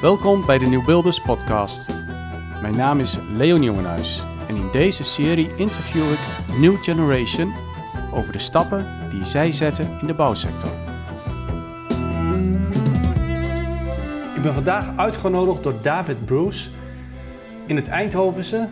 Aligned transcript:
Welkom 0.00 0.46
bij 0.46 0.58
de 0.58 0.66
Nieuwbeelders 0.66 1.20
podcast. 1.20 1.88
Mijn 2.60 2.76
naam 2.76 3.00
is 3.00 3.18
Leon 3.36 3.62
Jongenhuis 3.62 4.22
en 4.48 4.56
in 4.56 4.68
deze 4.72 5.02
serie 5.02 5.54
interview 5.56 6.12
ik 6.12 6.18
New 6.60 6.82
Generation 6.82 7.52
over 8.14 8.32
de 8.32 8.38
stappen 8.38 8.86
die 9.10 9.24
zij 9.24 9.52
zetten 9.52 9.98
in 10.00 10.06
de 10.06 10.14
bouwsector. 10.14 10.70
Ik 14.36 14.42
ben 14.42 14.54
vandaag 14.54 14.96
uitgenodigd 14.96 15.62
door 15.62 15.80
David 15.82 16.24
Bruce 16.24 16.70
in 17.66 17.76
het 17.76 17.88
Eindhovense. 17.88 18.68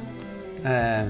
Uh, 0.64 1.00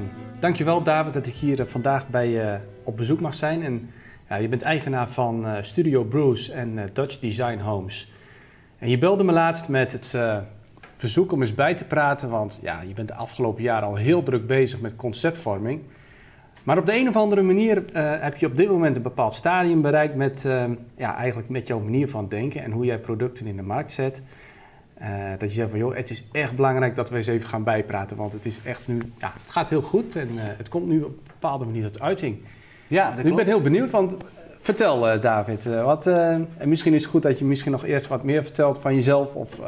dankjewel 0.40 0.82
David 0.82 1.12
dat 1.12 1.26
ik 1.26 1.34
hier 1.34 1.66
vandaag 1.66 2.08
bij 2.08 2.28
je 2.28 2.58
op 2.84 2.96
bezoek 2.96 3.20
mag 3.20 3.34
zijn. 3.34 3.62
En, 3.62 3.90
ja, 4.28 4.36
je 4.36 4.48
bent 4.48 4.62
eigenaar 4.62 5.08
van 5.08 5.46
uh, 5.46 5.52
Studio 5.60 6.04
Bruce 6.04 6.52
en 6.52 6.88
Dutch 6.92 7.18
Design 7.18 7.58
Homes. 7.58 8.08
En 8.78 8.90
je 8.90 8.98
belde 8.98 9.24
me 9.24 9.32
laatst 9.32 9.68
met 9.68 9.92
het 9.92 10.12
uh, 10.16 10.38
verzoek 10.92 11.32
om 11.32 11.42
eens 11.42 11.54
bij 11.54 11.74
te 11.74 11.84
praten, 11.84 12.28
want 12.28 12.58
ja, 12.62 12.80
je 12.80 12.94
bent 12.94 13.08
de 13.08 13.14
afgelopen 13.14 13.62
jaren 13.62 13.88
al 13.88 13.94
heel 13.94 14.22
druk 14.22 14.46
bezig 14.46 14.80
met 14.80 14.96
conceptvorming. 14.96 15.80
Maar 16.62 16.78
op 16.78 16.86
de 16.86 16.96
een 16.96 17.08
of 17.08 17.16
andere 17.16 17.42
manier 17.42 17.76
uh, 17.76 18.12
heb 18.20 18.36
je 18.36 18.46
op 18.46 18.56
dit 18.56 18.68
moment 18.68 18.96
een 18.96 19.02
bepaald 19.02 19.34
stadium 19.34 19.82
bereikt 19.82 20.14
met, 20.14 20.44
uh, 20.46 20.64
ja, 20.96 21.16
eigenlijk 21.16 21.48
met 21.48 21.66
jouw 21.66 21.80
manier 21.80 22.08
van 22.08 22.28
denken 22.28 22.62
en 22.62 22.70
hoe 22.70 22.84
jij 22.84 22.98
producten 22.98 23.46
in 23.46 23.56
de 23.56 23.62
markt 23.62 23.92
zet. 23.92 24.22
dat 25.38 25.48
je 25.48 25.54
zegt 25.54 25.70
van 25.70 25.78
joh, 25.78 25.96
het 25.96 26.10
is 26.10 26.24
echt 26.32 26.56
belangrijk 26.56 26.96
dat 26.96 27.10
we 27.10 27.16
eens 27.16 27.26
even 27.26 27.48
gaan 27.48 27.64
bijpraten, 27.64 28.16
want 28.16 28.32
het 28.32 28.46
is 28.46 28.60
echt 28.64 28.88
nu, 28.88 29.12
ja, 29.18 29.32
het 29.42 29.50
gaat 29.50 29.68
heel 29.68 29.82
goed 29.82 30.16
en 30.16 30.28
het 30.32 30.68
komt 30.68 30.86
nu 30.88 31.02
op 31.02 31.10
een 31.10 31.20
bepaalde 31.26 31.64
manier 31.64 31.90
tot 31.90 32.00
uiting. 32.00 32.38
Ja, 32.86 33.14
dat 33.16 33.24
ik 33.24 33.34
ben 33.34 33.46
heel 33.46 33.62
benieuwd, 33.62 33.90
want 33.90 34.16
Vertel, 34.60 35.14
uh, 35.14 35.22
David. 35.22 35.66
Uh, 35.66 35.84
wat, 35.84 36.06
uh, 36.06 36.30
en 36.30 36.48
misschien 36.68 36.94
is 36.94 37.02
het 37.02 37.10
goed 37.10 37.22
dat 37.22 37.38
je 37.38 37.44
misschien 37.44 37.72
nog 37.72 37.84
eerst 37.84 38.06
wat 38.06 38.22
meer 38.22 38.42
vertelt 38.42 38.78
van 38.78 38.94
jezelf. 38.94 39.34
Of, 39.34 39.58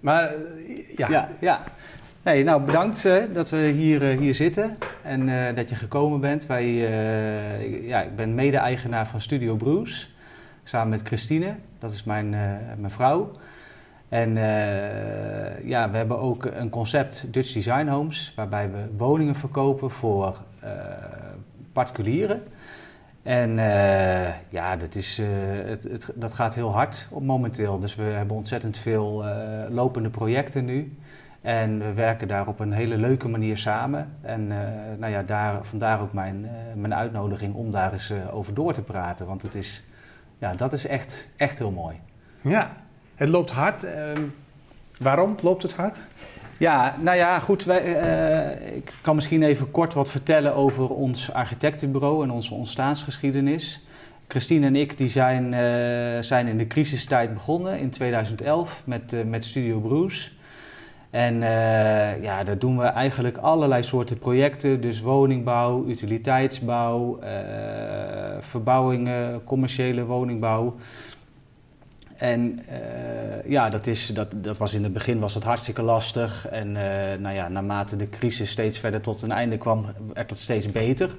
maar 0.00 0.32
ja. 0.96 1.08
Ja, 1.08 1.28
ja. 1.40 1.62
Nou, 2.24 2.62
bedankt 2.62 3.08
dat 3.32 3.50
we 3.50 3.56
hier, 3.56 4.02
hier 4.02 4.34
zitten 4.34 4.76
en 5.02 5.54
dat 5.54 5.68
je 5.68 5.74
gekomen 5.74 6.20
bent. 6.20 6.46
Wij, 6.46 6.66
ja, 7.82 8.02
ik 8.02 8.16
ben 8.16 8.34
mede-eigenaar 8.34 9.06
van 9.06 9.20
Studio 9.20 9.56
Bruce, 9.56 10.06
samen 10.64 10.88
met 10.88 11.02
Christine. 11.02 11.54
Dat 11.78 11.92
is 11.92 12.04
mijn, 12.04 12.30
mijn 12.78 12.90
vrouw. 12.90 13.30
En 14.08 14.34
ja, 15.64 15.90
we 15.90 15.96
hebben 15.96 16.18
ook 16.18 16.44
een 16.44 16.70
concept 16.70 17.24
Dutch 17.32 17.52
Design 17.52 17.86
Homes, 17.86 18.32
waarbij 18.36 18.70
we 18.70 18.84
woningen 18.96 19.34
verkopen 19.34 19.90
voor 19.90 20.42
particulieren. 21.76 22.42
En 23.22 23.50
uh, 23.50 24.28
ja, 24.48 24.76
dat, 24.76 24.94
is, 24.94 25.18
uh, 25.18 25.26
het, 25.64 25.82
het, 25.82 26.12
dat 26.14 26.34
gaat 26.34 26.54
heel 26.54 26.72
hard 26.72 27.06
op 27.10 27.22
momenteel. 27.22 27.78
Dus 27.78 27.94
we 27.94 28.02
hebben 28.02 28.36
ontzettend 28.36 28.78
veel 28.78 29.24
uh, 29.24 29.30
lopende 29.68 30.10
projecten 30.10 30.64
nu. 30.64 30.96
En 31.40 31.78
we 31.78 31.92
werken 31.92 32.28
daar 32.28 32.46
op 32.46 32.60
een 32.60 32.72
hele 32.72 32.96
leuke 32.96 33.28
manier 33.28 33.56
samen. 33.56 34.16
En 34.20 34.46
nou 34.98 35.12
ja, 35.12 35.22
daar, 35.22 35.64
vandaar 35.64 36.00
ook 36.00 36.12
mijn, 36.12 36.50
mijn 36.74 36.94
uitnodiging 36.94 37.54
om 37.54 37.70
daar 37.70 37.92
eens 37.92 38.12
over 38.30 38.54
door 38.54 38.72
te 38.72 38.82
praten. 38.82 39.26
Want 39.26 39.42
het 39.42 39.54
is, 39.54 39.84
ja, 40.38 40.52
dat 40.54 40.72
is 40.72 40.86
echt, 40.86 41.28
echt 41.36 41.58
heel 41.58 41.70
mooi. 41.70 41.96
Ja, 42.40 42.70
het 43.14 43.28
loopt 43.28 43.50
hard. 43.50 43.84
Ehm, 43.84 44.22
waarom 44.98 45.36
loopt 45.42 45.62
het 45.62 45.72
hard? 45.72 46.00
Ja, 46.58 46.96
nou 47.00 47.16
ja, 47.16 47.38
goed. 47.38 47.64
Wij, 47.64 47.84
uh, 47.84 48.76
ik 48.76 48.92
kan 49.00 49.14
misschien 49.14 49.42
even 49.42 49.70
kort 49.70 49.94
wat 49.94 50.10
vertellen 50.10 50.54
over 50.54 50.88
ons 50.88 51.32
architectenbureau 51.32 52.22
en 52.22 52.30
onze 52.30 52.54
ontstaansgeschiedenis. 52.54 53.84
Christine 54.28 54.66
en 54.66 54.76
ik 54.76 54.98
die 54.98 55.08
zijn, 55.08 55.44
uh, 55.44 56.22
zijn 56.22 56.46
in 56.46 56.56
de 56.56 56.66
crisistijd 56.66 57.34
begonnen 57.34 57.78
in 57.78 57.90
2011 57.90 58.82
met, 58.84 59.12
uh, 59.12 59.24
met 59.24 59.44
Studio 59.44 59.78
Bruce. 59.78 60.30
En 61.10 61.40
ja, 62.20 62.44
daar 62.44 62.58
doen 62.58 62.78
we 62.78 62.84
eigenlijk 62.84 63.36
allerlei 63.36 63.82
soorten 63.82 64.18
projecten. 64.18 64.80
Dus 64.80 65.00
woningbouw, 65.00 65.86
utiliteitsbouw, 65.88 67.18
verbouwingen, 68.40 69.44
commerciële 69.44 70.04
woningbouw. 70.04 70.76
En 72.16 72.58
uh, 72.70 73.50
ja, 73.50 73.70
dat, 73.70 73.86
is, 73.86 74.06
dat, 74.06 74.34
dat 74.36 74.58
was 74.58 74.74
in 74.74 74.82
het 74.82 74.92
begin 74.92 75.18
was 75.18 75.34
het 75.34 75.44
hartstikke 75.44 75.82
lastig. 75.82 76.48
En 76.48 76.68
uh, 76.68 76.74
nou 77.18 77.34
ja, 77.34 77.48
naarmate 77.48 77.96
de 77.96 78.08
crisis 78.08 78.50
steeds 78.50 78.78
verder 78.78 79.00
tot 79.00 79.22
een 79.22 79.32
einde 79.32 79.58
kwam, 79.58 79.86
werd 80.14 80.30
het 80.30 80.38
steeds 80.38 80.72
beter. 80.72 81.16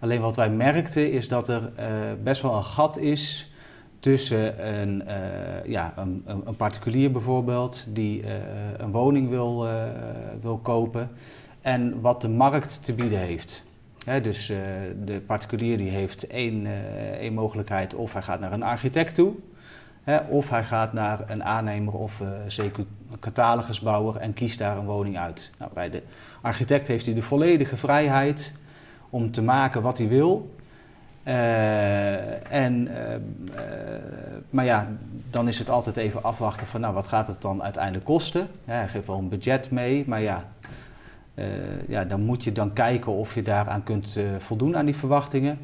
Alleen 0.00 0.20
wat 0.20 0.36
wij 0.36 0.50
merkten 0.50 1.12
is 1.12 1.28
dat 1.28 1.48
er 1.48 1.62
uh, 1.78 1.86
best 2.22 2.42
wel 2.42 2.54
een 2.54 2.64
gat 2.64 2.98
is 2.98 3.52
tussen 4.00 4.68
een, 4.68 5.02
ja, 5.66 5.92
een, 5.96 6.22
een, 6.26 6.56
particulier 6.56 7.10
bijvoorbeeld 7.10 7.86
die 7.90 8.24
een 8.76 8.90
woning 8.90 9.28
wil, 9.28 9.66
wil 10.40 10.58
kopen 10.58 11.10
en 11.60 12.00
wat 12.00 12.20
de 12.20 12.28
markt 12.28 12.84
te 12.84 12.92
bieden 12.92 13.18
heeft. 13.18 13.64
He, 14.04 14.20
dus 14.20 14.46
de 15.04 15.20
particulier 15.26 15.78
die 15.78 15.88
heeft 15.88 16.26
één, 16.26 16.66
één 17.18 17.34
mogelijkheid 17.34 17.94
of 17.94 18.12
hij 18.12 18.22
gaat 18.22 18.40
naar 18.40 18.52
een 18.52 18.62
architect 18.62 19.14
toe 19.14 19.34
of 20.28 20.50
hij 20.50 20.64
gaat 20.64 20.92
naar 20.92 21.20
een 21.26 21.44
aannemer 21.44 21.94
of 21.94 22.20
uh, 22.20 22.28
een 22.56 22.86
catalogusbouwer 23.20 24.16
en 24.16 24.34
kiest 24.34 24.58
daar 24.58 24.76
een 24.76 24.84
woning 24.84 25.18
uit. 25.18 25.50
Nou, 25.58 25.70
bij 25.74 25.90
de 25.90 26.02
architect 26.40 26.88
heeft 26.88 27.06
hij 27.06 27.14
de 27.14 27.22
volledige 27.22 27.76
vrijheid 27.76 28.52
om 29.10 29.30
te 29.30 29.42
maken 29.42 29.82
wat 29.82 29.98
hij 29.98 30.08
wil. 30.08 30.54
Uh, 31.26 32.52
en, 32.52 32.88
uh, 32.88 32.94
maar 34.50 34.64
ja, 34.64 34.88
dan 35.30 35.48
is 35.48 35.58
het 35.58 35.70
altijd 35.70 35.96
even 35.96 36.22
afwachten 36.22 36.66
van 36.66 36.80
nou, 36.80 36.94
wat 36.94 37.06
gaat 37.06 37.26
het 37.26 37.42
dan 37.42 37.62
uiteindelijk 37.62 38.04
kosten. 38.04 38.48
Ja, 38.64 38.72
hij 38.72 38.88
geeft 38.88 39.06
wel 39.06 39.18
een 39.18 39.28
budget 39.28 39.70
mee, 39.70 40.04
maar 40.06 40.20
ja, 40.20 40.44
ja, 41.88 42.04
dan 42.04 42.20
moet 42.20 42.44
je 42.44 42.52
dan 42.52 42.72
kijken 42.72 43.12
of 43.12 43.34
je 43.34 43.42
daaraan 43.42 43.82
kunt 43.82 44.18
voldoen 44.38 44.76
aan 44.76 44.84
die 44.84 44.96
verwachtingen. 44.96 45.58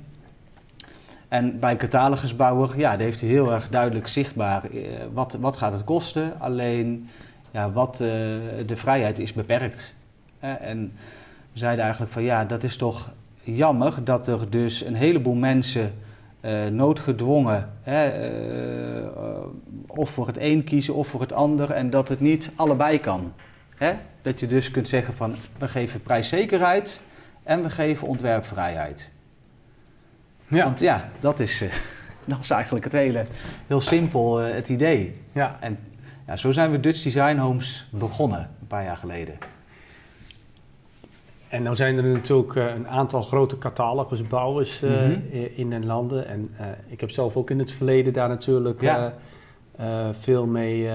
En 1.30 1.58
bij 1.58 1.70
een 1.70 1.76
catalogusbouwer, 1.76 2.78
ja, 2.78 2.90
daar 2.90 3.00
heeft 3.00 3.20
hij 3.20 3.28
heel 3.28 3.52
erg 3.52 3.68
duidelijk 3.68 4.08
zichtbaar 4.08 4.64
eh, 4.64 4.80
wat, 5.12 5.36
wat 5.40 5.56
gaat 5.56 5.72
het 5.72 5.84
kosten. 5.84 6.32
Alleen, 6.40 7.08
ja, 7.50 7.70
wat, 7.70 8.00
uh, 8.00 8.08
de 8.66 8.76
vrijheid 8.76 9.18
is 9.18 9.32
beperkt. 9.32 9.94
en 10.40 10.92
we 11.52 11.58
zeiden 11.58 11.82
eigenlijk 11.82 12.12
van 12.12 12.22
ja, 12.22 12.44
dat 12.44 12.62
is 12.62 12.76
toch 12.76 13.10
jammer 13.42 14.04
dat 14.04 14.28
er 14.28 14.50
dus 14.50 14.84
een 14.84 14.94
heleboel 14.94 15.34
mensen 15.34 15.94
uh, 16.40 16.66
noodgedwongen 16.66 17.70
of 19.86 20.10
voor 20.10 20.26
het 20.26 20.38
een 20.38 20.64
kiezen 20.64 20.94
of 20.94 21.08
voor 21.08 21.20
het 21.20 21.32
ander 21.32 21.70
en 21.70 21.90
dat 21.90 22.08
het 22.08 22.20
niet 22.20 22.50
allebei 22.56 23.00
kan. 23.00 23.32
Hè? 23.76 23.92
Dat 24.22 24.40
je 24.40 24.46
dus 24.46 24.70
kunt 24.70 24.88
zeggen 24.88 25.14
van 25.14 25.34
we 25.58 25.68
geven 25.68 26.02
prijszekerheid 26.02 27.00
en 27.42 27.62
we 27.62 27.70
geven 27.70 28.08
ontwerpvrijheid. 28.08 29.12
Ja. 30.50 30.64
Want 30.64 30.80
ja, 30.80 31.08
dat 31.18 31.40
is, 31.40 31.62
uh, 31.62 31.72
dat 32.24 32.38
is 32.38 32.50
eigenlijk 32.50 32.84
het 32.84 32.92
hele, 32.92 33.24
heel 33.66 33.80
simpel 33.80 34.46
uh, 34.46 34.54
het 34.54 34.68
idee. 34.68 35.14
Ja. 35.32 35.56
En 35.60 35.78
ja, 36.26 36.36
zo 36.36 36.52
zijn 36.52 36.70
we 36.70 36.80
Dutch 36.80 37.02
Design 37.02 37.36
Homes 37.36 37.88
begonnen, 37.90 38.50
een 38.60 38.66
paar 38.66 38.84
jaar 38.84 38.96
geleden. 38.96 39.38
En 41.48 41.62
nou 41.62 41.76
zijn 41.76 41.96
er 41.96 42.04
natuurlijk 42.04 42.54
uh, 42.54 42.74
een 42.74 42.88
aantal 42.88 43.22
grote 43.22 43.58
catalogusbouwers 43.58 44.80
mm 44.80 44.88
-hmm. 44.88 45.22
in 45.54 45.70
de 45.70 45.86
landen. 45.86 46.26
En 46.26 46.50
ik 46.86 47.00
heb 47.00 47.10
zelf 47.10 47.36
ook 47.36 47.50
in 47.50 47.58
het 47.58 47.72
verleden 47.72 48.12
daar 48.12 48.28
natuurlijk 48.28 48.80
ja. 48.80 49.14
veel 50.12 50.46
mee 50.46 50.88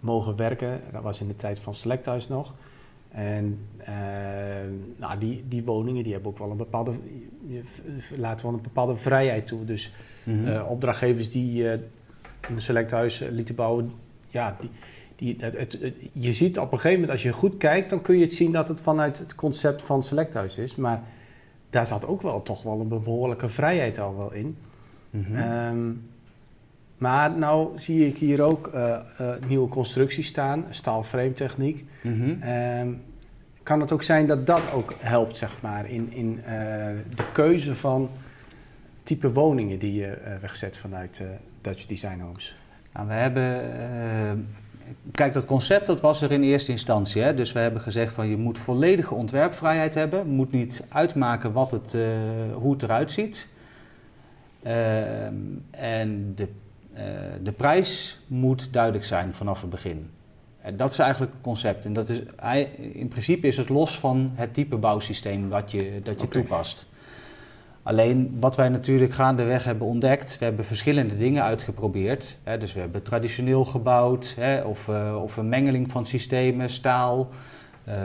mogen 0.00 0.36
werken. 0.36 0.80
Dat 0.92 1.02
was 1.02 1.20
in 1.20 1.28
de 1.28 1.36
tijd 1.36 1.58
van 1.58 1.74
Selecthuis 1.74 2.28
nog. 2.28 2.54
En 3.10 3.58
nou, 4.96 5.18
die, 5.18 5.44
die 5.48 5.64
woningen 5.64 6.02
die 6.02 6.12
hebben 6.12 6.30
ook 6.30 6.38
wel 6.38 6.50
een 6.50 6.56
bepaalde, 6.56 6.92
laten 8.16 8.46
wel 8.46 8.54
een 8.54 8.62
bepaalde 8.62 8.96
vrijheid 8.96 9.46
toe. 9.46 9.64
Dus 9.64 9.92
mm 10.24 10.44
-hmm. 10.44 10.52
uh, 10.52 10.70
opdrachtgevers 10.70 11.30
die 11.30 11.62
uh, 11.62 11.72
een 12.48 12.60
selecthuis 12.60 13.24
lieten 13.30 13.54
bouwen, 13.54 13.90
ja, 14.28 14.56
die, 14.60 14.70
die, 15.16 15.36
het, 15.38 15.58
het, 15.58 15.78
het, 15.80 15.94
je 16.12 16.32
ziet 16.32 16.58
op 16.58 16.72
een 16.72 16.78
gegeven 16.78 17.00
moment, 17.00 17.10
als 17.10 17.22
je 17.22 17.32
goed 17.32 17.56
kijkt, 17.56 17.90
dan 17.90 18.02
kun 18.02 18.18
je 18.18 18.24
het 18.24 18.34
zien 18.34 18.52
dat 18.52 18.68
het 18.68 18.80
vanuit 18.80 19.18
het 19.18 19.34
concept 19.34 19.82
van 19.82 20.02
selecthuis 20.02 20.58
is. 20.58 20.76
Maar 20.76 21.02
daar 21.70 21.86
zat 21.86 22.06
ook 22.06 22.22
wel 22.22 22.42
toch 22.42 22.62
wel 22.62 22.80
een 22.80 22.88
behoorlijke 22.88 23.48
vrijheid 23.48 23.98
al 23.98 24.16
wel 24.16 24.32
in. 24.32 24.56
Mm 25.10 25.24
-hmm. 25.24 25.68
um, 25.68 26.08
maar 26.98 27.38
nou 27.38 27.78
zie 27.78 28.06
ik 28.06 28.16
hier 28.16 28.42
ook 28.42 28.70
uh, 28.74 28.98
nieuwe 29.46 29.68
constructies 29.68 30.26
staan, 30.26 30.64
staalframe-techniek. 30.70 31.84
Mm 32.02 32.20
-hmm. 32.20 32.48
um, 32.80 33.02
kan 33.66 33.80
het 33.80 33.92
ook 33.92 34.02
zijn 34.02 34.26
dat 34.26 34.46
dat 34.46 34.72
ook 34.72 34.94
helpt, 34.98 35.36
zeg 35.36 35.62
maar, 35.62 35.90
in, 35.90 36.12
in 36.12 36.38
uh, 36.38 36.46
de 37.16 37.32
keuze 37.32 37.74
van 37.74 38.10
type 39.02 39.32
woningen 39.32 39.78
die 39.78 39.94
je 39.94 40.18
wegzet 40.40 40.76
vanuit 40.76 41.22
Dutch 41.60 41.86
Design 41.86 42.20
Homes? 42.20 42.56
Nou, 42.92 43.08
we 43.08 43.14
hebben, 43.14 43.60
kijk, 45.12 45.32
dat 45.32 45.44
concept 45.44 45.86
dat 45.86 46.00
was 46.00 46.22
er 46.22 46.32
in 46.32 46.42
eerste 46.42 46.70
instantie. 46.70 47.22
Hè? 47.22 47.34
Dus 47.34 47.52
we 47.52 47.58
hebben 47.58 47.80
gezegd 47.80 48.12
van 48.12 48.28
je 48.28 48.36
moet 48.36 48.58
volledige 48.58 49.14
ontwerpvrijheid 49.14 49.94
hebben, 49.94 50.26
moet 50.26 50.52
niet 50.52 50.84
uitmaken 50.88 51.52
wat 51.52 51.70
het, 51.70 51.96
hoe 52.54 52.72
het 52.72 52.82
eruit 52.82 53.10
ziet. 53.10 53.48
en 55.70 56.32
de 56.34 56.48
de 57.42 57.52
prijs 57.52 58.20
moet 58.26 58.72
duidelijk 58.72 59.04
zijn 59.04 59.34
vanaf 59.34 59.60
het 59.60 59.70
begin. 59.70 60.10
En 60.66 60.76
dat 60.76 60.92
is 60.92 60.98
eigenlijk 60.98 61.32
het 61.32 61.42
concept. 61.42 61.84
En 61.84 61.92
dat 61.92 62.08
is, 62.08 62.20
in 62.92 63.08
principe 63.08 63.46
is 63.46 63.56
het 63.56 63.68
los 63.68 63.98
van 63.98 64.30
het 64.34 64.54
type 64.54 64.76
bouwsysteem 64.76 65.50
dat 65.50 65.70
je, 65.70 66.00
dat 66.02 66.20
je 66.20 66.28
toepast. 66.28 66.86
Alleen 67.82 68.36
wat 68.40 68.56
wij 68.56 68.68
natuurlijk 68.68 69.12
gaandeweg 69.12 69.64
hebben 69.64 69.86
ontdekt, 69.86 70.38
we 70.38 70.44
hebben 70.44 70.64
verschillende 70.64 71.16
dingen 71.16 71.42
uitgeprobeerd. 71.42 72.38
Hè, 72.42 72.58
dus 72.58 72.72
we 72.72 72.80
hebben 72.80 73.02
traditioneel 73.02 73.64
gebouwd, 73.64 74.34
hè, 74.38 74.62
of, 74.62 74.88
uh, 74.88 75.22
of 75.22 75.36
een 75.36 75.48
mengeling 75.48 75.90
van 75.90 76.06
systemen, 76.06 76.70
staal, 76.70 77.28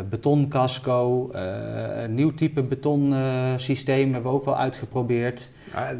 betoncasco, 0.09 1.31
uh, 1.35 1.41
een 2.03 2.13
nieuw 2.13 2.33
type 2.33 2.63
betonsysteem 2.63 4.13
hebben 4.13 4.31
we 4.31 4.37
ook 4.37 4.45
wel 4.45 4.57
uitgeprobeerd. 4.57 5.49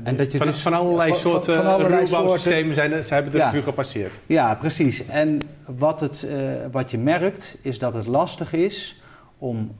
en 0.04 0.16
dat 0.16 0.32
je 0.32 0.38
van, 0.38 0.48
dus, 0.48 0.62
van 0.62 0.74
allerlei 0.74 1.14
soorten 1.14 1.54
van, 1.54 1.66
allerlei 1.66 2.08
systemen 2.08 2.76
zijn, 2.76 3.04
ze 3.04 3.14
hebben 3.14 3.32
de 3.32 3.38
ja, 3.38 3.50
gepasseerd. 3.50 4.14
Ja, 4.26 4.56
precies. 4.56 5.06
En 5.06 5.40
wat, 5.66 6.00
het, 6.00 6.28
wat 6.72 6.92
je 6.92 6.98
merkt, 6.98 7.58
is 7.62 7.80
dat 7.80 7.94
het 7.94 8.08
lastig 8.08 8.54
is 8.54 9.02
om 9.38 9.76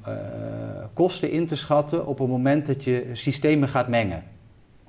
kosten 0.94 1.32
in 1.32 1.46
te 1.46 1.56
schatten 1.56 2.06
op 2.08 2.20
het 2.20 2.28
moment 2.28 2.66
dat 2.66 2.84
je 2.84 3.10
systemen 3.14 3.70
gaat 3.70 3.88
mengen. 3.88 4.24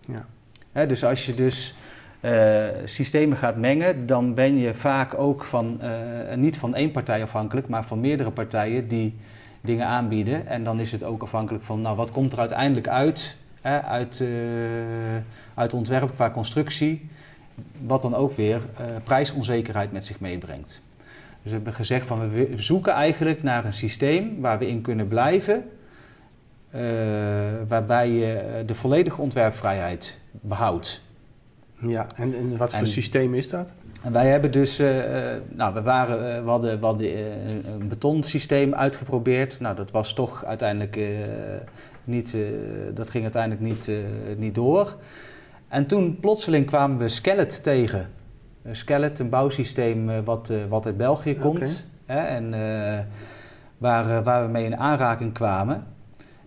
Ja. 0.06 0.26
Hè, 0.72 0.86
dus 0.86 1.04
als 1.04 1.26
je 1.26 1.34
dus 1.34 1.74
uh, 2.22 2.64
systemen 2.84 3.36
gaat 3.36 3.56
mengen, 3.56 4.06
dan 4.06 4.34
ben 4.34 4.58
je 4.58 4.74
vaak 4.74 5.19
ook 5.19 5.44
van, 5.44 5.80
uh, 5.82 6.34
niet 6.36 6.58
van 6.58 6.74
één 6.74 6.90
partij 6.90 7.22
afhankelijk, 7.22 7.69
maar 7.69 7.84
van 7.84 8.00
meerdere 8.00 8.30
partijen 8.30 8.88
die 8.88 9.16
dingen 9.60 9.86
aanbieden. 9.86 10.46
En 10.46 10.64
dan 10.64 10.80
is 10.80 10.92
het 10.92 11.04
ook 11.04 11.22
afhankelijk 11.22 11.64
van, 11.64 11.80
nou, 11.80 11.96
wat 11.96 12.10
komt 12.10 12.32
er 12.32 12.38
uiteindelijk 12.38 12.88
uit, 12.88 13.36
hè, 13.60 13.82
uit, 13.82 14.24
uit 15.54 15.74
ontwerp 15.74 16.14
qua 16.14 16.30
constructie, 16.30 17.08
wat 17.86 18.02
dan 18.02 18.14
ook 18.14 18.32
weer 18.32 18.60
prijsonzekerheid 19.04 19.92
met 19.92 20.06
zich 20.06 20.20
meebrengt. 20.20 20.82
Dus 21.42 21.50
we 21.50 21.56
hebben 21.56 21.74
gezegd 21.74 22.06
van 22.06 22.30
we 22.30 22.52
zoeken 22.56 22.92
eigenlijk 22.92 23.42
naar 23.42 23.64
een 23.64 23.74
systeem 23.74 24.40
waar 24.40 24.58
we 24.58 24.69
in 24.69 24.80
kunnen 24.80 25.06
blijven, 25.06 25.64
uh, 26.74 26.80
waarbij 27.69 28.10
je 28.10 28.62
de 28.66 28.74
volledige 28.74 29.20
ontwerpvrijheid 29.20 30.19
behoudt. 30.30 31.02
Ja, 31.87 32.06
en, 32.14 32.34
en 32.34 32.56
wat 32.56 32.75
voor 32.75 32.87
systeem 32.87 33.34
is 33.34 33.49
dat? 33.49 33.73
En 34.02 34.12
wij 34.12 34.29
hebben 34.29 34.52
dus, 34.52 34.81
uh, 34.81 35.02
nou, 35.49 35.75
we, 35.75 35.82
waren, 35.82 36.44
we 36.44 36.50
hadden, 36.50 36.81
we 36.81 36.87
hadden 36.87 37.08
een 37.81 37.88
betonsysteem 37.88 38.75
uitgeprobeerd. 38.75 39.61
Nou, 39.61 39.76
dat 39.76 39.90
was 39.90 40.14
toch 40.14 40.44
uiteindelijk 40.44 40.99
niet, 42.05 42.37
dat 42.94 43.11
ging 43.11 43.23
uiteindelijk 43.23 43.62
niet, 43.62 43.90
niet 44.37 44.55
door. 44.55 44.96
En 45.69 45.87
toen 45.87 46.19
plotseling 46.20 46.67
kwamen 46.67 46.99
we 46.99 47.08
Skelet 47.08 47.62
tegen. 47.62 48.08
Skelet, 48.70 49.19
een 49.19 49.29
bouwsysteem 49.29 50.11
eh, 50.11 50.19
wat, 50.25 50.50
eh, 50.50 50.58
wat 50.69 50.87
uit 50.87 50.96
België 50.96 51.37
komt. 51.38 51.87
Hè, 52.06 52.20
en 52.20 52.55
eh, 52.55 52.99
waar, 53.79 54.23
waar 54.23 54.44
we 54.44 54.52
mee 54.52 54.64
in 54.64 54.76
aanraking 54.76 55.32
kwamen. 55.32 55.87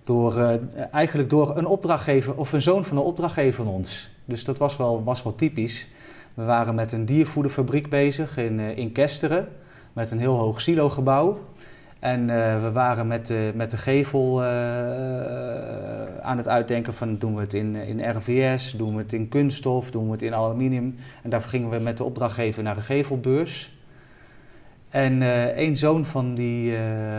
Door, 0.04 0.60
eigenlijk 0.92 1.30
door 1.30 1.58
een 1.58 1.66
opdrachtgever 1.66 2.36
of 2.36 2.54
een 2.54 2.62
zoon 2.62 2.86
van 2.86 2.98
een 2.98 3.04
opdrachtgever 3.04 3.64
van 3.64 3.74
ons. 3.74 4.15
Dus 4.26 4.44
dat 4.44 4.58
was 4.58 4.78
wel, 4.78 5.04
was 5.04 5.24
wel 5.24 5.34
typisch. 5.34 5.88
We 6.34 6.44
waren 6.44 6.76
met 6.76 6.92
een 6.92 7.06
diervoederfabriek 7.06 7.90
bezig 7.90 8.38
in, 8.38 8.60
in 8.60 8.92
Kesteren. 8.92 9.48
Met 9.94 10.12
een 10.12 10.20
heel 10.20 10.38
hoog 10.38 10.62
silogebouw. 10.62 11.40
En 12.00 12.22
uh, 12.22 12.62
we 12.62 12.72
waren 12.72 13.08
met, 13.08 13.30
uh, 13.30 13.38
met 13.54 13.72
de 13.72 13.78
gevel 13.78 14.44
uh, 14.44 14.48
aan 16.22 16.38
het 16.38 16.48
uitdenken 16.48 16.94
van 16.94 17.18
doen 17.18 17.36
we 17.36 17.42
het 17.42 17.54
in, 17.54 17.76
in 17.76 18.10
RVS, 18.18 18.72
doen 18.72 18.96
we 18.96 19.02
het 19.02 19.14
in 19.14 19.30
kunststof, 19.30 19.92
doen 19.92 20.06
we 20.06 20.12
het 20.12 20.22
in 20.22 20.34
aluminium. 20.34 20.96
En 21.24 21.30
daarvoor 21.30 21.50
gingen 21.50 21.70
we 21.70 21.80
met 21.80 21.98
de 21.98 22.04
opdrachtgever 22.04 22.64
naar 22.64 22.78
een 22.78 22.84
gevelbeurs. 22.84 23.74
En 24.90 25.22
een 25.62 25.78
zoon 25.78 26.06
van, 26.06 26.34
die, 26.34 26.74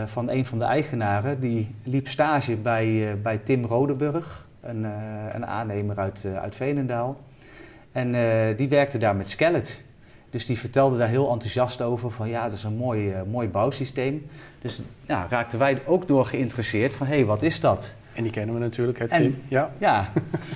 van 0.05 0.29
een 0.29 0.45
van 0.45 0.59
de 0.59 0.65
eigenaren, 0.65 1.39
die 1.39 1.75
liep 1.83 2.07
stage 2.07 2.55
bij, 2.55 3.17
bij 3.21 3.37
Tim 3.37 3.65
Rodeburg, 3.65 4.46
een, 4.67 4.83
een 5.33 5.45
aannemer 5.45 5.97
uit, 5.97 6.27
uit 6.41 6.55
Veenendaal. 6.55 7.17
En 7.91 8.11
die 8.55 8.69
werkte 8.69 8.97
daar 8.97 9.15
met 9.15 9.29
Skelet. 9.29 9.85
Dus 10.29 10.45
die 10.45 10.57
vertelde 10.57 10.97
daar 10.97 11.07
heel 11.07 11.31
enthousiast 11.31 11.81
over 11.81 12.11
van 12.11 12.29
ja, 12.29 12.43
dat 12.43 12.57
is 12.57 12.63
een 12.63 12.75
mooi, 12.75 13.13
mooi 13.29 13.47
bouwsysteem. 13.47 14.25
Dus 14.61 14.81
ja, 15.05 15.27
raakten 15.29 15.59
wij 15.59 15.81
ook 15.85 16.07
door 16.07 16.25
geïnteresseerd 16.25 16.93
van 16.93 17.07
hé, 17.07 17.15
hey, 17.15 17.25
wat 17.25 17.41
is 17.41 17.59
dat? 17.59 17.95
En 18.13 18.23
die 18.23 18.31
kennen 18.31 18.55
we 18.55 18.61
natuurlijk, 18.61 18.99
het 18.99 19.09
Tim. 19.09 19.41
Ja. 19.47 19.71
ja. 19.77 20.09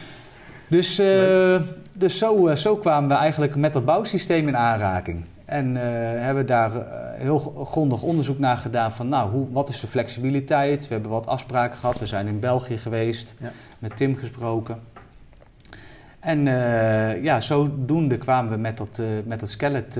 dus 0.68 1.00
uh, 1.00 1.62
dus 1.94 2.18
zo, 2.18 2.56
zo 2.56 2.76
kwamen 2.76 3.10
we 3.10 3.16
eigenlijk 3.16 3.56
met 3.56 3.74
dat 3.74 3.86
bouwsysteem 3.86 4.48
in 4.48 4.58
aanraking. 4.58 5.26
En 5.52 5.76
uh, 5.76 5.82
hebben 6.24 6.46
daar 6.46 6.72
heel 7.18 7.40
grondig 7.66 8.02
onderzoek 8.02 8.40
naar 8.40 8.58
gedaan 8.58 8.92
van 8.92 9.10
nou, 9.10 9.32
hoe, 9.32 9.52
wat 9.52 9.70
is 9.70 9.80
de 9.80 9.88
flexibiliteit? 9.88 10.88
We 10.88 10.94
hebben 10.94 11.12
wat 11.12 11.28
afspraken 11.28 11.78
gehad. 11.78 12.00
We 12.00 12.06
zijn 12.08 12.28
in 12.28 12.40
België 12.40 12.78
geweest, 12.78 13.36
ja. 13.40 13.52
met 13.80 13.96
Tim 13.98 14.16
gesproken. 14.16 14.80
En 16.20 16.46
uh, 16.46 17.24
ja, 17.24 17.42
zodoende 17.42 18.18
kwamen 18.18 18.52
we 18.52 18.58
met 18.58 18.78
dat, 18.78 19.02
met 19.26 19.40
dat 19.40 19.50
skelet, 19.50 20.00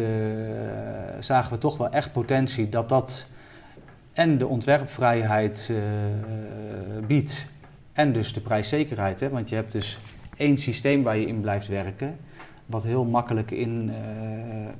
zagen 1.20 1.54
we 1.54 1.58
toch 1.58 1.78
wel 1.78 1.90
echt 1.90 2.12
potentie 2.12 2.70
dat 2.70 2.90
dat 2.90 3.28
en 4.14 4.38
de 4.38 4.48
ontwerpvrijheid 4.48 5.74
biedt 7.08 7.48
en 7.94 8.14
dus 8.14 8.34
de 8.34 8.42
prijszekerheid. 8.42 9.20
Hè? 9.20 9.30
Want 9.30 9.50
je 9.50 9.56
hebt 9.56 9.72
dus 9.72 10.00
één 10.38 10.58
systeem 10.58 11.04
waar 11.04 11.18
je 11.18 11.28
in 11.28 11.42
blijft 11.42 11.68
werken, 11.68 12.18
wat 12.72 12.84
heel 12.84 13.06
makkelijk 13.06 13.52
in, 13.52 13.90
uh, 13.90 13.96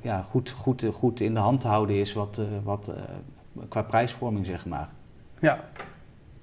ja, 0.00 0.22
goed, 0.22 0.50
goed, 0.50 0.86
goed 0.92 1.20
in 1.20 1.34
de 1.34 1.40
hand 1.40 1.60
te 1.60 1.68
houden 1.68 1.96
is 1.96 2.12
wat, 2.12 2.38
uh, 2.38 2.46
wat, 2.62 2.92
qua 3.68 3.82
prijsvorming, 3.82 4.46
zeg 4.46 4.66
maar. 4.66 4.88
Ja, 5.40 5.58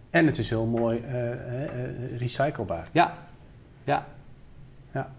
en 0.09 0.25
het 0.25 0.37
is 0.37 0.49
heel 0.49 0.65
mooi 0.65 1.01
recyclebaar. 2.17 2.87
Ja, 2.91 3.13
ja. 3.83 4.05
Ja, 4.91 5.11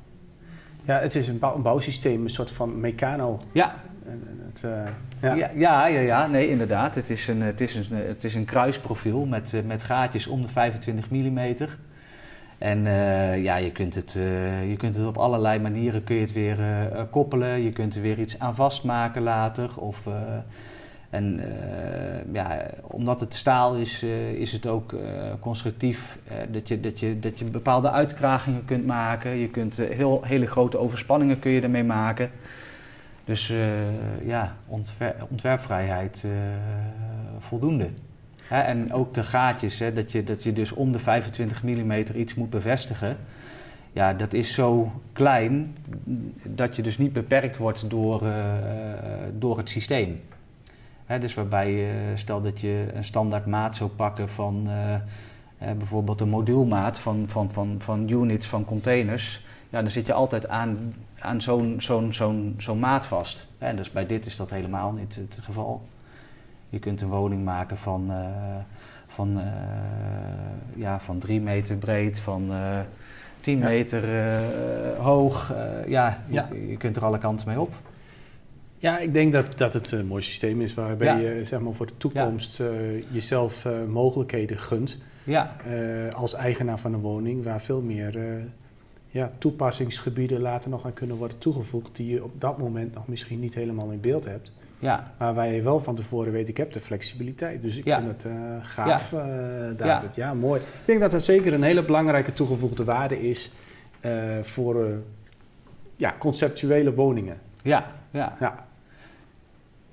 ja 0.85 0.99
het 0.99 1.15
is 1.15 1.29
een, 1.29 1.39
bouw, 1.39 1.55
een 1.55 1.63
bouwsysteem, 1.63 2.23
een 2.23 2.31
soort 2.31 2.51
van 2.51 2.81
mecano. 2.81 3.39
Ja, 3.53 3.75
het, 4.53 4.63
uh, 4.65 4.71
ja. 5.21 5.35
Ja, 5.35 5.51
ja. 5.55 5.87
ja, 5.87 6.01
ja, 6.01 6.27
nee, 6.27 6.49
inderdaad. 6.49 6.95
Het 6.95 7.11
is 7.11 7.29
een, 7.29 7.41
het 7.41 7.61
is 7.61 7.75
een, 7.75 7.97
het 7.97 8.25
is 8.25 8.35
een 8.35 8.45
kruisprofiel 8.45 9.27
met, 9.27 9.55
eh, 9.55 9.63
met 9.63 9.83
gaatjes 9.83 10.27
om 10.27 10.43
de 10.43 10.49
25 10.49 11.11
mm. 11.11 11.55
En 12.61 12.79
uh, 12.87 13.43
ja, 13.43 13.57
je 13.57 13.73
kunt, 13.73 13.95
het, 13.95 14.15
uh, 14.19 14.71
je 14.71 14.77
kunt 14.77 14.95
het 14.95 15.07
op 15.07 15.17
allerlei 15.17 15.59
manieren 15.59 16.05
kun 16.05 16.15
je 16.15 16.21
het 16.21 16.33
weer 16.33 16.59
koppelen. 17.11 17.63
Je 17.63 17.73
kunt 17.73 17.95
er 17.95 18.03
weer 18.03 18.19
iets 18.19 18.39
aan 18.39 18.55
vastmaken 18.55 19.23
later. 19.23 19.71
Of, 19.81 20.09
en 21.11 21.41
ja, 22.33 22.67
omdat 22.83 23.21
het 23.21 23.35
staal 23.35 23.75
is, 23.75 24.03
is 24.35 24.53
het 24.53 24.67
ook 24.67 24.95
constructief 25.41 26.19
dat, 26.51 26.69
je, 26.69 26.81
dat, 26.81 27.01
je, 27.01 27.19
dat 27.19 27.39
je 27.39 27.45
bepaalde 27.45 27.91
uitkragingen 27.91 28.65
kunt 28.65 28.87
maken. 28.87 29.31
Je 29.31 29.49
kunt 29.49 29.77
heel, 29.77 30.23
hele 30.25 30.47
grote 30.47 30.79
overspanningen 30.79 31.39
kun 31.39 31.51
je 31.51 31.61
ermee 31.61 31.85
maken. 31.85 32.31
Dus 33.25 33.53
ja, 34.25 34.57
ontwerpvrijheid 35.29 36.25
uh, 36.27 36.33
voldoende. 37.39 37.89
Hè, 38.51 38.61
en 38.61 38.93
ook 38.93 39.15
de 39.15 39.23
gaatjes, 39.23 39.79
hè, 39.79 39.93
dat, 39.93 40.13
je, 40.13 40.25
dat 40.25 40.43
je 40.43 40.53
dus 40.53 40.73
om 40.73 40.93
de 40.93 40.99
25 40.99 41.63
mm 41.63 41.93
iets 42.15 42.35
moet 42.35 42.51
bevestigen. 42.51 43.17
Ja, 43.93 44.13
dat 44.13 44.33
is 44.33 44.55
zo 44.55 44.93
klein 45.13 45.77
dat 46.45 46.77
je 46.77 46.83
dus 46.83 46.99
niet 46.99 47.13
beperkt 47.13 47.57
wordt 47.57 47.91
door, 47.91 48.23
uh, 48.23 48.33
door 49.39 49.59
het 49.59 49.69
systeem. 49.69 50.21
Hè, 51.07 51.19
dus 51.19 51.35
waarbij 51.35 51.73
je, 51.73 52.13
stel 52.15 52.41
dat 52.41 52.61
je 52.61 52.87
een 52.95 53.05
standaard 53.05 53.47
maat 53.47 53.77
zou 53.77 53.91
pakken 53.91 54.29
van 54.29 54.69
bijvoorbeeld 55.59 56.21
een 56.21 56.29
moduulmaat 56.29 57.01
van, 57.01 57.25
van, 57.29 57.51
van, 57.51 57.75
van 57.79 58.09
units 58.09 58.47
van 58.47 58.65
containers. 58.65 59.45
Ja, 59.69 59.81
dan 59.83 59.91
zit 59.91 60.07
je 60.07 60.13
altijd 60.13 60.49
aan 60.49 60.95
aan 61.21 61.43
zo'n 61.43 61.77
zo'n 61.79 62.13
zo'n 62.13 62.55
zo'n 62.59 62.79
maat 62.79 63.07
vast. 63.07 63.49
En 63.59 63.77
dus 63.77 63.91
bij 63.91 64.07
dit 64.07 64.27
is 64.27 64.37
dat 64.37 64.51
helemaal 64.51 64.93
niet 64.93 65.15
het 65.15 65.41
geval. 65.43 65.83
Je 66.71 66.79
kunt 66.79 67.01
een 67.01 67.09
woning 67.09 67.45
maken 67.45 67.77
van, 67.77 68.07
uh, 68.11 68.17
van, 69.07 69.39
uh, 69.39 69.45
ja, 70.75 71.01
van 71.01 71.19
drie 71.19 71.41
meter 71.41 71.77
breed, 71.77 72.21
van 72.21 72.51
uh, 72.51 72.81
tien 73.41 73.59
ja. 73.59 73.65
meter 73.65 74.05
hoog. 74.99 75.55
ja, 75.87 76.19
ja. 76.29 76.49
Je, 76.53 76.69
je, 76.69 76.77
kunt 76.77 76.97
er 76.97 77.05
alle 77.05 77.19
kanten 77.19 77.49
mee 77.49 77.61
op. 77.61 77.73
Ja, 78.79 78.99
ik 78.99 79.13
denk 79.13 79.33
dat, 79.33 79.59
dat 79.59 79.73
het 79.73 79.93
een 79.93 80.07
mooi 80.07 80.23
systeem 80.23 80.61
is 80.61 80.75
waarbij 80.75 81.07
ja. 81.07 81.17
je 81.17 81.45
zeg 81.45 81.61
maar, 81.61 81.73
voor 81.73 81.87
de 81.87 81.97
toekomst 81.97 82.61
jezelf 83.11 83.69
mogelijkheden 83.89 84.59
gunt. 84.59 84.99
Ja. 85.25 85.57
als 86.13 86.35
eigenaar 86.35 86.79
van 86.79 86.93
een 86.93 87.01
woning 87.01 87.45
waar 87.45 87.61
veel 87.61 87.81
meer 87.81 88.19
ja, 89.11 89.33
toepassingsgebieden 89.39 90.41
later 90.41 90.71
nog 90.71 90.85
aan 90.85 90.95
kunnen 90.95 91.17
worden 91.17 91.39
toegevoegd 91.39 91.97
die 91.97 92.09
je 92.09 92.25
op 92.25 92.33
dat 92.41 92.59
moment 92.59 92.95
nog 92.95 93.09
misschien 93.09 93.41
niet 93.41 93.55
helemaal 93.55 93.91
in 93.91 94.01
beeld 94.01 94.25
hebt. 94.25 94.53
Ja. 94.81 95.13
Maar 95.19 95.35
waar 95.35 95.53
je 95.53 95.63
wel 95.63 95.81
van 95.81 95.95
tevoren 95.95 96.33
weet, 96.33 96.49
ik 96.49 96.57
heb 96.57 96.73
de 96.73 96.81
flexibiliteit. 96.81 97.63
Dus 97.63 97.77
ik 97.77 97.83
vind 97.83 98.05
het 98.05 98.25
uh, 98.27 98.33
gaaf, 98.63 99.11
ja. 99.11 99.27
Uh, 99.27 99.77
David. 99.77 100.15
Ja. 100.15 100.35
mooi. 100.35 100.61
Ik 100.61 100.67
denk 100.85 101.01
dat 101.01 101.11
dat 101.11 101.25
zeker 101.25 101.53
een 101.53 101.63
hele 101.63 101.83
belangrijke 101.83 102.33
toegevoegde 102.33 102.85
waarde 102.85 103.29
is 103.29 103.53
uh, 104.01 104.13
voor 104.43 104.87
ja, 105.97 106.15
conceptuele 106.19 106.95
woningen. 106.95 107.39
Ja, 107.63 107.87
ja. 108.11 108.37
Ja. 108.41 108.69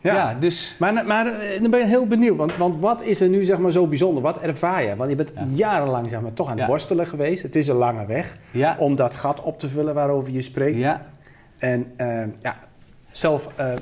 Ja, 0.01 0.33
dus... 0.39 0.75
maar, 0.79 1.05
maar 1.05 1.39
eh, 1.39 1.61
dan 1.61 1.71
ben 1.71 1.79
je 1.79 1.85
heel 1.85 2.07
benieuwd, 2.07 2.37
want, 2.37 2.57
want 2.57 2.81
wat 2.81 3.01
is 3.01 3.21
er 3.21 3.29
nu 3.29 3.45
zeg 3.45 3.57
maar 3.57 3.71
zo 3.71 3.87
bijzonder? 3.87 4.23
Wat 4.23 4.41
ervaar 4.41 4.83
je? 4.83 4.95
Want 4.95 5.09
je 5.09 5.15
bent 5.15 5.31
Ja. 5.35 5.45
jarenlang 5.53 6.09
zeg 6.09 6.21
maar, 6.21 6.33
toch 6.33 6.49
aan 6.49 6.57
het 6.57 6.67
worstelen 6.67 7.07
geweest. 7.07 7.43
Het 7.43 7.55
is 7.55 7.67
een 7.67 7.75
lange 7.75 8.05
weg 8.05 8.37
om 8.77 8.95
dat 8.95 9.15
gat 9.15 9.41
op 9.41 9.59
te 9.59 9.69
vullen 9.69 9.93
waarover 9.93 10.31
je 10.31 10.41
spreekt. 10.41 10.77
ja, 10.77 11.05
En 11.57 11.91
eh, 11.95 12.23
ja, 12.39 12.55
zelf, 13.17 13.47
eh, 13.55 13.73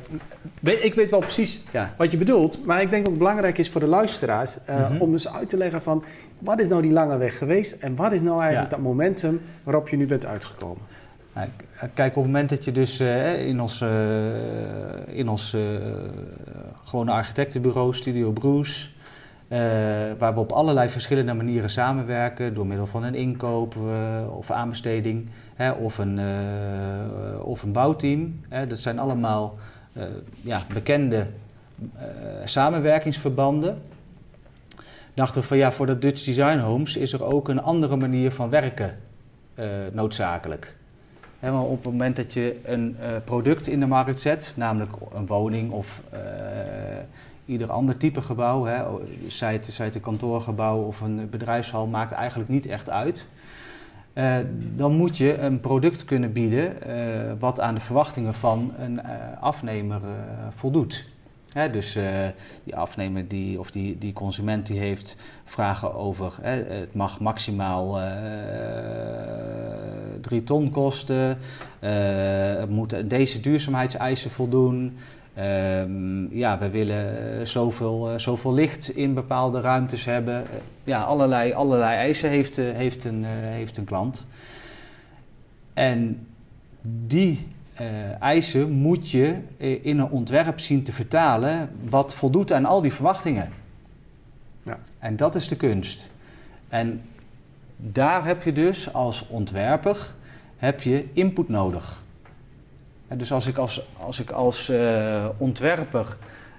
weet, 0.59 0.83
ik 0.83 0.93
weet 0.93 1.11
wel 1.11 1.19
precies 1.19 1.61
ja. 1.71 1.93
wat 1.97 2.11
je 2.11 2.17
bedoelt, 2.17 2.65
maar 2.65 2.81
ik 2.81 2.89
denk 2.89 3.01
dat 3.03 3.09
het 3.13 3.17
belangrijk 3.23 3.57
is 3.57 3.69
voor 3.69 3.81
de 3.81 3.87
luisteraars 3.87 4.57
eh, 4.65 4.89
Mhm. 4.89 5.01
om 5.01 5.11
dus 5.11 5.27
uit 5.33 5.49
te 5.49 5.57
leggen 5.57 5.81
van 5.81 6.03
wat 6.39 6.59
is 6.59 6.67
nou 6.67 6.81
die 6.81 6.91
lange 6.91 7.17
weg 7.17 7.37
geweest 7.37 7.73
en 7.81 7.95
wat 7.95 8.11
is 8.11 8.21
nou 8.21 8.39
eigenlijk 8.41 8.71
Ja. 8.71 8.75
dat 8.75 8.85
momentum 8.85 9.41
waarop 9.63 9.89
je 9.89 9.97
nu 9.97 10.05
bent 10.07 10.25
uitgekomen. 10.25 10.81
Nou, 11.33 11.47
k- 11.57 11.63
Kijk, 11.93 12.09
op 12.15 12.23
het 12.23 12.31
moment 12.31 12.49
dat 12.49 12.65
je 12.65 12.71
dus 12.71 12.99
eh, 12.99 13.47
in 13.47 13.59
ons, 13.61 13.81
eh, 13.81 13.89
in 15.17 15.29
ons 15.29 15.53
eh, 15.53 15.61
gewone 16.83 17.11
architectenbureau, 17.11 17.93
Studio 17.93 18.31
Bruce, 18.31 18.89
eh, 19.47 19.59
waar 20.17 20.33
we 20.33 20.39
op 20.39 20.51
allerlei 20.51 20.89
verschillende 20.89 21.33
manieren 21.33 21.69
samenwerken, 21.69 22.53
door 22.53 22.67
middel 22.67 22.87
van 22.87 23.03
een 23.03 23.15
inkoop 23.15 23.75
eh, 23.75 24.37
of 24.37 24.51
aanbesteding 24.51 25.27
hè, 25.55 25.71
of, 25.71 25.97
een, 25.97 26.19
eh, 26.19 27.45
of 27.45 27.63
een 27.63 27.71
bouwteam. 27.71 28.39
Hè, 28.49 28.67
dat 28.67 28.79
zijn 28.79 28.99
allemaal 28.99 29.57
ja, 30.41 30.61
bekende 30.73 31.27
samenwerkingsverbanden. 32.43 33.81
Dachten 35.13 35.41
we 35.41 35.47
van 35.47 35.57
ja, 35.57 35.71
voor 35.71 35.85
de 35.85 35.99
Dutch 35.99 36.23
Design 36.23 36.57
Homes 36.57 36.97
is 36.97 37.13
er 37.13 37.23
ook 37.23 37.49
een 37.49 37.61
andere 37.61 37.95
manier 37.95 38.31
van 38.31 38.49
werken 38.49 38.97
noodzakelijk. 39.91 40.75
Hè, 41.39 41.51
want 41.51 41.67
op 41.67 41.83
het 41.83 41.91
moment 41.91 42.15
dat 42.15 42.33
je 42.33 42.59
een 42.63 42.95
product 43.23 43.67
in 43.67 43.79
de 43.79 43.87
markt 43.87 44.21
zet, 44.21 44.53
namelijk 44.57 44.91
een 45.13 45.25
woning 45.25 45.71
of 45.71 46.01
ieder 47.45 47.71
ander 47.71 47.97
type 47.97 48.21
gebouw, 48.21 48.63
hè, 48.63 48.83
zij, 49.27 49.53
het, 49.53 49.65
zij 49.65 49.85
het 49.85 49.95
een 49.95 50.01
kantoorgebouw 50.01 50.81
of 50.81 51.01
een 51.01 51.29
bedrijfshal, 51.29 51.87
maakt 51.87 52.11
eigenlijk 52.11 52.49
niet 52.49 52.65
echt 52.65 52.89
uit. 52.89 53.29
Eh, 54.13 54.37
dan 54.75 54.93
moet 54.93 55.17
je 55.17 55.37
een 55.37 55.59
product 55.59 56.05
kunnen 56.05 56.31
bieden 56.31 56.81
eh, 56.81 57.31
wat 57.39 57.59
aan 57.59 57.75
de 57.75 57.81
verwachtingen 57.81 58.33
van 58.33 58.73
een 58.79 59.01
eh, 59.01 59.11
afnemer 59.39 60.01
voldoet. 60.55 61.05
Dus 61.71 61.97
die 62.63 62.75
afnemer 62.75 63.27
die, 63.27 63.59
of 63.59 63.71
die, 63.71 63.97
die 63.97 64.13
consument 64.13 64.67
die 64.67 64.79
heeft 64.79 65.15
vragen 65.43 65.93
over 65.93 66.33
hè, 66.41 66.63
het 66.63 66.93
mag 66.93 67.19
maximaal 67.19 68.01
eh, 68.01 68.05
drie 70.21 70.43
ton 70.43 70.69
kosten, 70.69 71.37
het 71.79 72.69
moet 72.69 73.09
deze 73.09 73.39
duurzaamheidseisen 73.39 74.31
voldoen. 74.31 74.97
Ehm, 75.35 76.35
ja, 76.35 76.57
we 76.57 76.69
willen 76.69 77.47
zoveel, 77.47 78.09
eh, 78.09 78.17
zoveel 78.17 78.53
licht 78.53 78.89
in 78.89 79.13
bepaalde 79.13 79.61
ruimtes 79.61 80.05
hebben. 80.05 80.35
Eh, 80.35 80.57
ja, 80.83 81.03
allerlei, 81.03 81.53
allerlei 81.53 81.95
eisen 81.95 82.29
heeft, 82.29 82.57
eh, 82.57 82.71
heeft, 82.71 83.05
een, 83.05 83.23
heeft 83.25 83.77
een 83.77 83.85
klant. 83.85 84.25
En 85.73 86.27
die 86.81 87.47
eisen 88.19 88.71
moet 88.71 89.11
je 89.11 89.37
in 89.81 89.99
een 89.99 90.09
ontwerp 90.09 90.59
zien 90.59 90.83
te 90.83 90.91
vertalen 90.91 91.69
wat 91.89 92.15
voldoet 92.15 92.51
aan 92.51 92.65
al 92.65 92.81
die 92.81 92.93
verwachtingen. 92.93 93.49
Ja. 94.63 94.79
En 94.99 95.15
dat 95.15 95.35
is 95.35 95.47
de 95.47 95.55
kunst. 95.55 96.09
En 96.69 97.01
daar 97.77 98.25
heb 98.25 98.43
je 98.43 98.51
dus 98.51 98.93
als 98.93 99.27
ontwerper 99.27 100.13
heb 100.57 100.81
je 100.81 101.05
input 101.13 101.49
nodig. 101.49 102.03
En 103.07 103.17
dus 103.17 103.31
als 103.31 103.47
ik 103.47 103.57
als, 103.57 103.87
als, 103.97 104.19
ik 104.19 104.31
als 104.31 104.69
eh, 104.69 105.25
ontwerper 105.37 106.17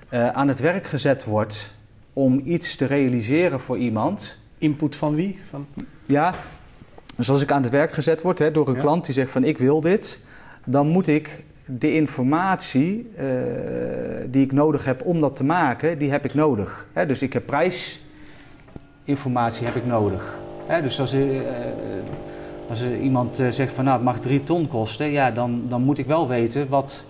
eh, 0.09 0.29
aan 0.29 0.49
het 0.49 0.61
werk 0.61 0.87
gezet 0.87 1.25
word 1.25 1.75
om 2.13 2.41
iets 2.45 2.77
te 2.77 2.85
realiseren 2.85 3.61
voor 3.61 3.79
iemand, 3.79 4.39
Input 4.59 4.97
van 4.97 5.15
wie? 5.15 5.39
Van, 5.49 5.67
ja, 6.07 6.35
dus 7.17 7.31
als 7.31 7.43
ik 7.43 7.53
aan 7.53 7.63
het 7.63 7.73
werk 7.73 7.93
gezet 7.93 8.23
word 8.23 8.39
hè, 8.39 8.51
door 8.51 8.69
een 8.69 8.75
Ja. 8.75 8.81
klant 8.81 9.05
die 9.05 9.15
zegt 9.15 9.31
van 9.31 9.45
ik 9.45 9.59
wil 9.59 9.81
dit, 9.81 10.21
dan 10.65 10.89
moet 10.89 11.07
ik 11.07 11.43
de 11.65 11.93
informatie 11.93 13.11
eh, 13.17 13.25
die 14.27 14.45
ik 14.45 14.53
nodig 14.53 14.85
heb 14.85 15.05
om 15.05 15.21
dat 15.21 15.37
te 15.37 15.45
maken, 15.45 15.99
die 15.99 16.11
heb 16.11 16.25
ik 16.25 16.35
nodig. 16.35 16.87
Hè, 16.93 17.07
dus 17.07 17.23
ik 17.23 17.33
heb 17.33 17.47
prijsinformatie 17.47 19.67
heb 19.67 19.77
ik 19.77 19.87
nodig. 19.87 20.39
Hè, 20.67 20.83
dus 20.83 21.01
als, 21.01 21.15
als 22.69 22.81
er 22.81 22.99
iemand 22.99 23.39
eh, 23.39 23.49
zegt 23.51 23.73
van 23.73 23.85
nou 23.85 23.97
het 23.97 24.05
mag 24.05 24.21
drie 24.21 24.43
ton 24.43 24.69
kosten, 24.69 25.07
ja, 25.07 25.31
dan, 25.31 25.65
dan 25.69 25.83
moet 25.83 25.99
ik 25.99 26.07
wel 26.07 26.29
weten 26.29 26.69
wat 26.69 27.07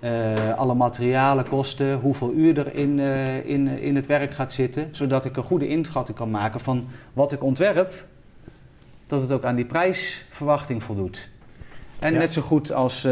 eh, 0.00 0.54
alle 0.56 0.74
materialen 0.74 1.48
kosten, 1.48 1.98
hoeveel 1.98 2.32
uur 2.32 2.58
er 2.58 2.74
in, 2.74 3.00
eh, 3.00 3.48
in, 3.48 3.68
in 3.68 3.96
het 3.96 4.06
werk 4.06 4.34
gaat 4.34 4.52
zitten, 4.52 4.88
zodat 4.92 5.24
ik 5.24 5.36
een 5.36 5.42
goede 5.42 5.68
inschatting 5.68 6.16
kan 6.16 6.30
maken 6.30 6.60
van 6.60 6.86
wat 7.12 7.32
ik 7.32 7.42
ontwerp, 7.42 8.04
dat 9.06 9.20
het 9.20 9.32
ook 9.32 9.44
aan 9.44 9.56
die 9.56 9.64
prijsverwachting 9.64 10.82
voldoet. 10.82 11.28
En 11.98 12.12
Ja. 12.12 12.18
net 12.18 12.32
zo 12.32 12.42
goed 12.42 12.72
als 12.72 13.02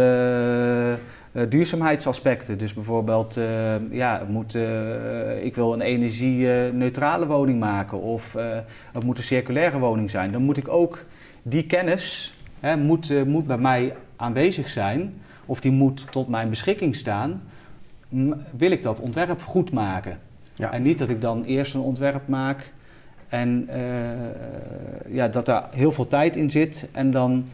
duurzaamheidsaspecten. 1.48 2.58
Dus 2.58 2.74
bijvoorbeeld, 2.74 3.38
ja, 3.90 4.22
moet, 4.28 4.54
ik 5.42 5.54
wil 5.54 5.72
een 5.72 5.80
energie-neutrale 5.80 7.26
woning 7.26 7.60
maken 7.60 8.00
of 8.00 8.36
het 8.92 9.04
moet 9.04 9.18
een 9.18 9.24
circulaire 9.24 9.78
woning 9.78 10.10
zijn. 10.10 10.32
Dan 10.32 10.42
moet 10.42 10.56
ik 10.56 10.68
ook 10.68 11.04
die 11.42 11.66
kennis, 11.66 12.34
hè, 12.60 12.76
moet, 12.76 13.10
eh, 13.10 13.22
moet 13.22 13.46
bij 13.46 13.58
mij 13.58 13.94
aanwezig 14.16 14.70
zijn 14.70 15.14
of 15.46 15.60
die 15.60 15.72
moet 15.72 16.06
tot 16.12 16.28
mijn 16.28 16.48
beschikking 16.50 16.96
staan. 16.96 17.42
Wil 18.56 18.70
ik 18.70 18.82
dat 18.82 19.00
ontwerp 19.00 19.42
goed 19.42 19.72
maken? 19.72 20.18
Ja. 20.54 20.72
En 20.72 20.82
niet 20.82 20.98
dat 20.98 21.08
ik 21.08 21.20
dan 21.20 21.44
eerst 21.44 21.74
een 21.74 21.80
ontwerp 21.80 22.28
maak 22.28 22.72
en 23.28 23.64
eh, 23.68 23.80
ja, 25.14 25.28
dat 25.28 25.46
daar 25.46 25.68
heel 25.74 25.92
veel 25.92 26.06
tijd 26.06 26.36
in 26.36 26.50
zit 26.50 26.88
en 26.92 27.10
dan 27.10 27.44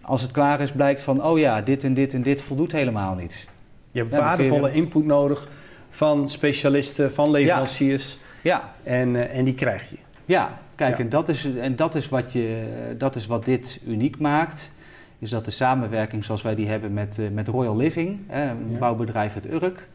als 0.00 0.22
het 0.22 0.30
klaar 0.30 0.60
is 0.60 0.72
blijkt 0.72 1.00
van 1.00 1.24
oh 1.24 1.38
ja, 1.38 1.60
dit 1.60 1.84
en 1.84 1.94
dit 1.94 2.14
en 2.14 2.22
dit 2.22 2.42
voldoet 2.42 2.72
helemaal 2.72 3.14
niet. 3.14 3.48
je 3.90 3.98
hebt 3.98 4.10
Ja, 4.10 4.16
je- 4.16 4.22
waardevolle 4.22 4.72
input 4.72 5.04
nodig 5.04 5.48
van 5.90 6.28
specialisten, 6.28 7.12
van 7.12 7.30
leveranciers 7.30 8.18
Ja, 8.42 8.72
en, 8.82 9.16
eh, 9.16 9.38
en 9.38 9.44
die 9.44 9.54
krijg 9.54 9.90
je. 9.90 9.96
ja. 10.24 10.58
Kijk, 10.74 10.96
Ja. 10.96 11.02
en, 11.04 11.08
dat 11.08 11.28
is, 11.28 11.54
en 11.56 11.76
dat, 11.76 11.94
is 11.94 12.08
wat 12.08 12.32
je, 12.32 12.66
dat 12.98 13.16
is 13.16 13.26
wat 13.26 13.44
dit 13.44 13.80
uniek 13.86 14.18
maakt. 14.18 14.72
Is 15.18 15.30
dat 15.30 15.44
de 15.44 15.50
samenwerking 15.50 16.24
zoals 16.24 16.42
wij 16.42 16.54
die 16.54 16.68
hebben 16.68 16.92
met, 16.92 17.18
eh, 17.18 17.28
met 17.30 17.48
Royal 17.48 17.76
Living, 17.76 18.18
hè, 18.26 18.50
een 18.50 18.70
Ja. 18.70 18.78
bouwbedrijf 18.78 19.34
uit 19.34 19.50
Urk, 19.52 19.88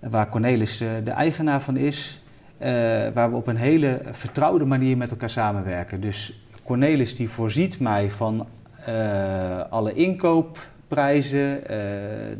waar 0.00 0.28
Cornelis 0.28 0.80
eh, 0.80 0.88
de 1.04 1.10
eigenaar 1.10 1.60
van 1.60 1.76
is, 1.76 2.22
eh, 2.58 2.68
waar 3.14 3.30
we 3.30 3.36
op 3.36 3.46
een 3.46 3.56
hele 3.56 4.00
vertrouwde 4.10 4.64
manier 4.64 4.96
met 4.96 5.10
elkaar 5.10 5.30
samenwerken. 5.30 6.00
Dus 6.00 6.44
Cornelis 6.64 7.14
die 7.14 7.28
voorziet 7.28 7.80
mij 7.80 8.10
van 8.10 8.46
eh, 8.84 9.60
alle 9.70 9.92
inkoopprijzen, 9.94 11.68
eh, 11.68 11.76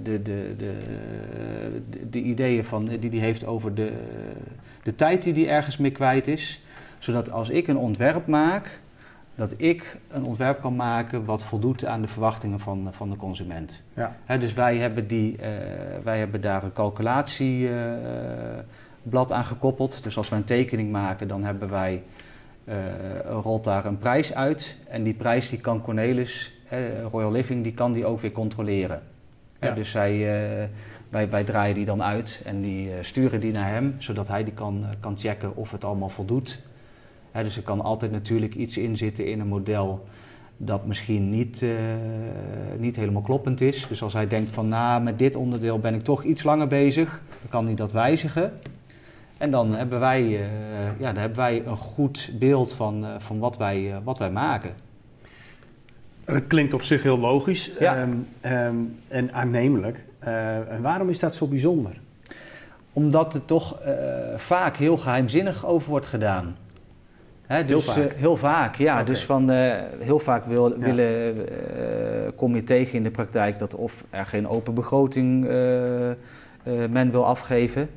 de, 0.02 0.22
de, 0.22 0.54
de, 0.56 0.76
de, 1.90 2.08
de 2.10 2.20
ideeën 2.22 2.64
van, 2.64 2.84
die 3.00 3.10
hij 3.10 3.18
heeft 3.18 3.46
over 3.46 3.74
de, 3.74 3.92
de 4.82 4.94
tijd 4.94 5.22
die 5.22 5.34
hij 5.34 5.48
ergens 5.54 5.76
mee 5.76 5.90
kwijt 5.90 6.28
is. 6.28 6.61
Zodat 7.02 7.30
als 7.30 7.50
ik 7.50 7.68
een 7.68 7.76
ontwerp 7.76 8.26
maak, 8.26 8.80
dat 9.34 9.54
ik 9.56 9.98
een 10.10 10.24
ontwerp 10.24 10.60
kan 10.60 10.76
maken 10.76 11.24
wat 11.24 11.44
voldoet 11.44 11.84
aan 11.84 12.02
de 12.02 12.08
verwachtingen 12.08 12.60
van, 12.60 12.88
van 12.90 13.10
de 13.10 13.16
consument. 13.16 13.82
Ja. 13.94 14.36
Dus 14.36 14.52
wij 14.52 14.76
hebben, 14.76 15.06
die, 15.06 15.36
eh, 15.36 15.48
wij 16.02 16.18
hebben 16.18 16.40
daar 16.40 16.62
een 16.62 16.72
calculatieblad 16.72 19.32
aan 19.32 19.44
gekoppeld. 19.44 20.02
Dus 20.02 20.16
als 20.16 20.28
wij 20.28 20.38
een 20.38 20.44
tekening 20.44 20.90
maken, 20.90 21.28
dan 21.28 21.44
hebben 21.44 21.70
wij, 21.70 22.02
eh, 22.64 22.76
rolt 23.42 23.64
daar 23.64 23.84
een 23.84 23.98
prijs 23.98 24.34
uit. 24.34 24.76
En 24.88 25.02
die 25.02 25.14
prijs 25.14 25.48
die 25.48 25.60
kan 25.60 25.80
Cornelis, 25.80 26.52
Royal 27.10 27.32
Living, 27.32 27.62
die 27.62 27.74
kan 27.74 27.92
die 27.92 28.06
ook 28.06 28.20
weer 28.20 28.32
controleren. 28.32 29.02
Ja. 29.60 29.74
dus 29.74 29.90
zij, 29.90 30.12
eh, 30.12 30.68
wij, 31.08 31.30
wij 31.30 31.44
draaien 31.44 31.74
die 31.74 31.84
dan 31.84 32.02
uit 32.02 32.42
en 32.44 32.60
die 32.60 32.90
sturen 33.00 33.40
die 33.40 33.52
naar 33.52 33.68
hem, 33.68 33.94
zodat 33.98 34.28
hij 34.28 34.44
die 34.44 34.54
kan, 34.54 34.84
kan 35.00 35.18
checken 35.18 35.56
of 35.56 35.70
het 35.70 35.84
allemaal 35.84 36.08
voldoet. 36.08 36.60
Dus 37.32 37.56
er 37.56 37.62
kan 37.62 37.80
altijd 37.80 38.12
natuurlijk 38.12 38.54
iets 38.54 38.78
in 38.78 38.96
zitten 38.96 39.26
in 39.26 39.40
een 39.40 39.48
model 39.48 40.04
dat 40.64 40.86
misschien 40.86 41.30
niet, 41.30 41.62
eh, 41.62 41.70
niet 42.78 42.96
helemaal 42.96 43.22
kloppend 43.22 43.60
is. 43.60 43.86
Dus 43.88 44.02
als 44.02 44.12
hij 44.12 44.26
denkt 44.26 44.50
van 44.50 44.68
nou, 44.68 45.02
met 45.02 45.18
dit 45.18 45.36
onderdeel 45.36 45.78
ben 45.78 45.94
ik 45.94 46.02
toch 46.02 46.24
iets 46.24 46.42
langer 46.42 46.66
bezig, 46.66 47.22
dan 47.40 47.50
kan 47.50 47.64
hij 47.66 47.74
dat 47.74 47.92
wijzigen. 47.92 48.52
En 49.38 49.50
dan 49.50 49.74
hebben 49.74 50.00
wij, 50.00 50.22
eh, 50.22 50.40
ja, 50.98 51.12
dan 51.12 51.16
hebben 51.16 51.38
wij 51.38 51.62
een 51.66 51.76
goed 51.76 52.30
beeld 52.38 52.72
van, 52.72 53.04
eh, 53.04 53.10
van 53.18 53.38
wat, 53.38 53.56
wij, 53.56 53.94
wat 54.04 54.18
wij 54.18 54.30
maken. 54.30 54.72
Het 56.24 56.46
klinkt 56.46 56.74
op 56.74 56.82
zich 56.82 57.02
heel 57.02 57.18
logisch 57.18 57.70
Ja. 57.78 57.96
ehm, 57.96 58.12
ehm, 58.40 58.76
en 59.08 59.32
aannemelijk. 59.32 60.04
En 60.68 60.82
waarom 60.82 61.08
is 61.08 61.18
dat 61.18 61.34
zo 61.34 61.46
bijzonder? 61.46 62.00
Omdat 62.92 63.34
er 63.34 63.44
toch 63.44 63.78
vaak 64.36 64.76
heel 64.76 64.96
geheimzinnig 64.96 65.66
over 65.66 65.90
wordt 65.90 66.06
gedaan. 66.06 66.56
Hè, 67.52 67.62
Heel 67.64 67.66
dus, 67.76 67.84
vaak? 67.84 67.96
eh, 68.12 68.18
heel 68.18 68.36
vaak, 68.36 68.74
ja. 68.76 69.02
Dus 69.02 69.24
van, 69.24 69.50
eh, 69.50 69.72
heel 69.98 70.18
vaak 70.18 70.44
wil, 70.44 70.70
Ja. 70.70 70.78
willen, 70.78 71.34
eh, 71.48 72.30
kom 72.36 72.54
je 72.54 72.64
tegen 72.64 72.94
in 72.94 73.02
de 73.02 73.10
praktijk 73.10 73.58
dat 73.58 73.74
of 73.74 74.04
er 74.10 74.26
geen 74.26 74.48
open 74.48 74.74
begroting 74.74 75.44
men 76.90 77.10
wil 77.10 77.26
afgeven. 77.26 77.88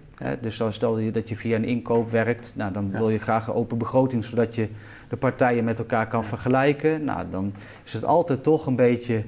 Dus 0.41 0.57
dan 0.57 0.73
stel 0.73 0.99
je 0.99 1.11
dat 1.11 1.29
je 1.29 1.35
via 1.35 1.55
een 1.55 1.63
inkoop 1.63 2.11
werkt. 2.11 2.53
Nou, 2.55 2.71
dan 2.71 2.89
Ja. 2.91 2.97
wil 2.97 3.09
je 3.09 3.19
graag 3.19 3.47
een 3.47 3.53
open 3.53 3.77
begroting, 3.77 4.23
zodat 4.25 4.55
je 4.55 4.67
de 5.09 5.15
partijen 5.17 5.63
met 5.63 5.79
elkaar 5.79 6.07
kan 6.07 6.25
vergelijken. 6.25 7.03
Nou, 7.03 7.25
dan 7.31 7.53
is 7.83 7.93
het 7.93 8.05
altijd 8.05 8.43
toch 8.43 8.65
een 8.65 8.75
beetje 8.75 9.23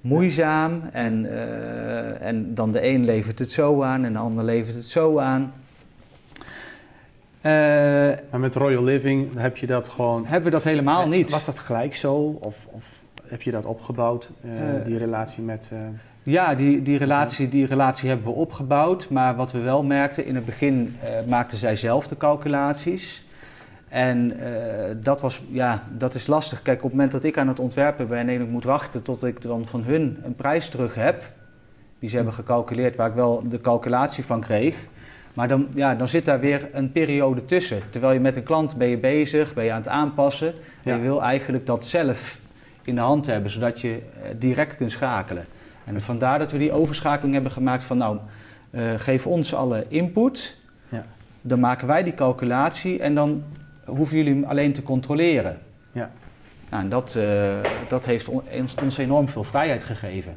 moeizaam. 0.00 0.82
En, 0.92 1.26
en 2.20 2.54
dan 2.54 2.70
de 2.70 2.88
een 2.88 3.04
levert 3.04 3.38
het 3.38 3.50
zo 3.50 3.82
aan 3.82 4.04
en 4.04 4.12
de 4.12 4.18
ander 4.18 4.44
levert 4.44 4.76
het 4.76 4.86
zo 4.86 5.18
aan. 5.18 5.52
Eh, 7.50 7.52
Maar 8.30 8.40
met 8.40 8.54
Royal 8.54 8.84
Living 8.84 9.28
heb 9.36 9.56
je 9.56 9.66
dat 9.66 9.88
gewoon... 9.88 10.24
hebben 10.26 10.44
we 10.44 10.50
dat 10.50 10.64
helemaal 10.64 11.02
Eh, 11.02 11.08
niet. 11.08 11.30
Was 11.30 11.44
dat 11.44 11.58
gelijk 11.58 11.94
zo? 11.94 12.14
Of, 12.40 12.66
of 12.70 13.00
heb 13.26 13.42
je 13.42 13.50
dat 13.50 13.64
opgebouwd, 13.64 14.30
eh, 14.42 14.76
Eh, 14.78 14.84
die 14.84 14.98
relatie 14.98 15.42
met... 15.42 15.68
eh, 15.72 15.78
Ja, 16.22 16.54
die, 16.54 16.82
die, 16.82 16.98
relatie, 16.98 17.48
die 17.48 17.66
relatie 17.66 18.08
hebben 18.08 18.26
we 18.26 18.32
opgebouwd. 18.32 19.08
Maar 19.10 19.36
wat 19.36 19.52
we 19.52 19.58
wel 19.60 19.82
merkten, 19.82 20.26
in 20.26 20.34
het 20.34 20.44
begin 20.44 20.96
eh, 21.02 21.08
maakten 21.28 21.58
zij 21.58 21.76
zelf 21.76 22.06
de 22.08 22.16
calculaties. 22.16 23.26
En 23.88 24.38
eh, 24.40 24.94
dat, 25.02 25.20
was, 25.20 25.42
ja, 25.50 25.82
dat 25.98 26.14
is 26.14 26.26
lastig. 26.26 26.62
Kijk, 26.62 26.76
op 26.76 26.82
het 26.82 26.92
moment 26.92 27.12
dat 27.12 27.24
ik 27.24 27.38
aan 27.38 27.48
het 27.48 27.60
ontwerpen 27.60 28.08
ben 28.08 28.28
en 28.28 28.40
ik 28.40 28.48
moet 28.48 28.64
wachten 28.64 29.02
tot 29.02 29.24
ik 29.24 29.42
dan 29.42 29.66
van 29.66 29.82
hun 29.82 30.18
een 30.24 30.34
prijs 30.34 30.68
terug 30.68 30.94
heb, 30.94 31.22
die 31.98 32.08
ze 32.08 32.16
hebben 32.16 32.34
gecalculeerd 32.34 32.96
waar 32.96 33.08
ik 33.08 33.14
wel 33.14 33.42
de 33.48 33.60
calculatie 33.60 34.24
van 34.24 34.40
kreeg. 34.40 34.76
Maar 35.36 35.48
dan, 35.48 35.68
ja, 35.74 35.94
dan 35.94 36.08
zit 36.08 36.24
daar 36.24 36.40
weer 36.40 36.68
een 36.72 36.92
periode 36.92 37.44
tussen. 37.44 37.80
Terwijl 37.90 38.12
je 38.12 38.20
met 38.20 38.36
een 38.36 38.42
klant 38.42 38.76
ben 38.76 38.88
je 38.88 38.98
bezig, 38.98 39.54
ben 39.54 39.64
je 39.64 39.70
aan 39.72 39.78
het 39.78 39.88
aanpassen. 39.88 40.48
En 40.48 40.54
Ja. 40.82 40.94
je 40.96 41.02
wil 41.02 41.22
eigenlijk 41.22 41.66
dat 41.66 41.84
zelf 41.84 42.38
in 42.82 42.94
de 42.94 43.00
hand 43.00 43.26
hebben, 43.26 43.50
zodat 43.50 43.80
je 43.80 43.88
eh, 44.22 44.28
direct 44.38 44.76
kunt 44.76 44.90
schakelen. 44.90 45.46
En 45.84 46.00
vandaar 46.00 46.38
dat 46.38 46.52
we 46.52 46.58
die 46.58 46.72
overschakeling 46.72 47.34
hebben 47.34 47.52
gemaakt 47.52 47.84
van 47.84 47.98
nou, 47.98 48.18
eh, 48.70 48.82
geef 48.96 49.26
ons 49.26 49.54
alle 49.54 49.84
input. 49.88 50.56
Ja. 50.88 51.04
Dan 51.40 51.60
maken 51.60 51.86
wij 51.86 52.02
die 52.02 52.14
calculatie 52.14 53.00
en 53.00 53.14
dan 53.14 53.42
hoeven 53.84 54.16
jullie 54.16 54.32
hem 54.34 54.44
alleen 54.44 54.72
te 54.72 54.82
controleren. 54.82 55.58
Ja. 55.92 56.10
Nou, 56.70 56.82
en 56.82 56.88
dat, 56.88 57.14
eh, 57.14 57.54
dat 57.88 58.04
heeft 58.04 58.28
on- 58.28 58.42
ons, 58.52 58.74
ons 58.82 58.98
enorm 58.98 59.28
veel 59.28 59.44
vrijheid 59.44 59.84
gegeven. 59.84 60.36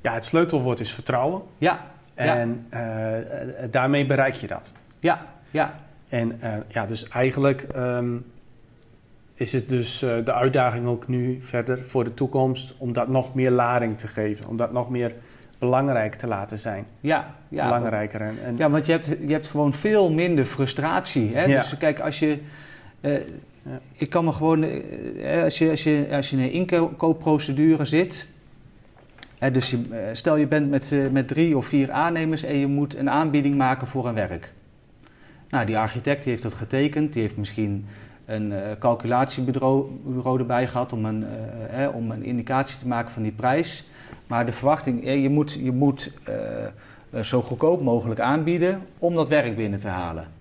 ja, 0.00 0.12
het 0.14 0.24
sleutelwoord 0.24 0.80
is 0.80 0.92
vertrouwen. 0.92 1.42
Ja, 1.58 1.80
En 2.16 2.66
eh, 2.68 3.18
eh, 3.18 3.24
daarmee 3.70 4.06
bereik 4.06 4.34
je 4.34 4.46
dat. 4.46 4.72
ja, 4.98 5.26
ja. 5.50 5.74
En 6.08 6.40
eh, 6.40 6.52
ja, 6.68 6.86
dus 6.86 7.08
eigenlijk 7.08 7.62
ehm, 7.62 8.16
is 9.34 9.52
het 9.52 9.68
dus 9.68 9.98
de 9.98 10.32
uitdaging 10.32 10.86
ook 10.86 11.08
nu 11.08 11.38
verder 11.42 11.86
voor 11.86 12.04
de 12.04 12.14
toekomst 12.14 12.74
om 12.78 12.92
dat 12.92 13.08
nog 13.08 13.34
meer 13.34 13.50
lading 13.50 13.98
te 13.98 14.06
geven. 14.06 14.48
Om 14.48 14.56
dat 14.56 14.72
nog 14.72 14.90
meer 14.90 15.12
belangrijk 15.58 16.14
te 16.14 16.26
laten 16.26 16.58
zijn. 16.58 16.86
ja, 17.00 17.34
ja. 17.48 17.64
Belangrijker. 17.64 18.20
En, 18.20 18.36
en, 18.44 18.56
Ja, 18.56 18.70
want 18.70 18.86
je 18.86 18.92
hebt, 18.92 19.06
je 19.06 19.32
hebt 19.32 19.46
gewoon 19.46 19.72
veel 19.72 20.10
minder 20.10 20.44
frustratie. 20.44 21.34
Hè? 21.34 21.44
Ja. 21.44 21.60
Dus 21.60 21.76
kijk, 21.78 22.00
als 22.00 22.18
je. 22.18 22.38
Ja. 23.00 23.80
Ik 23.92 24.10
kan 24.10 24.24
me 24.24 24.32
gewoon. 24.32 24.64
als, 25.42 25.58
je, 25.58 25.70
als, 25.70 25.84
je, 25.84 26.06
als 26.10 26.30
je 26.30 26.36
in 26.36 26.42
een 26.42 26.52
inkoopprocedure 26.52 27.84
zit. 27.84 28.28
Dus 29.38 29.72
eh, 29.72 29.78
stel 30.12 30.36
je 30.36 30.46
bent 30.46 30.70
met, 30.70 30.92
eh, 30.92 31.08
met 31.10 31.28
drie 31.28 31.56
of 31.56 31.66
vier 31.66 31.90
aannemers 31.90 32.42
en 32.42 32.56
je 32.56 32.66
moet 32.66 32.96
een 32.96 33.10
aanbieding 33.10 33.56
maken 33.56 33.86
voor 33.86 34.08
een 34.08 34.14
werk. 34.14 34.52
Nou, 35.48 35.66
die 35.66 35.78
architect 35.78 36.22
die 36.22 36.30
heeft 36.30 36.42
dat 36.42 36.54
getekend. 36.54 37.12
Die 37.12 37.22
heeft 37.22 37.36
misschien 37.36 37.86
een 38.24 38.52
eh, 38.52 38.60
calculatiebureau 38.78 39.90
bureau 40.04 40.38
erbij 40.38 40.68
gehad 40.68 40.92
om 40.92 41.04
een, 41.04 41.24
om 41.94 42.10
een 42.10 42.22
indicatie 42.22 42.78
te 42.78 42.86
maken 42.86 43.12
van 43.12 43.22
die 43.22 43.32
prijs. 43.32 43.84
Maar 44.26 44.46
de 44.46 44.52
verwachting, 44.52 45.04
je 45.22 45.28
moet, 45.28 45.52
je 45.52 45.72
moet 45.72 46.12
zo 47.22 47.42
goedkoop 47.42 47.82
mogelijk 47.82 48.20
aanbieden 48.20 48.82
om 48.98 49.14
dat 49.14 49.28
werk 49.28 49.56
binnen 49.56 49.78
te 49.78 49.88
halen. 49.88 50.35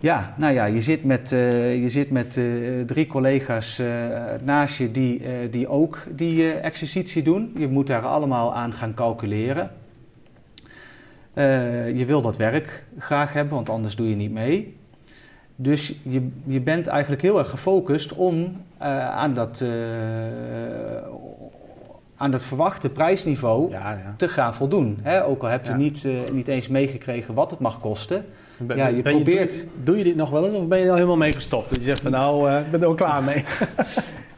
Ja. 0.00 0.34
Nou 0.36 0.54
ja, 0.54 0.64
je 0.64 0.80
zit 0.80 1.04
met, 1.04 1.32
eh, 1.32 1.82
je 1.82 1.88
zit 1.88 2.10
met 2.10 2.36
eh, 2.36 2.44
drie 2.86 3.06
collega's 3.06 3.78
eh, 3.78 3.86
naast 4.42 4.76
je 4.78 4.90
die, 4.90 5.22
die 5.50 5.68
ook 5.68 6.06
die 6.10 6.52
exercitie 6.52 7.22
doen. 7.22 7.52
Je 7.56 7.68
moet 7.68 7.86
daar 7.86 8.06
allemaal 8.06 8.54
aan 8.54 8.72
gaan 8.72 8.94
calculeren. 8.94 9.70
Je 11.94 12.04
wil 12.06 12.20
dat 12.20 12.36
werk 12.36 12.84
graag 12.98 13.32
hebben, 13.32 13.54
want 13.54 13.68
anders 13.68 13.96
doe 13.96 14.08
je 14.08 14.14
niet 14.14 14.32
mee. 14.32 14.76
Dus 15.56 15.94
je, 16.02 16.28
je 16.44 16.60
bent 16.60 16.86
eigenlijk 16.86 17.22
heel 17.22 17.38
erg 17.38 17.50
gefocust 17.50 18.12
om 18.14 18.56
aan, 18.78 19.34
dat, 19.34 19.64
aan 22.16 22.30
dat 22.30 22.42
verwachte 22.42 22.90
prijsniveau 22.90 23.70
ja, 23.70 23.90
ja. 23.90 24.14
te 24.16 24.28
gaan 24.28 24.54
voldoen. 24.54 24.98
Hè? 25.02 25.24
Ook 25.24 25.42
al 25.42 25.48
heb 25.48 25.64
je 25.64 25.70
Ja. 25.70 25.76
niet, 25.76 26.08
niet 26.32 26.48
eens 26.48 26.68
meegekregen 26.68 27.34
wat 27.34 27.50
het 27.50 27.60
mag 27.60 27.80
kosten. 27.80 28.24
Ja, 28.74 28.86
je 28.86 29.02
ben 29.02 29.14
probeert- 29.14 29.58
doe, 29.60 29.68
doe 29.84 29.96
je 29.98 30.04
dit 30.04 30.16
nog 30.16 30.30
wel 30.30 30.46
eens 30.46 30.56
of 30.56 30.68
ben 30.68 30.78
je 30.78 30.84
er 30.84 30.90
al 30.90 30.96
helemaal 30.96 31.16
mee 31.16 31.32
gestopt? 31.32 31.68
Dat 31.68 31.78
je 31.78 31.84
zegt 31.84 32.00
van 32.00 32.10
nou, 32.10 32.50
eh, 32.50 32.58
ik 32.60 32.70
ben 32.70 32.80
er 32.80 32.86
al 32.86 32.94
klaar 32.94 33.22
mee. 33.22 33.44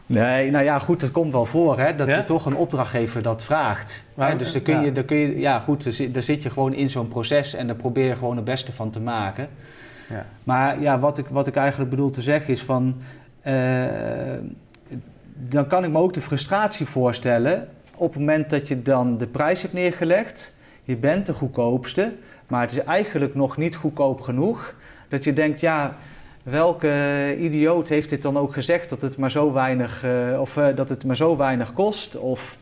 Nee, 0.07 0.51
nou 0.51 0.65
ja, 0.65 0.79
goed, 0.79 1.01
het 1.01 1.11
komt 1.11 1.33
wel 1.33 1.45
voor 1.45 1.79
hè, 1.79 1.95
dat 1.95 2.07
Ja? 2.09 2.17
je 2.17 2.25
toch 2.25 2.47
een 2.47 2.57
opdrachtgever 2.57 3.23
dat 3.23 3.45
vraagt. 3.45 4.05
Hè, 4.17 4.37
dus 4.37 4.53
dan 4.53 4.63
kun, 4.63 4.85
je, 4.85 4.93
dan 4.93 5.05
kun 5.05 5.17
je, 5.17 5.39
ja 5.39 5.59
goed, 5.61 5.85
daar 5.85 5.93
zit, 5.93 6.15
daar 6.15 6.23
zit 6.23 6.43
je 6.43 6.51
gewoon 6.51 6.73
in 6.75 6.91
zo'n 6.91 7.09
proces 7.09 7.55
en 7.55 7.67
daar 7.67 7.77
probeer 7.77 8.07
je 8.07 8.17
gewoon 8.17 8.37
het 8.37 8.45
beste 8.45 8.73
van 8.73 8.91
te 8.91 9.01
maken. 9.01 9.49
Ja. 10.09 10.27
Maar 10.45 10.81
ja, 10.81 10.99
wat 10.99 11.19
ik, 11.19 11.27
wat 11.31 11.47
ik 11.47 11.57
eigenlijk 11.57 11.91
bedoel 11.91 12.11
te 12.11 12.23
zeggen 12.23 12.53
is 12.53 12.63
van, 12.63 12.97
eh, 13.43 13.85
dan 15.49 15.67
kan 15.67 15.85
ik 15.85 15.91
me 15.91 15.99
ook 15.99 16.13
de 16.15 16.21
frustratie 16.21 16.87
voorstellen 16.87 17.69
op 17.95 18.11
het 18.11 18.19
moment 18.19 18.51
dat 18.51 18.69
je 18.69 18.83
dan 18.83 19.19
de 19.19 19.27
prijs 19.27 19.63
hebt 19.63 19.75
neergelegd, 19.75 20.55
je 20.91 20.97
bent 20.97 21.27
de 21.27 21.33
goedkoopste, 21.33 22.13
maar 22.47 22.61
het 22.61 22.73
is 22.73 22.85
eigenlijk 22.85 23.35
nog 23.35 23.57
niet 23.57 23.77
goedkoop 23.77 24.21
genoeg, 24.21 24.75
dat 25.09 25.25
je 25.25 25.33
denkt, 25.33 25.61
ja, 25.61 25.97
welke 26.43 27.37
idioot 27.39 27.89
heeft 27.89 28.09
dit 28.09 28.23
dan 28.23 28.39
ook 28.39 28.53
gezegd 28.53 28.91
dat 28.91 29.03
het 29.03 29.17
maar 29.17 29.31
zo 29.31 29.53
weinig, 29.53 30.05
eh, 30.05 30.41
of, 30.41 30.57
eh, 30.57 30.67
dat 30.75 30.89
het 30.89 31.05
maar 31.05 31.17
zo 31.17 31.37
weinig 31.37 31.73
kost? 31.73 32.17
Of, 32.17 32.57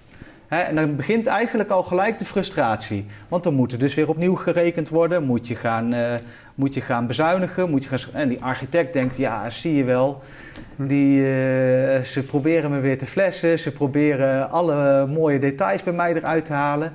hè, 0.48 0.60
en 0.60 0.74
dan 0.74 0.96
begint 0.96 1.26
eigenlijk 1.26 1.70
al 1.70 1.82
gelijk 1.82 2.18
de 2.18 2.24
frustratie. 2.24 3.06
Want 3.28 3.42
dan 3.44 3.54
moet 3.54 3.72
er 3.72 3.78
dus 3.78 3.94
weer 3.94 4.08
opnieuw 4.08 4.34
gerekend 4.34 4.88
worden. 4.88 5.22
Moet 5.22 5.48
je 5.48 5.54
gaan, 5.54 5.92
eh, 5.92 6.14
moet 6.54 6.74
je 6.74 6.80
gaan 6.80 7.06
bezuinigen. 7.06 7.70
Moet 7.70 7.82
je 7.82 7.88
gaan, 7.88 8.12
en 8.12 8.28
die 8.28 8.42
architect 8.42 8.92
denkt, 8.92 9.16
ja, 9.16 9.50
zie 9.50 9.74
je 9.74 9.84
wel. 9.84 10.22
Die, 10.76 11.22
ze 12.02 12.24
proberen 12.26 12.70
me 12.70 12.80
weer 12.80 12.98
te 12.98 13.06
flessen. 13.06 13.58
Ze 13.58 13.72
proberen 13.72 14.50
alle 14.50 15.06
mooie 15.06 15.38
details 15.38 15.82
bij 15.82 15.92
mij 15.92 16.14
eruit 16.14 16.44
te 16.44 16.52
halen. 16.52 16.92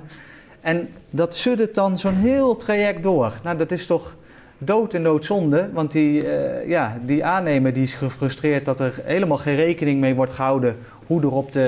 En 0.64 0.88
dat 1.10 1.34
suddert 1.34 1.74
dan 1.74 1.98
zo'n 1.98 2.14
heel 2.14 2.56
traject 2.56 3.02
door. 3.02 3.38
Nou, 3.42 3.56
dat 3.56 3.70
is 3.70 3.86
toch 3.86 4.16
dood 4.58 4.94
en 4.94 5.02
doodzonde. 5.02 5.68
Want 5.72 5.92
die, 5.92 6.28
eh, 6.28 6.68
ja, 6.68 6.98
die 7.04 7.24
aannemer 7.24 7.72
die 7.72 7.82
is 7.82 7.94
gefrustreerd 7.94 8.64
dat 8.64 8.80
er 8.80 9.00
helemaal 9.02 9.36
geen 9.36 9.56
rekening 9.56 10.00
mee 10.00 10.14
wordt 10.14 10.32
gehouden 10.32 10.76
hoe 11.06 11.20
er 11.22 11.32
op 11.32 11.52
de, 11.52 11.66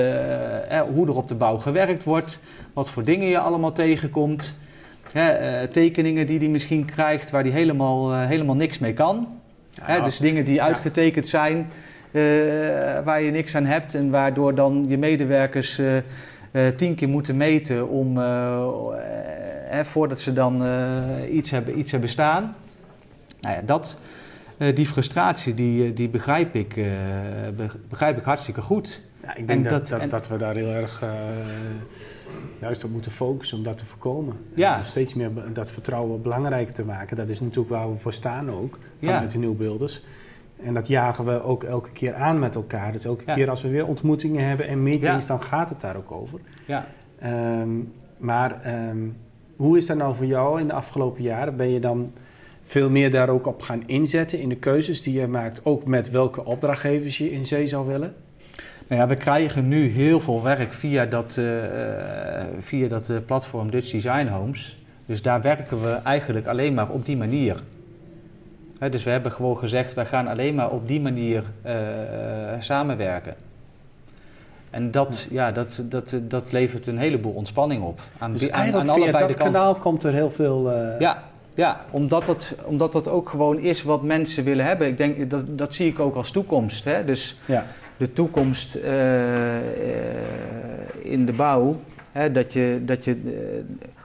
eh, 0.68 0.78
eh, 0.78 0.87
hoe 0.94 1.06
er 1.06 1.16
op 1.16 1.28
de 1.28 1.35
bouw 1.35 1.56
gewerkt 1.56 2.04
wordt. 2.04 2.38
Wat 2.72 2.90
voor 2.90 3.04
dingen 3.04 3.28
je 3.28 3.38
allemaal 3.38 3.72
tegenkomt. 3.72 4.54
Hè, 5.12 5.68
tekeningen 5.68 6.26
die 6.26 6.38
hij 6.38 6.48
misschien 6.48 6.85
krijgt 6.85 7.30
waar 7.30 7.42
hij 7.42 7.52
helemaal, 7.52 8.14
helemaal 8.14 8.54
niks 8.54 8.78
mee 8.78 8.92
kan. 8.92 9.28
Hè, 9.80 10.02
dus 10.02 10.18
dingen 10.18 10.44
die 10.44 10.54
Ja. 10.54 10.64
uitgetekend 10.64 11.28
zijn, 11.28 11.70
waar 13.04 13.22
je 13.22 13.30
niks 13.30 13.54
aan 13.54 13.64
hebt 13.64 13.94
en 13.94 14.11
waardoor 14.11 14.54
dan 14.54 14.85
je 14.88 14.98
medewerkers 14.98 15.80
tien 16.76 16.94
keer 16.94 17.08
moeten 17.08 17.36
meten 17.36 17.88
om, 17.88 18.18
eh, 18.18 18.66
eh, 19.70 19.84
voordat 19.84 20.20
ze 20.20 20.32
dan 20.32 20.64
eh, 20.64 21.34
iets, 21.34 21.50
hebben, 21.50 21.78
iets 21.78 21.90
hebben 21.90 22.10
staan. 22.10 22.54
Nou 23.40 23.54
ja, 23.56 23.62
dat, 23.66 23.98
eh, 24.56 24.74
die 24.76 24.86
frustratie 24.86 25.54
die, 25.54 25.86
eh, 25.88 25.96
die 25.96 26.08
begrijp, 26.08 26.54
ik, 26.54 26.76
eh, 26.76 26.84
be- 27.56 27.70
begrijp 27.88 28.16
ik 28.18 28.24
hartstikke 28.24 28.60
goed. 28.62 29.02
Ja, 29.22 29.30
ik 29.30 29.36
En 29.38 29.46
denk 29.46 29.64
dat, 29.64 29.72
dat- 29.72 29.88
dat, 29.88 30.00
en- 30.00 30.08
dat 30.08 30.28
we 30.28 30.36
daar 30.36 30.54
heel 30.54 30.68
erg 30.70 31.02
eh, 31.02 31.10
juist 32.60 32.84
op 32.84 32.90
moeten 32.90 33.10
focussen 33.10 33.58
om 33.58 33.64
dat 33.64 33.78
te 33.78 33.86
voorkomen. 33.86 34.36
Ja. 34.54 34.78
En 34.78 34.86
steeds 34.86 35.14
meer 35.14 35.30
dat 35.52 35.70
vertrouwen 35.70 36.22
belangrijk 36.22 36.70
te 36.70 36.84
maken. 36.84 37.16
Dat 37.16 37.28
is 37.28 37.40
natuurlijk 37.40 37.68
waar 37.68 37.90
we 37.92 37.96
voor 37.98 38.12
staan 38.12 38.50
ook, 38.50 38.78
vanuit 39.00 39.30
de 39.30 39.38
nieuwbeelders. 39.38 40.02
En 40.62 40.74
dat 40.74 40.86
jagen 40.86 41.24
we 41.24 41.42
ook 41.42 41.64
elke 41.64 41.90
keer 41.90 42.14
aan 42.14 42.38
met 42.38 42.54
elkaar. 42.54 42.92
Dus 42.92 43.04
elke 43.04 43.22
Ja. 43.26 43.34
keer 43.34 43.50
als 43.50 43.62
we 43.62 43.68
weer 43.68 43.86
ontmoetingen 43.86 44.48
hebben 44.48 44.68
en 44.68 44.82
meetings, 44.82 45.26
Ja. 45.26 45.36
dan 45.36 45.42
gaat 45.42 45.68
het 45.68 45.80
daar 45.80 45.96
ook 45.96 46.12
over. 46.12 46.40
Ja. 46.66 46.86
Ehm, 47.18 47.68
maar 48.16 48.62
ehm, 48.62 48.98
hoe 49.56 49.76
is 49.76 49.86
dat 49.86 49.96
nou 49.96 50.14
voor 50.14 50.26
jou 50.26 50.60
in 50.60 50.66
de 50.66 50.72
afgelopen 50.72 51.22
jaren? 51.22 51.56
Ben 51.56 51.70
je 51.70 51.80
dan 51.80 52.12
veel 52.64 52.90
meer 52.90 53.10
daar 53.10 53.28
ook 53.28 53.46
op 53.46 53.62
gaan 53.62 53.82
inzetten 53.86 54.40
in 54.40 54.48
de 54.48 54.56
keuzes 54.56 55.02
die 55.02 55.20
je 55.20 55.26
maakt? 55.26 55.60
Ook 55.64 55.84
met 55.84 56.10
welke 56.10 56.44
opdrachtgevers 56.44 57.18
je 57.18 57.30
in 57.32 57.46
zee 57.46 57.66
zou 57.66 57.86
willen? 57.86 58.14
Nou 58.88 59.00
ja, 59.00 59.08
we 59.08 59.16
krijgen 59.16 59.68
nu 59.68 59.86
heel 59.86 60.20
veel 60.20 60.42
werk 60.42 60.72
via 60.72 61.06
dat, 61.06 61.36
eh, 61.36 62.38
eh, 62.40 62.46
via 62.60 62.88
dat 62.88 63.08
eh, 63.10 63.16
platform 63.26 63.70
Dutch 63.70 63.90
Design 63.90 64.26
Homes. 64.26 64.84
Dus 65.06 65.22
daar 65.22 65.42
werken 65.42 65.82
we 65.82 65.88
eigenlijk 65.90 66.46
alleen 66.46 66.74
maar 66.74 66.88
op 66.88 67.06
die 67.06 67.16
manier. 67.16 67.62
Dus 68.78 69.04
we 69.04 69.10
hebben 69.10 69.32
gewoon 69.32 69.58
gezegd, 69.58 69.94
wij 69.94 70.06
gaan 70.06 70.26
alleen 70.26 70.54
maar 70.54 70.70
op 70.70 70.88
die 70.88 71.00
manier 71.00 71.44
samenwerken. 72.58 73.34
En 74.70 74.90
dat, 74.90 75.26
ja. 75.30 75.52
dat, 75.52 75.82
dat, 75.84 76.16
dat 76.22 76.52
levert 76.52 76.86
een 76.86 76.98
heleboel 76.98 77.32
ontspanning 77.32 77.82
op. 77.82 78.00
Aan, 78.18 78.32
dus 78.32 78.48
eigenlijk 78.48 78.88
aan, 78.88 78.94
via 78.94 79.12
dat 79.12 79.34
kanaal 79.34 79.74
komt 79.74 80.04
er 80.04 80.12
heel 80.12 80.30
veel... 80.30 80.72
Ja, 80.98 81.22
ja, 81.56 81.80
omdat 81.90 82.26
dat, 82.26 82.54
omdat 82.64 82.92
dat 82.92 83.08
ook 83.08 83.28
gewoon 83.28 83.58
is 83.58 83.82
wat 83.82 84.02
mensen 84.02 84.44
willen 84.44 84.64
hebben. 84.64 84.86
Ik 84.86 84.98
denk, 84.98 85.30
dat, 85.30 85.58
dat 85.58 85.74
zie 85.74 85.88
ik 85.88 86.00
ook 86.00 86.14
als 86.14 86.30
toekomst. 86.30 86.84
Hè? 86.84 87.04
Dus 87.04 87.38
ja. 87.46 87.66
de 87.96 88.12
toekomst 88.12 88.76
uh, 88.76 88.82
in 91.02 91.26
de 91.26 91.32
bouw, 91.32 91.76
hè, 92.12 92.32
dat 92.32 92.52
je, 92.52 92.82
dat 92.84 93.04
je, 93.04 93.16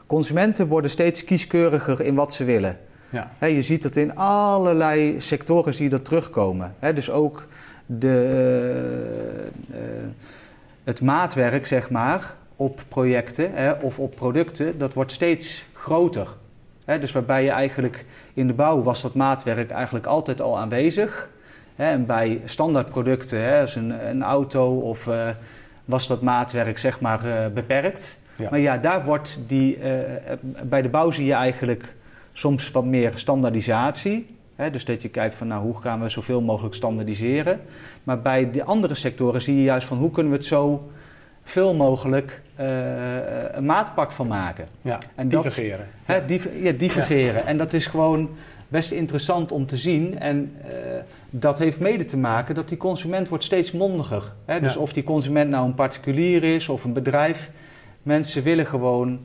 consumenten 0.06 0.68
worden 0.68 0.92
steeds 0.92 1.24
kieskeuriger 1.24 2.02
in 2.02 2.16
wat 2.16 2.34
ze 2.34 2.44
willen. 2.44 2.78
Ja. 3.12 3.48
Je 3.48 3.62
ziet 3.62 3.82
dat 3.82 3.96
in 3.96 4.16
allerlei 4.16 5.22
sectoren 5.22 5.74
zie 5.74 5.84
je 5.84 5.90
dat 5.90 6.06
terugkomen. 6.06 6.76
Dus 6.94 7.10
ook 7.10 7.48
de, 7.86 9.50
het 10.84 11.02
maatwerk, 11.02 11.68
zeg 11.68 11.90
maar, 11.90 12.34
op 12.56 12.82
projecten 12.88 13.52
of 13.82 14.00
op 14.00 14.16
producten, 14.16 14.78
dat 14.78 14.94
wordt 14.94 15.12
steeds 15.12 15.66
groter 15.74 16.28
dus 16.86 17.12
waarbij 17.12 17.44
je 17.44 17.50
eigenlijk 17.50 18.06
in 18.34 18.48
de 18.48 18.54
bouw 18.54 18.84
was 18.84 19.02
dat 19.02 19.14
maatwerk 19.14 19.72
eigenlijk 19.72 20.06
altijd 20.06 20.42
al 20.42 20.58
aanwezig. 20.58 21.30
en 21.76 22.06
bij 22.06 22.42
standaardproducten, 22.46 23.60
als 23.62 23.76
een, 23.76 24.08
een 24.10 24.24
auto 24.24 24.78
of 24.80 25.08
uh, 25.08 25.28
was 25.86 26.08
dat 26.08 26.22
maatwerk 26.22 26.78
zeg 26.78 27.00
maar 27.00 27.52
beperkt. 27.54 28.20
Maar 28.50 28.60
ja, 28.60 28.78
daar 28.78 29.06
wordt 29.06 29.40
die, 29.48 29.80
bij 30.64 30.82
de 30.82 30.90
bouw 30.90 31.12
zie 31.12 31.26
je 31.26 31.34
eigenlijk 31.34 31.94
soms 32.34 32.72
wat 32.72 32.86
meer 32.86 33.12
standaardisatie. 33.16 34.36
dus 34.72 34.86
dat 34.86 35.02
je 35.02 35.10
kijkt 35.10 35.36
van 35.36 35.48
nou, 35.48 35.64
hoe 35.64 35.82
gaan 35.82 36.02
we 36.02 36.10
zoveel 36.10 36.42
mogelijk 36.42 36.76
standaardiseren. 36.76 37.62
Maar 38.04 38.22
bij 38.22 38.52
de 38.52 38.64
andere 38.64 38.96
sectoren 38.96 39.42
zie 39.42 39.56
je 39.56 39.64
juist 39.64 39.88
van 39.88 39.98
hoe 39.98 40.12
kunnen 40.12 40.32
we 40.32 40.38
het 40.38 40.48
zo 40.48 40.92
veel 41.44 41.74
mogelijk 41.74 42.42
uh, 42.60 42.66
een 43.52 43.66
maatpak 43.66 44.12
van 44.12 44.28
maken. 44.28 44.68
Ja, 44.82 45.00
en 45.16 45.28
divergeren. 45.28 45.88
Dat, 46.06 46.16
hè, 46.16 46.26
div 46.26 46.48
ja, 46.56 46.72
divergeren. 46.72 47.46
En 47.46 47.58
dat 47.58 47.74
is 47.74 47.86
gewoon 47.86 48.30
best 48.68 48.92
interessant 48.92 49.52
om 49.52 49.66
te 49.66 49.78
zien. 49.78 50.20
En 50.20 50.56
uh, 50.66 50.72
dat 51.30 51.60
heeft 51.60 51.80
mede 51.80 52.06
te 52.06 52.18
maken 52.18 52.56
dat 52.56 52.70
die 52.70 52.78
consument 52.78 53.28
wordt 53.28 53.44
steeds 53.44 53.72
mondiger. 53.72 54.34
Hè? 54.46 54.60
Dus 54.60 54.78
of 54.78 54.94
die 54.94 55.04
consument 55.04 55.50
nou 55.50 55.66
een 55.66 55.74
particulier 55.74 56.44
is 56.44 56.70
of 56.70 56.84
een 56.84 56.94
bedrijf. 56.94 57.50
Mensen 58.04 58.44
willen 58.44 58.66
gewoon 58.66 59.20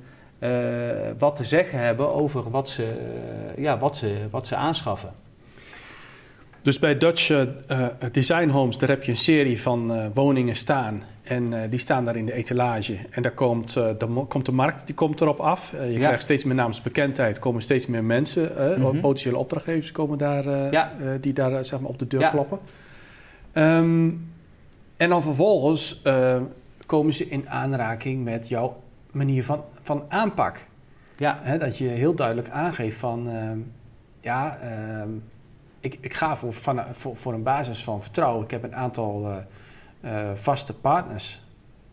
wat 1.19 1.37
te 1.37 1.45
zeggen 1.45 1.79
hebben 1.79 2.15
over 2.15 2.51
wat 2.51 2.69
ze, 2.69 2.93
ja, 3.57 3.79
wat 3.79 3.97
ze, 3.97 4.17
wat 4.31 4.47
ze 4.47 4.57
aanschaffen. 4.57 5.13
Dus 6.67 6.79
bij 6.79 6.99
Dutch 6.99 7.29
uh, 7.31 7.43
Design 8.13 8.49
Homes, 8.49 8.79
daar 8.79 8.89
heb 8.89 9.03
je 9.03 9.11
een 9.11 9.17
serie 9.17 9.63
van 9.63 9.93
uh, 9.93 10.05
woningen 10.15 10.57
staan. 10.57 11.03
En 11.23 11.53
uh, 11.53 11.61
die 11.71 11.79
staan 11.79 12.05
daar 12.05 12.17
in 12.17 12.27
de 12.27 12.33
etalage. 12.33 12.99
En 13.11 13.23
daar 13.23 13.33
komt, 13.33 13.73
de, 13.73 14.25
komt 14.29 14.47
de 14.47 14.53
markt 14.53 14.87
die 14.87 14.95
komt 14.95 15.21
erop 15.21 15.41
af. 15.41 15.75
je 15.91 15.99
krijgt 15.99 16.23
steeds 16.23 16.45
meer 16.45 16.55
naamsbekendheid. 16.55 17.39
komen 17.39 17.63
steeds 17.63 17.87
meer 17.87 18.05
mensen. 18.05 18.53
Mm 18.79 19.01
Potentiële 19.01 19.37
opdrachtgevers 19.37 19.93
komen 19.93 20.19
daar, 20.19 20.73
ja. 20.73 20.93
die 21.21 21.33
daar 21.33 21.65
zeg 21.65 21.81
maar, 21.81 21.89
op 21.89 21.99
de 21.99 22.07
deur 22.07 22.21
ja. 22.21 22.29
kloppen. 22.29 22.59
Um, 23.53 24.31
en 24.97 25.09
dan 25.09 25.23
vervolgens 25.23 26.03
komen 26.87 27.15
ze 27.15 27.29
in 27.29 27.49
aanraking 27.51 28.25
met 28.25 28.49
jouw 28.49 28.77
manier 29.17 29.45
van, 29.45 29.65
van 29.83 30.05
aanpak. 30.09 30.67
Ja. 31.17 31.57
dat 31.59 31.79
je 31.79 31.89
heel 31.89 32.15
duidelijk 32.15 32.51
aangeeft 32.51 32.99
van... 32.99 33.29
Ehm, 33.29 33.59
ja, 34.21 34.59
ehm, 34.59 35.11
ik, 35.81 35.99
ik 36.01 36.15
ga 36.15 36.37
voor, 36.37 36.53
van, 36.53 36.85
voor, 36.93 37.17
voor 37.17 37.33
een 37.33 37.43
basis 37.43 37.85
van 37.85 38.03
vertrouwen. 38.03 38.45
Ik 38.45 38.51
heb 38.51 38.63
een 38.63 38.75
aantal 38.75 39.31
uh, 39.31 39.37
uh, 40.01 40.31
vaste 40.35 40.75
partners 40.75 41.43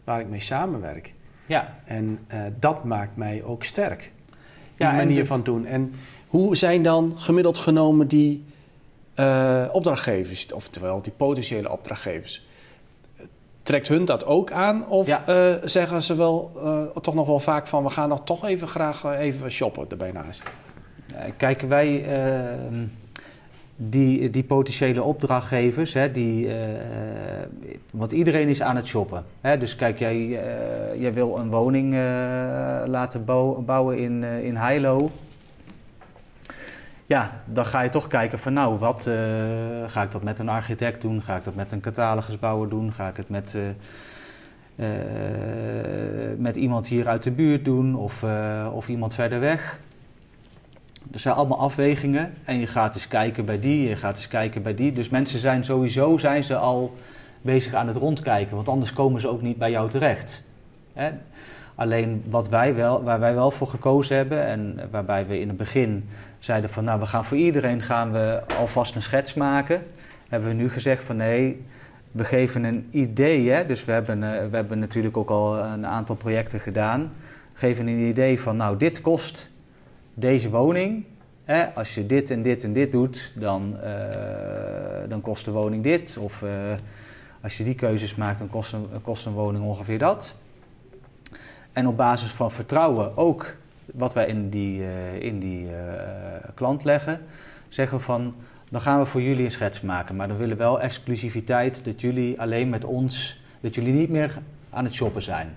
waar 0.04 0.20
ik 0.20 0.28
mee 0.28 0.40
samenwerk. 0.40 1.14
Ja. 1.46 1.76
En 1.86 2.20
uh, 2.28 2.42
dat 2.60 2.84
maakt 2.84 3.16
mij 3.16 3.44
ook 3.44 3.64
sterk. 3.64 4.12
Die 4.78 4.88
ja, 4.88 4.92
manier 4.92 5.26
van 5.26 5.44
doen. 5.44 5.66
En 5.66 5.94
hoe 6.28 6.56
zijn 6.56 6.84
dan 6.84 7.14
gemiddeld 7.20 7.58
genomen 7.58 8.08
die 8.08 8.46
opdrachtgevers, 9.72 10.54
oftewel 10.54 11.02
die 11.02 11.14
potentiële 11.14 11.72
opdrachtgevers? 11.72 12.46
Trekt 13.64 13.88
hun 13.88 14.06
dat 14.06 14.26
ook 14.26 14.52
aan? 14.52 14.88
Of 14.88 15.08
ja. 15.08 15.60
zeggen 15.64 16.04
ze 16.04 16.16
wel 16.16 16.52
toch 17.02 17.14
nog 17.14 17.28
wel 17.28 17.40
vaak 17.40 17.68
van 17.68 17.84
we 17.84 17.90
gaan 17.90 18.10
nog 18.10 18.22
toch 18.24 18.46
even 18.46 18.68
graag 18.68 19.04
even 19.06 19.52
shoppen 19.52 19.86
erbij 19.90 20.12
naast? 20.12 20.52
Kijken 21.38 21.68
wij 21.68 22.06
ehm, 22.06 22.86
die, 23.76 24.30
die 24.30 24.44
potentiële 24.44 25.04
opdrachtgevers, 25.04 25.94
hè, 25.94 26.12
die, 26.12 26.46
uh, 26.46 26.54
want 27.92 28.12
iedereen 28.12 28.48
is 28.48 28.62
aan 28.62 28.76
het 28.76 28.88
shoppen. 28.88 29.26
Hè? 29.42 29.58
Dus 29.58 29.76
kijk, 29.76 30.00
jij, 30.00 30.16
uh, 30.16 30.40
jij 31.02 31.14
wil 31.14 31.38
een 31.38 31.50
woning 31.50 31.94
uh, 31.94 32.00
laten 32.86 33.26
bouwen 33.66 33.98
in, 33.98 34.24
in 34.24 34.56
Heilo. 34.56 35.12
Ja, 37.06 37.42
dan 37.46 37.66
ga 37.66 37.82
je 37.82 37.90
toch 37.90 38.08
kijken 38.08 38.40
van 38.40 38.54
nou, 38.54 38.78
wat 38.78 39.10
ga 39.88 40.04
ik 40.04 40.12
dat 40.12 40.24
met 40.24 40.40
een 40.40 40.50
architect 40.50 41.02
doen? 41.02 41.22
Ga 41.22 41.36
ik 41.36 41.44
dat 41.44 41.56
met 41.56 41.72
een 41.72 41.82
catalogusbouwer 41.82 42.70
doen? 42.70 42.94
Ga 42.94 43.08
ik 43.08 43.18
het 43.18 43.30
met, 43.30 43.58
met 46.38 46.56
iemand 46.56 46.88
hier 46.88 47.08
uit 47.08 47.24
de 47.24 47.32
buurt 47.32 47.66
doen 47.66 47.96
of, 47.96 48.26
of 48.74 48.88
iemand 48.88 49.14
verder 49.14 49.40
weg? 49.40 49.80
Er 51.12 51.20
zijn 51.20 51.36
allemaal 51.36 51.60
afwegingen 51.60 52.34
en 52.44 52.60
je 52.60 52.68
gaat 52.68 52.96
eens 52.96 53.08
kijken 53.08 53.46
bij 53.46 53.60
die, 53.60 53.90
je 53.90 53.96
gaat 53.96 54.18
eens 54.18 54.28
kijken 54.28 54.64
bij 54.64 54.76
die. 54.76 54.92
Dus 54.94 55.10
mensen 55.10 55.40
zijn 55.40 55.64
sowieso 55.64 56.18
zijn 56.18 56.44
ze 56.44 56.56
al 56.56 56.94
bezig 57.42 57.74
aan 57.74 57.88
het 57.88 57.96
rondkijken, 57.96 58.56
want 58.56 58.70
anders 58.70 58.94
komen 58.94 59.22
ze 59.22 59.28
ook 59.28 59.42
niet 59.42 59.58
bij 59.58 59.72
jou 59.72 59.90
terecht. 59.90 60.44
Hè? 60.94 61.12
Alleen 61.76 62.24
wat 62.30 62.50
wij 62.50 62.76
wel, 62.76 63.04
waar 63.04 63.20
wij 63.20 63.34
wel 63.34 63.52
voor 63.52 63.68
gekozen 63.68 64.16
hebben 64.16 64.46
en 64.46 64.80
waarbij 64.92 65.26
we 65.26 65.40
in 65.40 65.48
het 65.48 65.58
begin 65.58 66.10
zeiden 66.40 66.70
van 66.70 66.84
nou 66.84 67.00
we 67.00 67.06
gaan 67.06 67.26
voor 67.26 67.38
iedereen 67.38 67.82
gaan 67.82 68.12
we 68.12 68.42
alvast 68.58 68.96
een 68.96 69.02
schets 69.02 69.34
maken, 69.34 69.84
hebben 70.30 70.50
we 70.50 70.56
nu 70.56 70.70
gezegd 70.70 71.04
van 71.04 71.16
nee, 71.16 71.66
we 72.14 72.24
geven 72.24 72.64
een 72.64 72.88
idee. 72.92 73.50
Hè? 73.50 73.66
Dus 73.66 73.86
we 73.86 73.92
hebben, 73.92 74.24
eh, 74.24 74.50
we 74.50 74.56
hebben 74.56 74.80
natuurlijk 74.80 75.18
ook 75.18 75.30
al 75.30 75.58
een 75.58 75.86
aantal 75.86 76.16
projecten 76.16 76.60
gedaan. 76.60 77.12
Geven 77.54 77.88
een 77.88 78.08
idee 78.08 78.40
van 78.40 78.58
nou 78.58 78.78
dit 78.78 79.02
kost 79.02 79.50
deze 80.14 80.50
woning, 80.50 81.06
hè, 81.44 81.74
als 81.74 81.96
je 81.96 82.06
dit 82.06 82.32
en 82.32 82.42
dit 82.42 82.64
en 82.64 82.74
dit 82.74 82.92
doet, 82.92 83.34
dan, 83.36 83.76
uh, 83.84 83.90
dan 85.10 85.22
kost 85.22 85.46
de 85.46 85.52
woning 85.52 85.84
dit. 85.84 86.18
Of 86.18 86.42
uh, 86.42 86.50
als 87.42 87.58
je 87.58 87.64
die 87.64 87.76
keuzes 87.76 88.16
maakt, 88.16 88.40
dan 88.40 88.50
kost 88.50 88.74
een, 88.74 88.88
kost 89.02 89.26
een 89.26 89.34
woning 89.34 89.64
ongeveer 89.64 89.98
dat. 89.98 90.36
En 91.74 91.88
op 91.88 91.98
basis 91.98 92.32
van 92.32 92.52
vertrouwen 92.52 93.18
ook 93.18 93.56
wat 93.86 94.14
wij 94.14 94.26
in 94.26 94.50
die, 94.50 94.80
uh, 94.80 95.22
in 95.22 95.40
die 95.40 95.68
klant 96.54 96.84
leggen, 96.84 97.22
zeggen 97.70 97.98
we 97.98 98.04
van 98.04 98.34
dan 98.70 98.82
gaan 98.82 99.00
we 99.00 99.06
voor 99.06 99.22
jullie 99.22 99.44
een 99.44 99.52
schets 99.52 99.82
maken. 99.82 100.16
Maar 100.16 100.28
dan 100.28 100.38
willen 100.38 100.58
we 100.58 100.64
wel 100.64 100.82
exclusiviteit 100.82 101.86
dat 101.86 102.02
jullie 102.02 102.42
alleen 102.42 102.70
met 102.70 102.86
ons, 102.86 103.42
dat 103.62 103.76
jullie 103.76 103.94
niet 103.94 104.10
meer 104.10 104.38
aan 104.70 104.84
het 104.84 104.94
shoppen 104.94 105.22
zijn. 105.22 105.56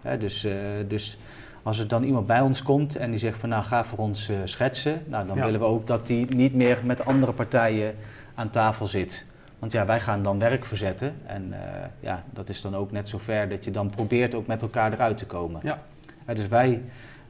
Hè, 0.00 0.18
dus, 0.18 0.46
dus 0.88 1.18
als 1.62 1.78
er 1.78 1.88
dan 1.88 2.02
iemand 2.02 2.26
bij 2.26 2.40
ons 2.40 2.62
komt 2.62 2.96
en 2.96 3.10
die 3.10 3.18
zegt 3.18 3.38
van 3.38 3.48
nou 3.48 3.64
ga 3.64 3.84
voor 3.84 3.98
ons 3.98 4.30
schetsen, 4.44 5.02
nou, 5.06 5.26
dan 5.26 5.40
willen 5.40 5.60
we 5.60 5.66
ook 5.66 5.86
dat 5.86 6.06
die 6.06 6.34
niet 6.34 6.54
meer 6.54 6.80
met 6.84 7.04
andere 7.04 7.32
partijen 7.32 7.94
aan 8.34 8.50
tafel 8.50 8.86
zit. 8.86 9.26
Want 9.64 9.76
ja, 9.76 9.86
wij 9.86 10.00
gaan 10.00 10.22
dan 10.22 10.38
werk 10.38 10.64
verzetten 10.64 11.14
en 11.26 11.48
uh, 11.50 11.56
ja, 12.00 12.22
dat 12.30 12.48
is 12.48 12.60
dan 12.60 12.76
ook 12.76 12.92
net 12.92 13.08
zo 13.08 13.18
ver 13.18 13.48
dat 13.48 13.64
je 13.64 13.70
dan 13.70 13.90
probeert 13.90 14.34
ook 14.34 14.46
met 14.46 14.62
elkaar 14.62 14.92
eruit 14.92 15.16
te 15.16 15.26
komen. 15.26 15.60
Ja. 15.62 15.82
Uh, 16.28 16.36
dus 16.36 16.48
wij 16.48 16.82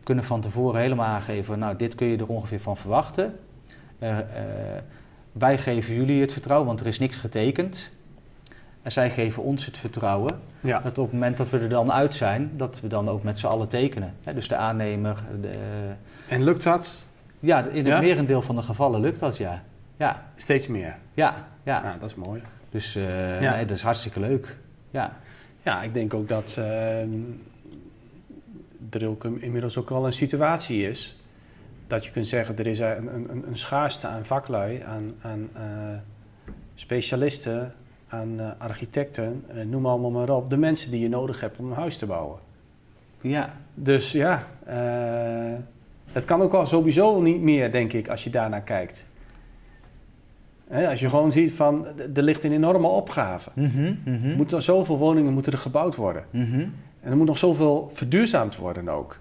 kunnen 0.02 0.24
van 0.24 0.40
tevoren 0.40 0.80
helemaal 0.80 1.06
aangeven, 1.06 1.58
nou 1.58 1.76
dit 1.76 1.94
kun 1.94 2.06
je 2.06 2.16
er 2.16 2.26
ongeveer 2.26 2.60
van 2.60 2.76
verwachten. 2.76 3.38
wij 5.32 5.58
geven 5.58 5.94
jullie 5.94 6.20
het 6.20 6.32
vertrouwen, 6.32 6.66
want 6.66 6.80
er 6.80 6.86
is 6.86 6.98
niks 6.98 7.16
getekend. 7.16 7.90
En 8.82 8.92
zij 8.92 9.10
geven 9.10 9.42
ons 9.42 9.66
het 9.66 9.78
vertrouwen 9.78 10.40
ja. 10.60 10.80
dat 10.80 10.98
op 10.98 11.04
het 11.04 11.12
moment 11.12 11.36
dat 11.36 11.50
we 11.50 11.58
er 11.58 11.68
dan 11.68 11.92
uit 11.92 12.14
zijn, 12.14 12.50
dat 12.56 12.80
we 12.80 12.88
dan 12.88 13.08
ook 13.08 13.22
met 13.22 13.38
z'n 13.38 13.46
allen 13.46 13.68
tekenen. 13.68 14.14
dus 14.34 14.48
de 14.48 14.56
aannemer. 14.56 15.22
De, 15.40 15.50
en 16.28 16.44
lukt 16.44 16.62
dat? 16.62 17.04
Ja, 17.40 17.66
in 17.66 17.86
het 17.86 18.00
merendeel 18.00 18.42
van 18.42 18.56
de 18.56 18.62
gevallen 18.62 19.00
lukt 19.00 19.20
dat, 19.20 19.36
ja. 19.36 19.62
Ja. 19.96 20.24
Steeds 20.36 20.66
meer? 20.66 20.96
Ja, 21.14 21.34
ja. 21.62 21.82
ja 21.82 21.96
dat 22.00 22.10
is 22.10 22.16
mooi. 22.16 22.42
Dus 22.70 22.96
uh, 22.96 23.40
ja. 23.40 23.54
nee, 23.54 23.64
dat 23.64 23.76
is 23.76 23.82
hartstikke 23.82 24.20
leuk. 24.20 24.56
Ja, 24.90 25.16
ja 25.62 25.82
ik 25.82 25.94
denk 25.94 26.14
ook 26.14 26.28
dat 26.28 26.56
uh, 26.58 27.00
er 28.90 29.06
ook 29.06 29.24
inmiddels 29.24 29.76
ook 29.76 29.88
wel 29.88 30.06
een 30.06 30.12
situatie 30.12 30.88
is 30.88 31.18
dat 31.86 32.04
je 32.04 32.10
kunt 32.10 32.26
zeggen, 32.26 32.58
er 32.58 32.66
is 32.66 32.78
een, 32.78 33.14
een, 33.14 33.44
een 33.46 33.58
schaarste 33.58 34.06
aan 34.06 34.24
vaklui, 34.24 34.82
aan, 34.82 35.14
aan 35.22 35.48
uh, 35.56 35.60
specialisten 36.74 37.74
aan 38.08 38.40
uh, 38.40 38.48
architecten, 38.58 39.44
noem 39.64 39.86
allemaal 39.86 40.10
maar 40.10 40.30
op, 40.30 40.50
de 40.50 40.56
mensen 40.56 40.90
die 40.90 41.00
je 41.00 41.08
nodig 41.08 41.40
hebt 41.40 41.58
om 41.58 41.70
een 41.70 41.76
huis 41.76 41.98
te 41.98 42.06
bouwen. 42.06 42.38
Ja. 43.20 43.54
Dus 43.74 44.12
ja, 44.12 44.46
het 46.12 46.24
kan 46.24 46.40
ook 46.42 46.52
al 46.52 46.66
sowieso 46.66 47.20
niet 47.20 47.40
meer, 47.40 47.72
denk 47.72 47.92
ik, 47.92 48.08
als 48.08 48.24
je 48.24 48.30
daarnaar 48.30 48.62
kijkt. 48.62 49.04
Als 50.74 51.00
je 51.00 51.08
gewoon 51.08 51.32
ziet 51.32 51.52
van, 51.52 51.86
er 52.14 52.22
ligt 52.22 52.44
een 52.44 52.52
enorme 52.52 52.86
opgave. 52.86 53.50
Mhm, 53.54 53.94
mhm. 54.04 54.30
Er 54.30 54.36
moeten 54.36 54.62
zoveel 54.62 54.98
woningen 54.98 55.32
moeten 55.32 55.52
er 55.52 55.58
gebouwd 55.58 55.94
worden. 55.94 56.24
Mhm. 56.30 56.60
En 57.00 57.10
er 57.10 57.16
moet 57.16 57.26
nog 57.26 57.38
zoveel 57.38 57.90
verduurzaamd 57.92 58.56
worden 58.56 58.88
ook. 58.88 59.18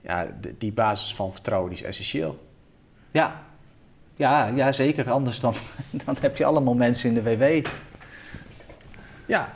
Ja, 0.00 0.26
die 0.58 0.72
basis 0.72 1.14
van 1.14 1.32
vertrouwen 1.32 1.70
die 1.70 1.78
is 1.78 1.84
essentieel. 1.84 2.38
Ja. 3.10 3.42
Ja, 4.14 4.46
ja, 4.46 4.72
zeker. 4.72 5.10
Anders 5.10 5.40
dan, 5.40 5.54
dan 6.04 6.16
heb 6.20 6.36
je 6.36 6.44
allemaal 6.44 6.74
mensen 6.74 7.08
in 7.08 7.14
de 7.14 7.22
WW. 7.22 7.66
Ja. 9.26 9.48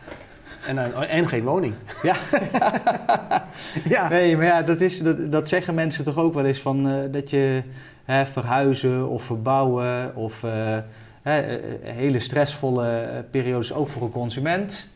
En, 0.67 0.79
eh, 0.79 1.15
en 1.17 1.29
geen 1.29 1.45
woning. 1.45 1.75
Ja. 2.03 2.17
Ja. 3.85 4.09
Nee, 4.09 4.37
maar 4.37 4.47
ja, 4.47 4.63
dat, 4.63 4.81
is, 4.81 4.99
dat, 4.99 5.33
dat 5.33 5.49
zeggen 5.49 5.75
mensen 5.75 6.05
toch 6.05 6.19
ook 6.19 6.35
wel 6.35 6.45
eens 6.45 6.61
van 6.61 6.89
eh, 6.89 7.13
dat 7.13 7.31
je 7.31 7.63
hè, 8.05 8.27
verhuizen 8.27 9.09
of 9.09 9.23
verbouwen 9.23 10.17
of 10.17 10.45
eh, 10.45 10.77
hè, 11.23 11.41
eh, 11.41 11.59
hele 11.95 12.19
stressvolle 12.19 13.01
eh, 13.01 13.19
periodes 13.31 13.73
ook 13.73 13.89
voor 13.89 14.03
een 14.03 14.11
consument. 14.11 14.89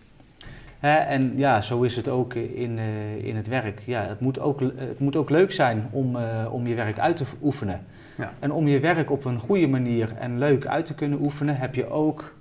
En 0.85 1.33
ja, 1.37 1.61
zo 1.61 1.83
is 1.83 1.97
het 1.97 2.09
ook 2.09 2.35
in, 2.35 2.79
eh, 2.79 3.25
in 3.25 3.37
het 3.37 3.47
werk. 3.47 3.83
Ja, 3.87 4.03
het, 4.03 4.21
moet 4.21 4.41
ook, 4.41 4.61
het 4.61 4.99
moet 4.99 5.17
ook 5.17 5.31
leuk 5.31 5.53
zijn 5.53 5.89
om, 5.91 6.17
eh, 6.17 6.47
om 6.51 6.67
je 6.67 6.75
werk 6.75 6.99
uit 6.99 7.17
te 7.17 7.25
oefenen. 7.43 7.87
Ja. 8.17 8.33
En 8.39 8.53
om 8.53 8.69
je 8.69 8.81
werk 8.81 9.11
op 9.11 9.25
een 9.25 9.39
goede 9.39 9.67
manier 9.67 10.13
en 10.19 10.39
leuk 10.39 10.67
uit 10.67 10.85
te 10.85 10.95
kunnen 10.95 11.21
oefenen, 11.21 11.57
heb 11.57 11.75
je 11.75 11.91
ook 11.91 12.35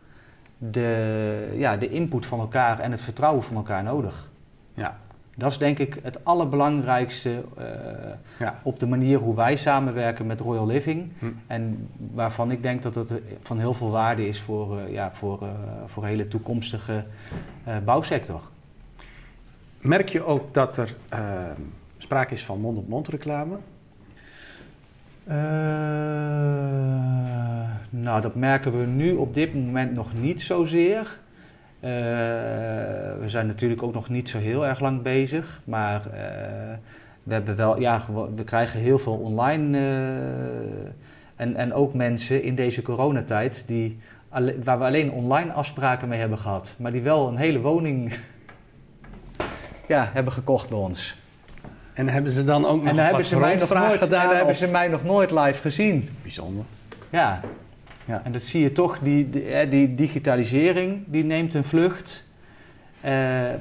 de, 0.57 1.53
ja, 1.55 1.77
de 1.77 1.89
input 1.89 2.25
van 2.25 2.39
elkaar 2.39 2.79
en 2.79 2.91
het 2.91 3.01
vertrouwen 3.01 3.43
van 3.43 3.55
elkaar 3.55 3.83
nodig. 3.83 4.31
Ja. 4.73 4.97
Dat 5.35 5.51
is 5.51 5.57
denk 5.57 5.79
ik 5.79 5.99
het 6.03 6.25
allerbelangrijkste 6.25 7.43
eh, 7.57 7.65
Ja. 8.39 8.55
op 8.63 8.79
de 8.79 8.87
manier 8.87 9.17
hoe 9.19 9.35
wij 9.35 9.55
samenwerken 9.55 10.25
met 10.25 10.39
Royal 10.39 10.65
Living. 10.65 11.11
Hm. 11.19 11.25
En 11.47 11.89
waarvan 12.13 12.51
ik 12.51 12.63
denk 12.63 12.81
dat 12.83 12.95
het 12.95 13.13
van 13.41 13.59
heel 13.59 13.73
veel 13.73 13.89
waarde 13.91 14.27
is 14.27 14.41
voor, 14.41 14.79
eh, 14.79 14.91
ja, 14.93 15.11
voor, 15.13 15.41
eh, 15.41 15.47
voor 15.85 16.03
de 16.03 16.09
hele 16.09 16.27
toekomstige 16.27 17.03
eh, 17.63 17.75
bouwsector. 17.85 18.41
Merk 19.81 20.09
je 20.09 20.23
ook 20.25 20.53
dat 20.53 20.77
er 20.77 20.95
eh, 21.09 21.19
sprake 21.97 22.33
is 22.33 22.43
van 22.45 22.59
mond-op-mond 22.59 23.07
reclame? 23.07 23.55
Eh, 25.23 25.35
nou, 27.89 28.21
dat 28.21 28.35
merken 28.35 28.79
we 28.79 28.85
nu 28.85 29.11
op 29.11 29.33
dit 29.33 29.53
moment 29.53 29.93
nog 29.93 30.13
niet 30.13 30.41
zozeer. 30.41 31.19
Eh, 31.83 31.89
we 33.19 33.23
zijn 33.25 33.47
natuurlijk 33.47 33.83
ook 33.83 33.93
nog 33.93 34.09
niet 34.09 34.29
zo 34.29 34.37
heel 34.37 34.65
erg 34.65 34.79
lang 34.79 35.01
bezig, 35.01 35.61
maar 35.63 36.05
eh, 36.05 36.73
we 37.23 37.33
hebben 37.33 37.55
wel, 37.55 37.79
ja, 37.79 38.01
we 38.35 38.43
krijgen 38.43 38.79
heel 38.79 38.99
veel 38.99 39.13
online 39.13 39.77
eh, 39.77 39.83
en, 41.35 41.55
en 41.55 41.73
ook 41.73 41.93
mensen 41.93 42.43
in 42.43 42.55
deze 42.55 42.81
coronatijd 42.81 43.63
die 43.67 43.99
waar 44.63 44.79
we 44.79 44.85
alleen 44.85 45.11
online 45.11 45.51
afspraken 45.51 46.07
mee 46.07 46.19
hebben 46.19 46.37
gehad, 46.37 46.75
maar 46.79 46.91
die 46.91 47.01
wel 47.01 47.27
een 47.27 47.37
hele 47.37 47.59
woning 47.59 48.13
ja, 49.87 50.09
hebben 50.13 50.33
gekocht 50.33 50.69
bij 50.69 50.77
ons. 50.77 51.15
En 51.93 52.09
hebben 52.09 52.31
ze 52.31 52.43
dan 52.43 52.65
ook 52.65 52.81
nog 52.81 52.89
En 52.89 52.95
dan 52.95 53.05
hebben 53.05 53.25
ze, 53.25 53.39
mij 53.39 53.55
nog 53.55 53.69
nooit, 53.69 53.91
en 53.91 53.99
gedaan? 53.99 54.27
dan 54.27 54.35
hebben 54.35 54.55
ze 54.55 54.67
mij 54.67 54.87
nog 54.87 55.03
nooit 55.03 55.31
live 55.31 55.61
gezien. 55.61 56.09
Bijzonder. 56.21 56.65
Ja. 57.09 57.41
Ja. 58.05 58.21
En 58.23 58.31
dat 58.31 58.41
zie 58.41 58.61
je 58.61 58.71
toch, 58.71 58.99
die, 58.99 59.29
die, 59.29 59.67
die 59.67 59.95
digitalisering 59.95 61.03
die 61.05 61.23
neemt 61.23 61.53
een 61.53 61.63
vlucht. 61.63 62.25
Eh, 63.01 63.11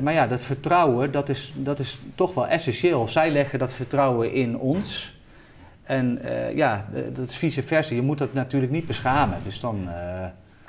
maar 0.01 0.13
ja, 0.13 0.27
dat 0.27 0.41
vertrouwen, 0.41 1.13
dat 1.13 1.29
is, 1.29 1.53
dat 1.57 1.79
is 1.79 2.01
toch 2.15 2.35
wel 2.35 2.47
essentieel. 2.47 3.09
Zij 3.09 3.31
leggen 3.31 3.59
dat 3.59 3.73
vertrouwen 3.73 4.33
in 4.33 4.59
ons. 4.59 5.17
En 5.83 6.23
eh, 6.25 6.57
ja, 6.57 6.87
dat 7.13 7.29
is 7.29 7.37
vice 7.37 7.63
versa. 7.63 7.95
Je 7.95 8.03
moet 8.03 8.19
dat 8.19 8.33
natuurlijk 8.33 8.73
niet 8.73 8.87
beschamen. 8.87 9.39
Dus 9.45 9.61
dan, 9.61 9.77
eh, 9.89 9.95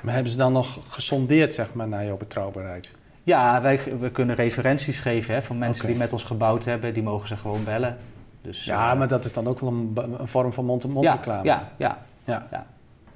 Maar 0.00 0.14
hebben 0.14 0.32
ze 0.32 0.38
dan 0.38 0.52
nog 0.52 0.78
gesondeerd, 0.88 1.54
zeg 1.54 1.72
maar, 1.72 1.88
naar 1.88 2.04
jouw 2.04 2.16
betrouwbaarheid? 2.16 2.92
ja, 3.24 3.62
wij, 3.62 3.80
we 4.00 4.10
kunnen 4.10 4.36
referenties 4.36 4.98
geven 5.00 5.34
hè, 5.34 5.42
van 5.42 5.58
mensen 5.58 5.86
die 5.86 5.96
met 5.96 6.12
ons 6.12 6.24
gebouwd 6.24 6.64
hebben. 6.64 6.94
Die 6.94 7.02
mogen 7.02 7.28
ze 7.28 7.36
gewoon 7.36 7.64
bellen. 7.64 7.96
Dus, 8.42 8.64
Ja, 8.64 8.94
maar 8.94 9.08
dat 9.08 9.24
is 9.24 9.32
dan 9.32 9.46
ook 9.46 9.60
wel 9.60 9.70
een, 9.70 9.98
een 10.18 10.28
vorm 10.28 10.52
van 10.52 10.64
mond-op-mond 10.64 11.04
ja, 11.04 11.12
reclame. 11.12 11.44
ja, 11.44 11.68
ja, 11.76 11.98
ja. 12.24 12.46
ja. 12.50 12.66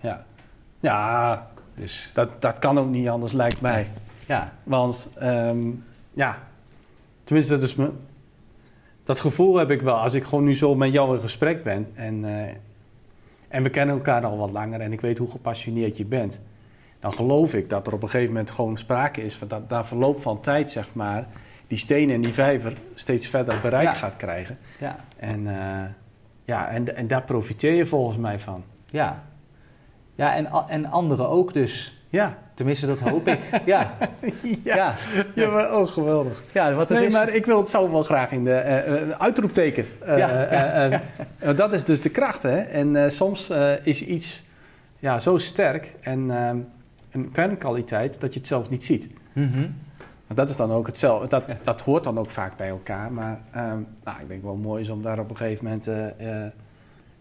ja. 0.01 0.25
Ja, 0.81 1.47
dus 1.75 2.11
dat, 2.15 2.43
dat 2.43 2.59
kan 2.59 2.79
ook 2.79 2.89
niet 2.89 3.09
anders, 3.09 3.33
lijkt 3.33 3.61
mij. 3.61 3.89
ja. 4.27 4.53
Want, 4.63 5.09
ehm, 5.19 5.59
ja, 6.13 6.39
tenminste, 7.25 7.55
dat 7.55 7.63
is 7.63 7.75
me. 7.75 7.91
Dat 9.05 9.21
gevoel 9.21 9.57
heb 9.57 9.71
ik 9.71 9.83
wel 9.83 9.97
als 9.97 10.15
ik 10.15 10.25
gewoon 10.25 10.45
nu 10.45 10.57
zo 10.57 10.75
met 10.75 10.93
jou 10.93 11.15
in 11.15 11.21
gesprek 11.21 11.63
ben. 11.63 11.89
En, 11.95 12.25
eh, 12.25 12.55
en 13.49 13.63
we 13.63 13.71
kennen 13.71 13.95
elkaar 13.95 14.25
al 14.25 14.39
wat 14.39 14.51
langer 14.53 14.81
en 14.81 14.93
ik 14.93 15.01
weet 15.01 15.19
hoe 15.19 15.31
gepassioneerd 15.31 15.97
je 15.97 16.05
bent. 16.05 16.41
Dan 17.01 17.13
geloof 17.13 17.55
ik 17.55 17.71
dat 17.71 17.87
er 17.87 17.93
op 17.93 18.03
een 18.03 18.09
gegeven 18.11 18.33
moment 18.33 18.51
gewoon 18.51 18.77
sprake 18.79 19.25
is 19.25 19.37
van 19.37 19.49
dat 19.49 19.69
na 19.69 19.85
verloop 19.85 20.23
van 20.23 20.41
tijd, 20.41 20.71
zeg 20.71 20.89
maar, 20.95 21.27
die 21.67 21.79
steen 21.79 22.11
en 22.11 22.21
die 22.21 22.33
vijver 22.33 22.73
steeds 22.95 23.27
verder 23.27 23.61
bereik 23.63 23.85
Ja. 23.85 23.93
gaat 23.95 24.17
krijgen. 24.17 24.59
ja. 24.79 24.97
En, 25.17 25.47
eh, 25.61 25.85
ja, 26.45 26.69
en, 26.69 26.97
en 26.97 27.07
daar 27.07 27.23
profiteer 27.23 27.73
je 27.75 27.87
volgens 27.87 28.19
mij 28.19 28.41
van. 28.41 28.65
Ja, 28.91 29.23
ja 30.19 30.35
en, 30.35 30.49
en 30.69 30.87
anderen 30.91 31.29
ook 31.29 31.53
dus. 31.53 31.93
Ja, 32.11 32.39
Tenminste, 32.59 32.87
dat 32.87 33.01
hoop 33.01 33.29
ik. 33.29 33.39
Ja, 33.65 33.95
ja. 34.65 34.77
ja. 34.77 34.95
ja 35.35 35.51
maar, 35.51 35.79
oh 35.79 35.89
geweldig. 35.89 36.43
ja 36.53 36.75
want 36.75 36.89
het 36.89 36.99
nee, 36.99 37.07
is... 37.07 37.13
maar 37.13 37.29
ik 37.35 37.47
wil 37.47 37.59
het 37.59 37.69
zo 37.69 37.91
wel 37.91 38.03
graag 38.03 38.31
in 38.31 38.45
de 38.45 38.55
eh, 38.55 39.11
uitroepteken. 39.19 39.87
Eh, 40.07 40.19
Ja, 40.19 41.53
dat 41.53 41.73
is 41.73 41.85
dus 41.85 42.01
de 42.01 42.09
kracht, 42.09 42.43
hè. 42.43 42.57
En 42.57 43.13
soms 43.13 43.51
is 43.83 44.05
iets 44.05 44.45
ja, 44.99 45.21
zo 45.21 45.39
sterk 45.39 45.93
en 46.01 46.29
een 47.11 47.31
kernkwaliteit 47.33 48.21
dat 48.21 48.33
je 48.33 48.39
het 48.39 48.49
zelf 48.49 48.71
niet 48.71 48.85
ziet. 48.85 49.09
Want 50.27 50.41
dat 50.41 50.49
is 50.49 50.57
dan 50.57 50.73
ook 50.73 50.87
hetzelfde. 50.87 51.29
Dat, 51.29 51.45
dat 51.63 51.81
hoort 51.81 52.05
dan 52.05 52.19
ook 52.19 52.31
vaak 52.31 52.57
bij 52.57 52.69
elkaar. 52.69 53.13
Maar 53.13 53.41
nou, 54.05 54.21
ik 54.21 54.29
denk 54.29 54.43
wel 54.43 54.57
mooi 54.57 54.83
is 54.83 54.89
om 54.89 55.03
daar 55.03 55.19
op 55.19 55.31
een 55.31 55.37
gegeven 55.37 55.65
moment 55.65 55.89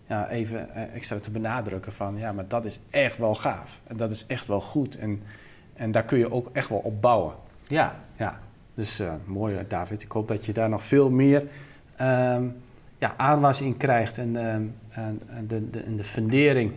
ja, 0.08 0.30
even 0.30 0.74
eh, 0.74 0.96
extra 0.96 1.20
te 1.20 1.32
benadrukken 1.32 1.94
van... 1.94 2.18
ja, 2.18 2.32
maar 2.32 2.48
dat 2.48 2.66
is 2.66 2.80
echt 2.90 3.18
wel 3.18 3.36
gaaf. 3.36 3.80
En 3.84 3.98
dat 3.98 4.12
is 4.12 4.26
echt 4.28 4.48
wel 4.48 4.62
goed. 4.62 4.98
En, 4.98 5.22
en 5.74 5.92
daar 5.92 6.04
kun 6.04 6.18
je 6.18 6.32
ook 6.32 6.50
echt 6.54 6.70
wel 6.70 6.78
op 6.78 7.02
bouwen. 7.02 7.34
Ja, 7.68 7.96
Ja, 8.18 8.38
dus 8.74 9.00
eh, 9.00 9.14
mooi 9.26 9.56
eh, 9.56 9.64
David. 9.68 10.04
Ik 10.04 10.12
hoop 10.12 10.28
dat 10.28 10.46
je 10.46 10.54
daar 10.54 10.70
nog 10.70 10.84
veel 10.84 11.10
meer 11.10 11.44
ehm, 11.96 12.48
ja, 12.98 13.14
aanwas 13.18 13.62
in 13.62 13.78
krijgt. 13.78 14.18
En, 14.18 14.36
ehm, 14.36 14.64
en, 14.90 15.22
en 15.28 15.48
de, 15.48 15.70
de, 15.70 15.80
en 15.80 15.98
de 15.98 16.04
fundering 16.04 16.74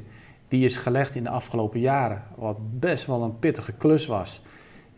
die 0.49 0.64
is 0.64 0.77
gelegd 0.77 1.14
in 1.14 1.23
de 1.23 1.31
afgelopen 1.31 1.81
jaren, 1.81 2.23
wat 2.35 2.57
best 2.81 3.07
wel 3.07 3.23
een 3.23 3.38
pittige 3.38 3.73
klus 3.73 4.07
was. 4.07 4.43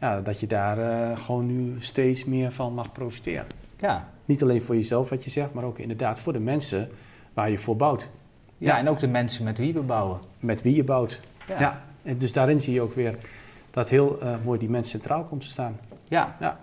Ja, 0.00 0.20
dat 0.20 0.40
je 0.40 0.46
daar 0.46 1.16
gewoon 1.16 1.46
nu 1.46 1.76
steeds 1.78 2.24
meer 2.24 2.52
van 2.52 2.74
mag 2.74 2.92
profiteren. 2.92 3.46
ja. 3.78 4.08
Niet 4.24 4.42
alleen 4.42 4.62
voor 4.62 4.74
jezelf 4.74 5.08
wat 5.08 5.24
je 5.24 5.30
zegt, 5.30 5.52
maar 5.52 5.64
ook 5.64 5.78
inderdaad 5.78 6.20
voor 6.20 6.32
de 6.32 6.40
mensen 6.40 6.88
waar 7.34 7.50
je 7.50 7.58
voor 7.58 7.76
bouwt. 7.76 8.10
Ja, 8.62 8.78
en 8.78 8.88
ook 8.88 8.98
de 8.98 9.08
mensen 9.08 9.44
met 9.44 9.58
wie 9.58 9.72
we 9.72 9.80
bouwen. 9.80 10.20
Met 10.40 10.62
wie 10.62 10.76
je 10.76 10.84
bouwt. 10.84 11.20
Ja. 11.58 11.82
En 12.02 12.18
dus 12.18 12.32
daarin 12.32 12.60
zie 12.60 12.74
je 12.74 12.80
ook 12.80 12.94
weer 12.94 13.14
dat 13.70 13.88
heel 13.88 14.18
eh, 14.20 14.34
mooi 14.44 14.58
die 14.58 14.70
mens 14.70 14.90
centraal 14.90 15.24
komt 15.24 15.40
te 15.40 15.48
staan. 15.48 15.76
ja. 16.08 16.36
Ja. 16.40 16.58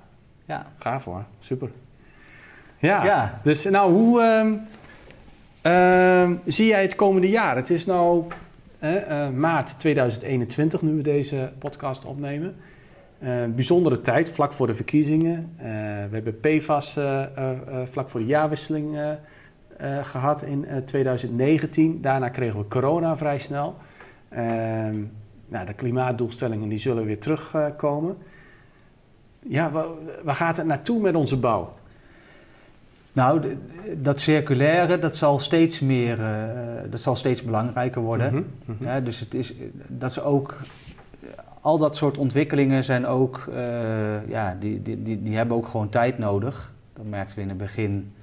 ja. 0.46 0.66
Gaaf 0.78 1.04
hoor, 1.04 1.24
super. 1.40 1.70
Ja, 2.78 3.06
Ja. 3.06 3.40
dus 3.44 3.64
nou, 3.64 3.94
hoe 3.94 4.22
ehm, 4.22 4.54
ehm, 5.62 6.36
zie 6.46 6.68
jij 6.68 6.82
het 6.82 6.96
komende 6.96 7.30
jaar? 7.30 7.56
Het 7.56 7.70
is 7.70 7.86
nou 7.86 8.26
eh, 8.80 9.30
maart 9.30 9.80
2021 9.80 10.82
nu 10.82 10.94
we 10.94 11.02
deze 11.02 11.52
podcast 11.58 12.06
opnemen. 12.06 12.56
Eh, 13.20 13.30
bijzondere 13.56 14.02
tijd, 14.02 14.30
vlak 14.30 14.54
voor 14.54 14.68
de 14.68 14.74
verkiezingen. 14.74 15.56
We 16.10 16.10
hebben 16.12 16.40
PFAS 16.40 16.98
eh, 16.98 17.24
vlak 17.92 18.10
voor 18.10 18.20
de 18.20 18.26
jaarwisseling 18.26 18.98
eh, 19.80 19.98
eh, 19.98 20.06
gehad 20.06 20.42
in 20.42 20.66
eh, 20.66 20.78
2019. 20.78 22.02
Daarna 22.02 22.30
kregen 22.30 22.60
we 22.60 22.68
corona 22.68 23.18
vrij 23.18 23.40
snel. 23.40 23.76
Ehm, 24.30 24.96
nou, 25.48 25.66
de 25.66 25.74
klimaatdoelstellingen 25.74 26.70
die 26.70 26.78
zullen 26.80 27.06
weer 27.06 27.20
terugkomen. 27.20 28.18
ja, 29.48 29.72
wa- 29.72 29.86
waar 30.24 30.36
gaat 30.36 30.58
het 30.58 30.66
naartoe 30.66 31.02
met 31.02 31.16
onze 31.16 31.38
bouw? 31.38 31.74
Nou, 33.14 33.58
dat 33.98 34.20
circulaire, 34.20 35.00
dat 35.00 35.16
zal 35.18 35.40
steeds 35.40 35.80
meer, 35.80 36.24
eh, 36.24 36.34
dat 36.90 37.00
zal 37.00 37.16
steeds 37.16 37.44
belangrijker 37.44 38.02
worden. 38.02 38.34
Mhm, 38.66 38.84
mhm. 38.84 39.04
Dus 39.04 39.20
het 39.20 39.34
is, 39.34 39.54
dat 39.88 40.10
is 40.12 40.22
ook, 40.22 40.56
al 41.62 41.78
dat 41.78 41.96
soort 41.96 42.18
ontwikkelingen 42.18 42.84
zijn 42.84 43.06
ook, 43.08 43.48
eh, 43.54 44.30
ja, 44.30 44.56
die, 44.60 44.82
die, 44.82 45.04
die, 45.04 45.24
die 45.24 45.36
hebben 45.36 45.58
ook 45.58 45.68
gewoon 45.68 45.90
tijd 45.90 46.18
nodig. 46.18 46.74
Dat 46.94 47.06
merkten 47.06 47.36
we 47.36 47.42
in 47.42 47.50
het 47.50 47.58
begin. 47.58 48.14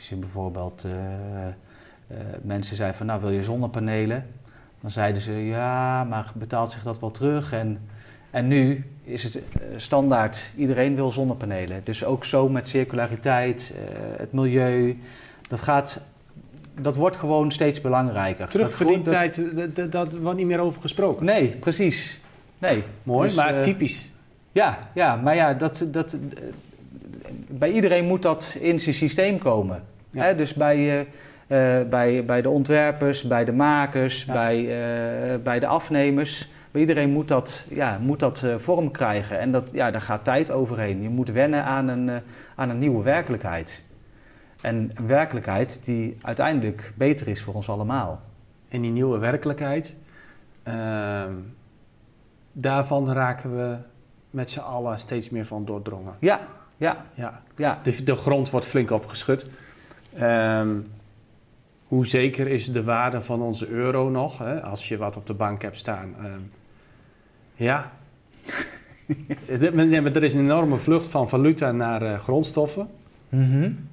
Als 0.00 0.08
je 0.08 0.16
bijvoorbeeld 0.16 0.84
eh, 0.84 1.46
eh, 1.46 2.26
mensen 2.42 2.76
zeiden 2.76 2.98
van, 2.98 3.06
nou 3.06 3.20
wil 3.20 3.30
je 3.30 3.42
zonnepanelen? 3.42 4.26
Dan 4.80 4.90
zeiden 4.90 5.22
ze, 5.22 5.32
ja, 5.32 6.04
maar 6.04 6.32
betaalt 6.34 6.70
zich 6.70 6.82
dat 6.82 7.00
wel 7.00 7.10
terug? 7.10 7.52
En, 7.52 7.80
en 8.30 8.48
nu 8.48 8.84
is 9.04 9.22
het 9.22 9.36
eh, 9.36 9.42
standaard, 9.76 10.52
iedereen 10.56 10.94
wil 10.94 11.10
zonnepanelen. 11.10 11.80
Dus 11.84 12.04
ook 12.04 12.24
zo 12.24 12.48
met 12.48 12.68
circulariteit, 12.68 13.72
het 14.16 14.32
milieu. 14.32 14.98
Dat 15.48 15.60
gaat 15.60 16.00
dat 16.80 16.96
wordt 16.96 17.16
gewoon 17.16 17.52
steeds 17.52 17.80
belangrijker. 17.80 18.48
Terugverdientijd, 18.48 19.56
dat, 19.56 19.76
dat, 19.76 19.92
dat 19.92 20.18
wordt 20.18 20.38
niet 20.38 20.46
meer 20.46 20.60
over 20.60 20.80
gesproken. 20.80 21.24
Nee, 21.24 21.48
precies. 21.48 22.20
Nee. 22.58 22.82
Mooi, 23.02 23.28
dus, 23.28 23.36
maar 23.36 23.62
typisch. 23.62 24.10
Ja, 24.52 24.78
ja, 24.94 25.16
maar 25.16 25.34
ja, 25.34 25.54
dat, 25.54 25.86
dat, 25.88 26.18
bij 27.50 27.70
iedereen 27.70 28.04
moet 28.04 28.22
dat 28.22 28.56
in 28.60 28.80
zijn 28.80 28.94
systeem 28.94 29.38
komen. 29.38 29.82
Hè? 30.10 30.34
Dus 30.34 30.54
bij, 30.54 31.06
bij, 31.88 32.24
bij 32.24 32.42
de 32.42 32.50
ontwerpers, 32.50 33.22
bij 33.22 33.44
de 33.44 33.52
makers, 33.52 34.24
bij, 34.24 34.68
bij 35.42 35.60
de 35.60 35.66
afnemers 35.66 36.48
bij 36.70 36.80
iedereen 36.80 37.10
moet 37.10 37.28
dat, 37.28 37.64
ja, 37.68 37.98
moet 37.98 38.18
dat 38.18 38.46
vorm 38.56 38.90
krijgen. 38.90 39.38
En 39.38 39.52
dat, 39.52 39.70
ja, 39.72 39.90
daar 39.90 40.00
gaat 40.00 40.24
tijd 40.24 40.50
overheen. 40.50 41.02
Je 41.02 41.08
moet 41.08 41.30
wennen 41.30 41.64
aan 41.64 41.88
een, 41.88 42.20
aan 42.54 42.68
een 42.68 42.78
nieuwe 42.78 43.02
werkelijkheid. 43.02 43.84
En 44.60 44.90
een 44.94 45.06
werkelijkheid 45.06 45.84
die 45.84 46.16
uiteindelijk 46.22 46.92
beter 46.96 47.28
is 47.28 47.42
voor 47.42 47.54
ons 47.54 47.68
allemaal. 47.68 48.20
En 48.68 48.80
die 48.80 48.90
nieuwe 48.90 49.18
werkelijkheid, 49.18 49.96
uh, 50.64 51.22
daarvan 52.52 53.12
raken 53.12 53.56
we 53.56 53.76
met 54.30 54.50
z'n 54.50 54.58
allen 54.58 54.98
steeds 54.98 55.30
meer 55.30 55.46
van 55.46 55.64
doordrongen. 55.64 56.14
Ja, 56.20 56.40
ja. 56.80 57.06
ja. 57.14 57.42
ja. 57.56 57.80
De, 57.82 58.02
de 58.04 58.16
grond 58.16 58.50
wordt 58.50 58.66
flink 58.66 58.90
opgeschud. 58.90 59.46
Um, 60.20 60.86
hoe 61.86 62.06
zeker 62.06 62.46
is 62.46 62.72
de 62.72 62.84
waarde 62.84 63.22
van 63.22 63.42
onze 63.42 63.68
euro 63.68 64.08
nog? 64.08 64.38
Hè? 64.38 64.62
Als 64.62 64.88
je 64.88 64.96
wat 64.96 65.16
op 65.16 65.26
de 65.26 65.34
bank 65.34 65.62
hebt 65.62 65.76
staan. 65.76 66.14
Um, 66.24 66.50
ja. 67.54 67.92
er 69.48 70.22
is 70.22 70.34
een 70.34 70.40
enorme 70.40 70.76
vlucht 70.76 71.08
van 71.08 71.28
valuta 71.28 71.72
naar 71.72 72.02
uh, 72.02 72.18
grondstoffen. 72.18 72.88
Mm 73.28 73.88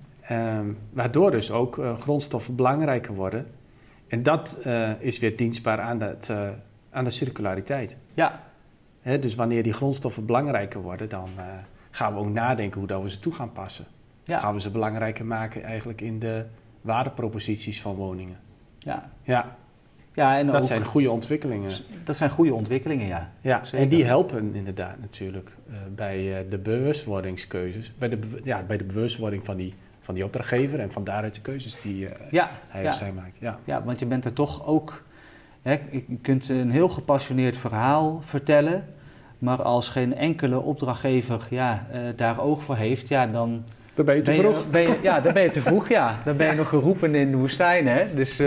waardoor 0.89 1.31
dus 1.31 1.51
ook 1.51 1.77
uh, 1.77 1.97
grondstoffen 1.97 2.55
belangrijker 2.55 3.13
worden. 3.13 3.47
En 4.07 4.23
dat 4.23 4.59
uh, 4.65 4.89
is 4.99 5.19
weer 5.19 5.37
dienstbaar 5.37 5.79
aan, 5.79 5.99
dat, 5.99 6.33
aan 6.89 7.03
de 7.03 7.09
circulariteit. 7.09 7.97
Ja. 8.13 8.43
Hè, 9.01 9.19
dus 9.19 9.35
wanneer 9.35 9.63
die 9.63 9.73
grondstoffen 9.73 10.25
belangrijker 10.25 10.81
worden, 10.81 11.09
dan 11.09 11.29
gaan 11.97 12.13
we 12.13 12.19
ook 12.19 12.29
nadenken 12.29 12.79
hoe 12.79 12.87
dat 12.87 13.01
we 13.01 13.09
ze 13.09 13.19
toe 13.19 13.33
gaan 13.33 13.51
passen. 13.51 13.85
Ja. 14.23 14.39
Gaan 14.39 14.53
we 14.53 14.61
ze 14.61 14.69
belangrijker 14.69 15.25
maken 15.25 15.63
eigenlijk 15.63 16.01
in 16.01 16.19
de 16.19 16.45
waardeproposities 16.81 17.81
van 17.81 17.95
woningen. 17.95 18.37
Ja. 18.79 19.09
Ja. 19.23 19.55
Ja, 20.13 20.37
en 20.37 20.47
dat 20.47 20.65
zijn 20.65 20.85
goede 20.85 21.11
ontwikkelingen. 21.11 21.71
Dat 22.03 22.15
zijn 22.15 22.29
goede 22.29 22.53
ontwikkelingen, 22.53 23.07
ja. 23.07 23.31
Ja, 23.41 23.61
en 23.71 23.89
die 23.89 24.05
helpen 24.05 24.55
inderdaad 24.55 24.99
natuurlijk 24.99 25.49
uh, 25.69 25.75
bij 25.95 26.43
uh, 26.43 26.49
de 26.49 26.57
bewustwordingskeuzes. 26.57 27.93
Bij 27.97 28.09
de, 28.09 28.19
ja, 28.43 28.63
bij 28.63 28.77
de 28.77 28.83
bewustwording 28.83 29.45
van 29.45 29.57
die, 29.57 29.73
van 30.01 30.13
die 30.15 30.23
opdrachtgever 30.23 30.79
en 30.79 30.91
van 30.91 31.03
daaruit 31.03 31.35
de 31.35 31.41
keuzes 31.41 31.81
die 31.81 32.03
uh, 32.03 32.09
ja, 32.31 32.49
hij 32.67 32.81
ja. 32.81 32.89
of 32.89 32.95
zij 32.95 33.11
maakt. 33.11 33.37
Ja. 33.39 33.59
ja, 33.63 33.83
want 33.83 33.99
je 33.99 34.05
bent 34.05 34.25
er 34.25 34.33
toch 34.33 34.65
ook... 34.65 35.03
Hè, 35.61 35.79
je 35.91 36.17
kunt 36.21 36.49
een 36.49 36.71
heel 36.71 36.89
gepassioneerd 36.89 37.57
verhaal 37.57 38.21
vertellen... 38.21 38.95
maar 39.39 39.61
als 39.61 39.89
geen 39.89 40.15
enkele 40.15 40.59
opdrachtgever 40.59 41.47
ja, 41.49 41.87
daar 42.15 42.41
oog 42.41 42.63
voor 42.63 42.75
heeft, 42.75 43.07
ja, 43.07 43.27
dan... 43.27 43.63
Dan 43.93 44.05
ben 44.05 44.15
je 44.15 44.21
te 44.21 44.35
vroeg. 44.35 44.69
Ben 44.69 44.81
je, 44.81 44.99
ja, 45.01 45.21
dan 45.21 45.33
ben 45.33 45.43
je 45.43 45.49
te 45.49 45.61
vroeg, 45.61 45.89
ja. 45.89 46.19
Dan 46.25 46.37
ben 46.37 46.47
je 46.47 46.55
nog 46.61 46.69
geroepen 46.69 47.15
in 47.15 47.31
de 47.31 47.37
woestijn, 47.37 47.87
hè. 47.87 48.13
Dus... 48.13 48.41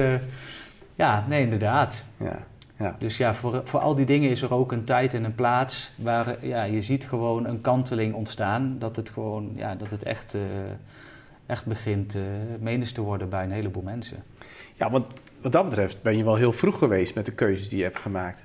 Ja, 0.94 1.24
nee, 1.28 1.42
inderdaad. 1.42 2.04
Ja. 2.16 2.38
Ja. 2.80 2.96
Dus 2.98 3.16
ja, 3.16 3.34
voor, 3.34 3.60
voor 3.64 3.80
al 3.80 3.94
die 3.94 4.06
dingen 4.06 4.30
is 4.30 4.42
er 4.42 4.54
ook 4.54 4.72
een 4.72 4.84
tijd 4.84 5.14
en 5.14 5.24
een 5.24 5.34
plaats 5.34 5.92
waar 5.96 6.46
ja, 6.46 6.62
je 6.62 6.82
ziet 6.82 7.08
gewoon 7.08 7.46
een 7.46 7.60
kanteling 7.60 8.14
ontstaan. 8.14 8.76
Dat 8.78 8.96
het 8.96 9.10
gewoon, 9.10 9.52
ja, 9.54 9.74
dat 9.74 9.90
het 9.90 10.02
echt, 10.02 10.34
uh, 10.34 10.42
echt 11.46 11.66
begint 11.66 12.14
uh, 12.14 12.22
menens 12.58 12.92
te 12.92 13.00
worden 13.00 13.28
bij 13.28 13.44
een 13.44 13.50
heleboel 13.50 13.82
mensen. 13.82 14.22
Ja, 14.74 14.90
want 14.90 15.06
wat 15.40 15.52
dat 15.52 15.64
betreft 15.68 16.02
ben 16.02 16.16
je 16.16 16.24
wel 16.24 16.36
heel 16.36 16.52
vroeg 16.52 16.78
geweest 16.78 17.14
met 17.14 17.26
de 17.26 17.32
keuzes 17.32 17.68
die 17.68 17.78
je 17.78 17.84
hebt 17.84 17.98
gemaakt. 17.98 18.44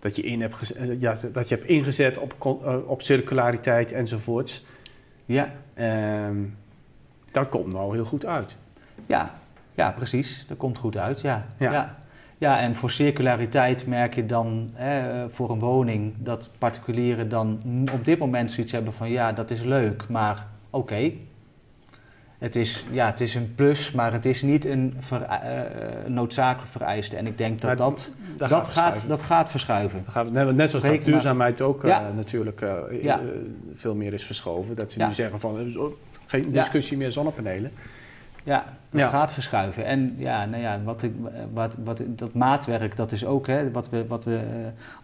Dat 0.00 0.16
je, 0.16 0.22
in 0.22 0.40
hebt, 0.40 0.72
eh, 0.72 1.00
ja, 1.00 1.16
dat 1.32 1.48
je 1.48 1.54
hebt 1.54 1.68
ingezet 1.68 2.18
op, 2.18 2.56
op 2.86 3.02
circulariteit 3.02 3.92
enzovoorts. 3.92 4.64
Ja. 5.24 5.52
Um, 6.28 6.56
dat 7.30 7.48
komt 7.48 7.72
nou 7.72 7.94
heel 7.94 8.04
goed 8.04 8.26
uit. 8.26 8.56
Ja, 9.06 9.34
ja, 9.74 9.90
precies. 9.90 10.44
Dat 10.48 10.56
komt 10.56 10.78
goed 10.78 10.96
uit, 10.96 11.20
ja. 11.20 11.46
ja. 11.58 11.96
ja. 12.38 12.60
en 12.60 12.76
voor 12.76 12.90
circulariteit 12.90 13.86
merk 13.86 14.14
je 14.14 14.26
dan 14.26 14.70
hè, 14.74 15.30
voor 15.30 15.50
een 15.50 15.58
woning 15.58 16.14
dat 16.18 16.50
particulieren 16.58 17.28
dan 17.28 17.60
op 17.92 18.04
dit 18.04 18.18
moment 18.18 18.52
zoiets 18.52 18.72
hebben 18.72 18.92
van 18.92 19.10
ja, 19.10 19.32
dat 19.32 19.50
is 19.50 19.62
leuk, 19.62 20.08
maar 20.08 20.46
oké. 20.70 21.12
Het, 22.40 22.56
is, 22.56 22.84
ja, 22.90 23.06
het 23.06 23.20
is 23.20 23.34
een 23.34 23.54
plus, 23.54 23.92
maar 23.92 24.12
het 24.12 24.26
is 24.26 24.42
niet 24.42 24.64
een 24.64 24.96
ver, 24.98 25.20
uh, 25.20 25.60
noodzakelijk 26.06 26.70
vereiste. 26.70 27.16
En 27.16 27.26
ik 27.26 27.38
denk 27.38 27.60
dat 27.60 27.78
dat, 27.78 28.12
dat, 28.36 28.48
dat, 28.48 28.68
gaat, 28.68 29.04
dat 29.08 29.22
gaat 29.22 29.50
verschuiven. 29.50 30.04
net 30.32 30.70
zoals 30.70 30.84
dat 30.84 31.04
duurzaamheid 31.04 31.60
ook 31.60 31.84
uh, 31.84 31.98
natuurlijk 32.16 32.60
ja. 33.02 33.20
veel 33.74 33.94
meer 33.94 34.12
is 34.12 34.24
verschoven. 34.24 34.76
Dat 34.76 34.92
ze 34.92 35.04
nu 35.04 35.12
zeggen 35.12 35.40
van 35.40 35.72
geen 36.26 36.52
discussie 36.52 36.96
meer 36.96 37.12
zonnepanelen. 37.12 37.72
Ja, 38.42 38.64
het 38.90 39.02
gaat 39.02 39.32
verschuiven. 39.32 39.84
En 39.84 40.14
ja, 40.16 40.44
nou 40.46 40.62
ja, 40.62 40.80
wat 40.84 41.02
ik, 41.02 41.12
wat, 41.52 41.74
wat, 41.84 42.02
dat 42.06 42.34
maatwerk, 42.34 42.96
dat 42.96 43.12
is 43.12 43.24
ook 43.24 43.46
hè, 43.46 43.70
wat 43.70 43.90
we, 43.90 44.06
wat 44.06 44.24
we 44.24 44.40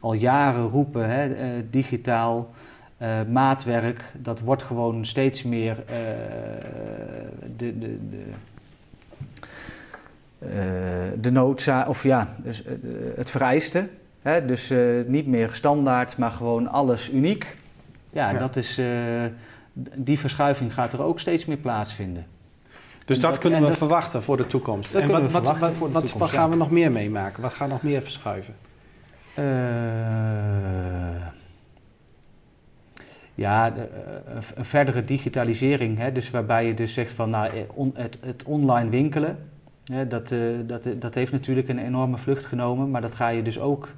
al 0.00 0.12
jaren 0.12 0.68
roepen, 0.68 1.10
hè, 1.10 1.30
digitaal 1.70 2.50
uh, 2.98 3.08
maatwerk, 3.30 4.04
dat 4.14 4.40
wordt 4.40 4.62
gewoon 4.62 5.06
steeds 5.06 5.42
meer 5.42 5.76
de, 7.56 7.78
de, 7.78 7.98
de, 8.10 8.24
de 11.20 11.30
noodzaak, 11.30 11.88
of 11.88 12.02
ja, 12.02 12.36
dus, 12.36 12.62
het 13.16 13.30
vereiste. 13.30 13.88
Hè, 14.22 14.44
dus 14.44 14.72
niet 15.06 15.26
meer 15.26 15.50
standaard, 15.52 16.16
maar 16.16 16.30
gewoon 16.30 16.68
alles 16.68 17.10
uniek. 17.10 17.56
Ja, 18.10 18.30
ja. 18.30 18.38
Dat 18.38 18.56
is, 18.56 18.80
die 19.94 20.18
verschuiving 20.18 20.74
gaat 20.74 20.92
er 20.92 21.02
ook 21.02 21.20
steeds 21.20 21.44
meer 21.44 21.56
plaatsvinden. 21.56 22.26
Dus 23.06 23.20
dat, 23.20 23.38
kunnen 23.38 23.64
we 23.64 23.72
verwachten 23.72 24.22
voor 24.22 24.36
de 24.36 24.46
toekomst. 24.46 24.94
en 24.94 25.08
wat, 25.08 25.30
wat, 25.30 25.58
wat, 25.78 26.12
wat, 26.12 26.30
gaan 26.30 26.50
we 26.50 26.56
nog 26.56 26.70
meer 26.70 26.92
meemaken? 26.92 27.42
Wat 27.42 27.52
gaat 27.52 27.68
nog 27.68 27.82
meer 27.82 28.02
verschuiven? 28.02 28.54
Uh, 29.38 29.44
ja, 33.36 33.70
de, 33.70 33.88
uh, 34.28 34.36
een 34.54 34.64
verdere 34.64 35.04
digitalisering. 35.04 35.98
Hè, 35.98 36.12
dus 36.12 36.30
waarbij 36.30 36.66
je 36.66 36.74
dus 36.74 36.92
zegt 36.92 37.12
van 37.12 37.30
nou, 37.30 37.50
eh, 37.52 37.86
het, 37.94 38.18
het, 38.20 38.44
online 38.44 38.90
winkelen. 38.90 39.38
Hè, 39.84 40.08
dat, 40.08 40.30
uh, 40.30 40.40
dat, 40.66 40.88
dat 40.98 41.14
heeft 41.14 41.32
natuurlijk 41.32 41.68
een 41.68 41.78
enorme 41.78 42.18
vlucht 42.18 42.44
genomen. 42.44 42.90
Maar 42.90 43.00
dat 43.00 43.14
ga 43.14 43.28
je 43.28 43.42
dus 43.42 43.58
ook 43.58 43.88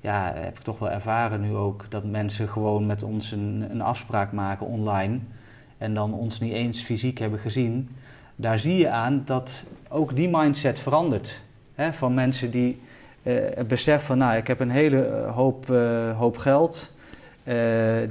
ja, 0.00 0.32
heb 0.34 0.56
ik 0.56 0.62
toch 0.62 0.78
wel 0.78 0.90
ervaren 0.90 1.40
nu 1.40 1.54
ook, 1.54 1.86
dat 1.88 2.04
mensen 2.04 2.48
gewoon 2.48 2.86
met 2.86 3.02
ons 3.02 3.32
een, 3.32 3.66
een, 3.70 3.80
afspraak 3.80 4.32
maken 4.32 4.66
online 4.66 5.18
en 5.78 5.94
dan 5.94 6.14
ons 6.14 6.40
niet 6.40 6.52
eens 6.52 6.82
fysiek 6.82 7.18
hebben 7.18 7.38
gezien 7.38 7.88
daar 8.36 8.58
zie 8.58 8.76
je 8.76 8.88
aan 8.88 9.22
dat 9.24 9.64
ook 9.88 10.16
die 10.16 10.28
mindset 10.28 10.80
verandert. 10.80 11.42
Hè, 11.74 11.92
van 11.92 12.14
mensen 12.14 12.50
die 12.50 12.80
uh, 13.22 13.34
het 13.54 13.68
besef 13.68 14.04
van, 14.04 14.18
nou, 14.18 14.36
ik 14.36 14.46
heb 14.46 14.60
een 14.60 14.70
hele 14.70 15.06
eh, 15.06 15.34
hoop, 15.34 15.66
hoop 16.16 16.36
geld. 16.36 16.91
Uh, 17.44 17.54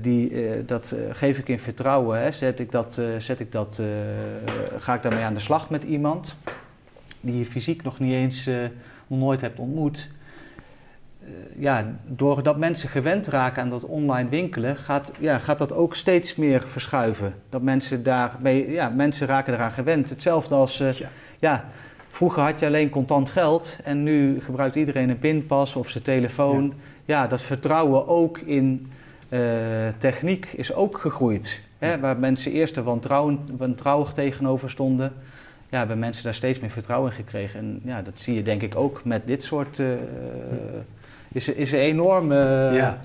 die, 0.02 0.66
dat 0.66 0.96
geef 1.12 1.38
ik 1.38 1.50
in 1.50 1.60
vertrouwen. 1.60 2.22
Hè. 2.22 2.32
Zet 2.32 2.60
ik 2.60 2.72
dat, 2.72 3.02
zet 3.18 3.40
ik 3.40 3.52
dat, 3.52 3.82
ga 4.78 4.94
ik 4.94 5.02
daarmee 5.02 5.24
aan 5.24 5.34
de 5.34 5.40
slag 5.40 5.70
met 5.70 5.84
iemand 5.84 6.36
die 7.22 7.38
je 7.38 7.46
fysiek 7.46 7.84
nog 7.84 8.00
niet 8.00 8.14
eens 8.14 8.50
nog 9.08 9.20
nooit 9.20 9.42
hebt 9.42 9.60
ontmoet. 9.60 10.10
ja, 11.56 11.96
doordat 12.06 12.58
mensen 12.58 12.90
gewend 12.90 13.28
raken 13.28 13.62
aan 13.62 13.70
dat 13.70 13.86
online 13.86 14.30
winkelen, 14.30 14.78
gaat, 14.78 15.12
ja, 15.20 15.38
gaat 15.38 15.60
dat 15.60 15.74
ook 15.74 15.96
steeds 15.96 16.36
meer 16.36 16.62
verschuiven. 16.68 17.34
Dat 17.50 17.62
mensen 17.62 18.04
daarmee, 18.04 18.72
ja, 18.72 18.90
mensen 18.90 19.28
raken 19.28 19.54
eraan 19.54 19.72
gewend. 19.72 20.10
Hetzelfde 20.10 20.56
als, 20.56 20.78
ja. 20.78 21.10
ja. 21.40 21.66
vroeger 22.10 22.44
had 22.44 22.60
je 22.60 22.66
alleen 22.66 22.90
contant 22.90 23.30
geld 23.30 23.80
en 23.84 24.04
nu 24.04 24.42
gebruikt 24.42 24.76
iedereen 24.76 25.10
een 25.10 25.20
pinpas 25.20 25.76
of 25.76 25.90
zijn 25.90 26.04
telefoon. 26.04 26.74
Ja, 27.06 27.28
dat 27.28 27.42
vertrouwen 27.42 28.08
ook 28.08 28.38
in 28.38 28.92
techniek 29.98 30.46
is 30.46 30.74
ook 30.74 30.98
gegroeid. 30.98 31.62
Hè? 31.78 32.00
Waar 32.00 32.18
mensen 32.18 32.52
eerst 32.52 32.78
er 32.78 32.84
wantrouwig 33.58 34.14
tegenover 34.14 34.70
stonden, 34.70 35.14
ja, 35.72 35.78
hebben 35.78 36.00
mensen 36.00 36.24
daar 36.24 36.34
steeds 36.34 36.60
meer 36.60 36.70
vertrouwen 36.70 37.12
in 37.12 37.18
gekregen. 37.18 37.60
En 37.60 37.82
ja, 37.84 38.02
dat 38.02 38.20
zie 38.20 38.36
je 38.36 38.42
denk 38.42 38.62
ik 38.62 38.76
ook 38.76 39.02
met 39.04 39.28
dit 39.28 39.44
soort... 39.44 39.80
Uh, 39.80 39.88
is, 41.32 41.50
is, 41.50 41.72
een 41.72 41.80
enorme, 41.80 42.36
ja. 42.74 43.00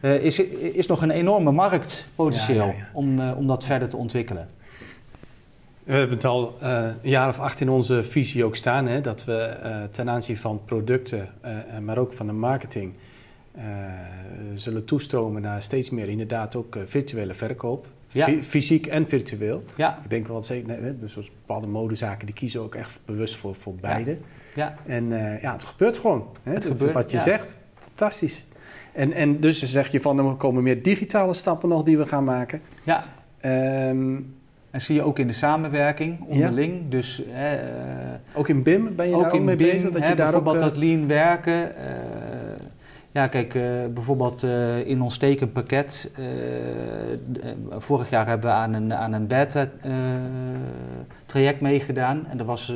uh, 0.00 0.14
is, 0.14 0.38
is 0.72 0.86
nog 0.86 1.02
een 1.02 1.10
enorme 1.10 1.52
marktpotentieel 1.52 2.66
ja, 2.66 2.72
ja, 2.72 2.88
om, 2.92 3.20
uh, 3.20 3.36
om 3.36 3.46
dat 3.46 3.64
verder 3.64 3.88
te 3.88 3.96
ontwikkelen. 3.96 4.48
We 5.84 5.92
hebben 5.92 6.16
het 6.16 6.24
al 6.24 6.56
een 6.60 6.94
jaar 7.02 7.28
of 7.28 7.38
acht 7.38 7.60
in 7.60 7.68
onze 7.68 8.04
visie 8.04 8.44
ook 8.44 8.56
staan, 8.56 8.86
hè, 8.86 9.00
dat 9.00 9.24
we 9.24 9.56
ten 9.90 10.10
aanzien 10.10 10.38
van 10.38 10.60
producten, 10.64 11.28
maar 11.80 11.98
ook 11.98 12.12
van 12.12 12.26
de 12.26 12.32
marketing, 12.32 12.92
zullen 14.54 14.84
toestromen 14.84 15.42
naar 15.42 15.62
steeds 15.62 15.90
meer 15.90 16.08
inderdaad 16.08 16.56
ook 16.56 16.78
virtuele 16.86 17.34
verkoop. 17.34 17.86
fysiek 18.42 18.86
en 18.86 19.08
virtueel. 19.08 19.62
Ja. 19.76 19.98
Ik 20.04 20.10
denk 20.10 20.28
wel 20.28 20.42
zeker, 20.42 20.98
dus 20.98 21.12
zoals 21.12 21.30
bepaalde 21.30 21.68
modezaken, 21.68 22.26
die 22.26 22.34
kiezen 22.34 22.60
ook 22.60 22.74
echt 22.74 23.00
bewust 23.04 23.36
voor, 23.36 23.54
voor 23.54 23.74
beide. 23.74 24.16
Ja. 24.54 24.74
En 24.86 25.10
uh, 25.10 25.42
ja, 25.42 25.52
het 25.52 25.64
gebeurt 25.64 25.98
gewoon. 25.98 26.26
Hè? 26.42 26.52
Het, 26.52 26.64
het 26.64 26.72
gebeurt, 26.76 26.94
wat 26.94 27.10
je 27.10 27.20
zegt. 27.20 27.58
Fantastisch. 27.78 28.44
En, 28.92 29.12
en 29.12 29.40
dus 29.40 29.62
zeg 29.62 29.90
je 29.90 30.00
van, 30.00 30.18
er 30.18 30.34
komen 30.34 30.62
meer 30.62 30.82
digitale 30.82 31.34
stappen 31.34 31.68
nog 31.68 31.82
die 31.82 31.98
we 31.98 32.06
gaan 32.06 32.24
maken. 32.24 32.60
Ja. 32.82 33.04
Um, 33.88 34.34
en 34.70 34.82
zie 34.82 34.94
je 34.94 35.02
ook 35.02 35.18
in 35.18 35.26
de 35.26 35.32
samenwerking 35.32 36.20
onderling. 36.20 36.88
Dus, 36.88 37.22
uh, 37.28 37.34
ook 38.34 38.48
in 38.48 38.62
BIM 38.62 38.96
ben 38.96 39.08
je 39.08 39.14
ook 39.14 39.22
daar 39.22 39.32
ook 39.32 39.42
mee 39.42 39.56
BIM, 39.56 39.70
bezig? 39.70 39.90
Dat 39.90 40.08
je 40.08 40.14
daar 40.14 40.16
bijvoorbeeld 40.16 40.56
ook, 40.56 40.62
uh, 40.62 40.68
dat 40.68 40.76
lean 40.76 41.06
werken. 41.06 41.72
Ja, 43.16 43.26
kijk, 43.26 43.52
bijvoorbeeld 43.94 44.42
in 44.84 45.02
ons 45.02 45.16
tekenpakket. 45.16 46.10
vorig 47.70 48.10
jaar 48.10 48.26
hebben 48.26 48.50
we 48.50 48.56
aan 48.56 48.72
een, 48.72 48.94
aan 48.94 49.12
een 49.12 49.26
beta-traject 49.26 51.60
meegedaan. 51.60 52.26
En 52.26 52.38
er 52.38 52.44
was 52.44 52.72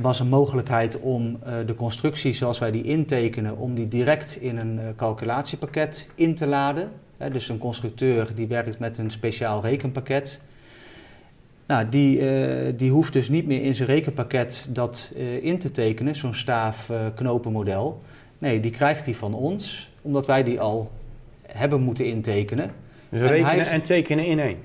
was 0.00 0.20
een 0.20 0.28
mogelijkheid 0.28 1.00
om 1.00 1.38
de 1.66 1.74
constructie 1.74 2.32
zoals 2.32 2.58
wij 2.58 2.70
die 2.70 2.82
intekenen, 2.82 3.56
om 3.56 3.74
die 3.74 3.88
direct 3.88 4.36
in 4.36 4.58
een 4.58 4.80
calculatiepakket 4.96 6.08
in 6.14 6.34
te 6.34 6.46
laden. 6.46 6.90
dus 7.32 7.48
een 7.48 7.58
constructeur 7.58 8.30
die 8.34 8.46
werkt 8.46 8.78
met 8.78 8.98
een 8.98 9.10
speciaal 9.10 9.62
rekenpakket. 9.62 10.40
Nou, 11.66 11.88
die, 11.88 12.74
die 12.74 12.90
hoeft 12.90 13.12
dus 13.12 13.28
niet 13.28 13.46
meer 13.46 13.62
in 13.62 13.74
zijn 13.74 13.88
rekenpakket 13.88 14.66
dat 14.68 15.12
in 15.40 15.58
te 15.58 15.70
tekenen, 15.70 16.16
zo'n 16.16 16.34
staafknopenmodel. 16.34 18.00
Nee, 18.38 18.60
die 18.60 18.70
krijgt 18.70 19.04
hij 19.04 19.14
van 19.14 19.34
ons, 19.34 19.90
omdat 20.02 20.26
wij 20.26 20.42
die 20.42 20.60
al 20.60 20.90
hebben 21.46 21.80
moeten 21.80 22.06
intekenen. 22.06 22.70
Dus 23.08 23.20
rekenen 23.20 23.66
en 23.66 23.82
tekenen 23.82 24.26
in 24.26 24.38
één? 24.38 24.56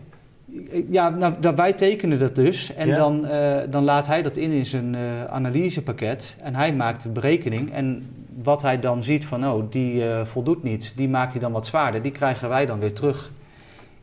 Ja, 0.89 1.09
nou, 1.09 1.55
wij 1.55 1.73
tekenen 1.73 2.19
dat 2.19 2.35
dus. 2.35 2.73
En 2.73 2.89
dan, 2.89 3.25
uh, 3.25 3.57
dan 3.69 3.83
laat 3.83 4.07
hij 4.07 4.21
dat 4.21 4.37
in 4.37 4.51
in 4.51 4.65
zijn 4.65 4.93
uh, 4.93 5.25
analysepakket. 5.25 6.35
En 6.41 6.55
hij 6.55 6.73
maakt 6.73 7.03
de 7.03 7.09
berekening. 7.09 7.73
En 7.73 8.03
wat 8.43 8.61
hij 8.61 8.79
dan 8.79 9.03
ziet 9.03 9.25
van, 9.25 9.47
oh, 9.47 9.71
die 9.71 10.03
uh, 10.03 10.25
voldoet 10.25 10.63
niet. 10.63 10.93
Die 10.95 11.09
maakt 11.09 11.31
hij 11.31 11.41
dan 11.41 11.51
wat 11.51 11.65
zwaarder. 11.65 12.01
Die 12.01 12.11
krijgen 12.11 12.49
wij 12.49 12.65
dan 12.65 12.79
weer 12.79 12.93
terug 12.93 13.31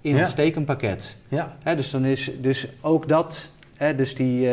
in 0.01 0.17
ja. 0.17 0.23
ons 0.23 0.35
tekenpakket. 0.35 1.19
Ja. 1.29 1.57
Hè, 1.63 1.77
dus 1.77 1.91
dan 1.91 2.05
is 2.05 2.31
dus 2.41 2.69
ook 2.81 3.09
dat... 3.09 3.51
Hè, 3.77 3.95
dus 3.95 4.15
die... 4.15 4.49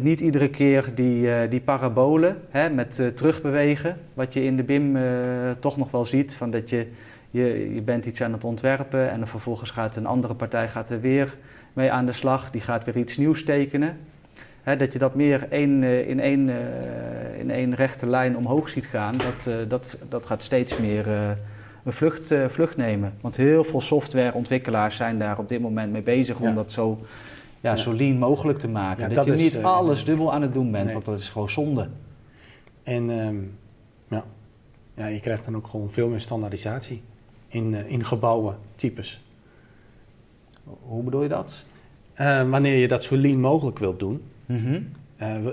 niet 0.00 0.20
iedere 0.20 0.48
keer 0.48 0.90
die, 0.94 1.48
die 1.48 1.60
parabolen 1.60 2.36
hè, 2.50 2.70
met 2.70 3.02
terugbewegen. 3.14 3.96
Wat 4.14 4.32
je 4.32 4.44
in 4.44 4.56
de 4.56 4.62
BIM 4.62 4.98
toch 5.60 5.76
nog 5.76 5.90
wel 5.90 6.04
ziet. 6.04 6.36
Van 6.36 6.50
dat 6.50 6.70
je 6.70 6.86
je, 7.34 7.74
je 7.74 7.82
bent 7.82 8.06
iets 8.06 8.22
aan 8.22 8.32
het 8.32 8.44
ontwerpen 8.44 9.10
en 9.10 9.18
dan 9.18 9.28
vervolgens 9.28 9.70
gaat 9.70 9.96
een 9.96 10.06
andere 10.06 10.34
partij 10.34 10.68
gaat 10.68 10.90
er 10.90 11.00
weer 11.00 11.36
mee 11.72 11.90
aan 11.90 12.06
de 12.06 12.12
slag. 12.12 12.50
Die 12.50 12.60
gaat 12.60 12.84
weer 12.84 12.96
iets 12.96 13.16
nieuws 13.16 13.44
tekenen. 13.44 13.98
dat 14.64 14.92
je 14.92 14.98
dat 14.98 15.14
meer 15.14 15.46
één, 15.50 15.82
in, 15.82 16.20
één, 16.20 16.50
in 17.38 17.50
één 17.50 17.74
rechte 17.74 18.06
lijn 18.06 18.36
omhoog 18.36 18.68
ziet 18.68 18.86
gaan, 18.86 19.16
dat, 19.16 19.68
dat, 19.68 19.98
dat 20.08 20.26
gaat 20.26 20.42
steeds 20.42 20.78
meer 20.78 21.08
een 21.84 21.92
vlucht, 21.92 22.34
vlucht 22.48 22.76
nemen. 22.76 23.12
Want 23.20 23.36
heel 23.36 23.64
veel 23.64 23.80
softwareontwikkelaars 23.80 24.96
zijn 24.96 25.18
daar 25.18 25.38
op 25.38 25.48
dit 25.48 25.60
moment 25.60 25.92
mee 25.92 26.02
bezig 26.02 26.40
ja. 26.40 26.48
om 26.48 26.54
dat 26.54 26.72
zo, 26.72 27.00
ja, 27.64 27.76
zo 27.76 27.92
lean 27.92 28.18
mogelijk 28.18 28.58
te 28.58 28.68
maken. 28.68 29.04
Dat, 29.04 29.14
dat, 29.14 29.24
je 29.24 29.32
is, 29.32 29.54
niet 29.54 29.64
alles 29.64 30.04
dubbel 30.04 30.32
aan 30.32 30.42
het 30.42 30.54
doen 30.54 30.70
bent, 30.70 30.84
nee. 30.84 30.92
want 30.92 31.04
dat 31.04 31.18
is 31.18 31.30
gewoon 31.30 31.50
zonde. 31.50 31.88
En 32.82 33.10
um, 33.10 33.58
ja. 34.08 34.24
ja, 34.94 35.06
je 35.06 35.20
krijgt 35.20 35.44
dan 35.44 35.56
ook 35.56 35.66
gewoon 35.66 35.90
veel 35.90 36.08
meer 36.08 36.20
standaardisatie 36.20 37.02
in, 37.48 37.72
uh, 37.72 37.90
in 37.90 38.04
gebouwen 38.04 38.56
types. 38.76 39.24
Hoe 40.64 41.02
bedoel 41.02 41.22
je 41.22 41.28
dat? 41.28 41.64
Uh, 42.20 42.50
wanneer 42.50 42.76
je 42.76 42.88
dat 42.88 43.04
zo 43.04 43.16
lean 43.16 43.40
mogelijk 43.40 43.78
wilt 43.78 43.98
doen, 43.98 44.22
mm 44.46 44.56
-hmm. 44.56 44.88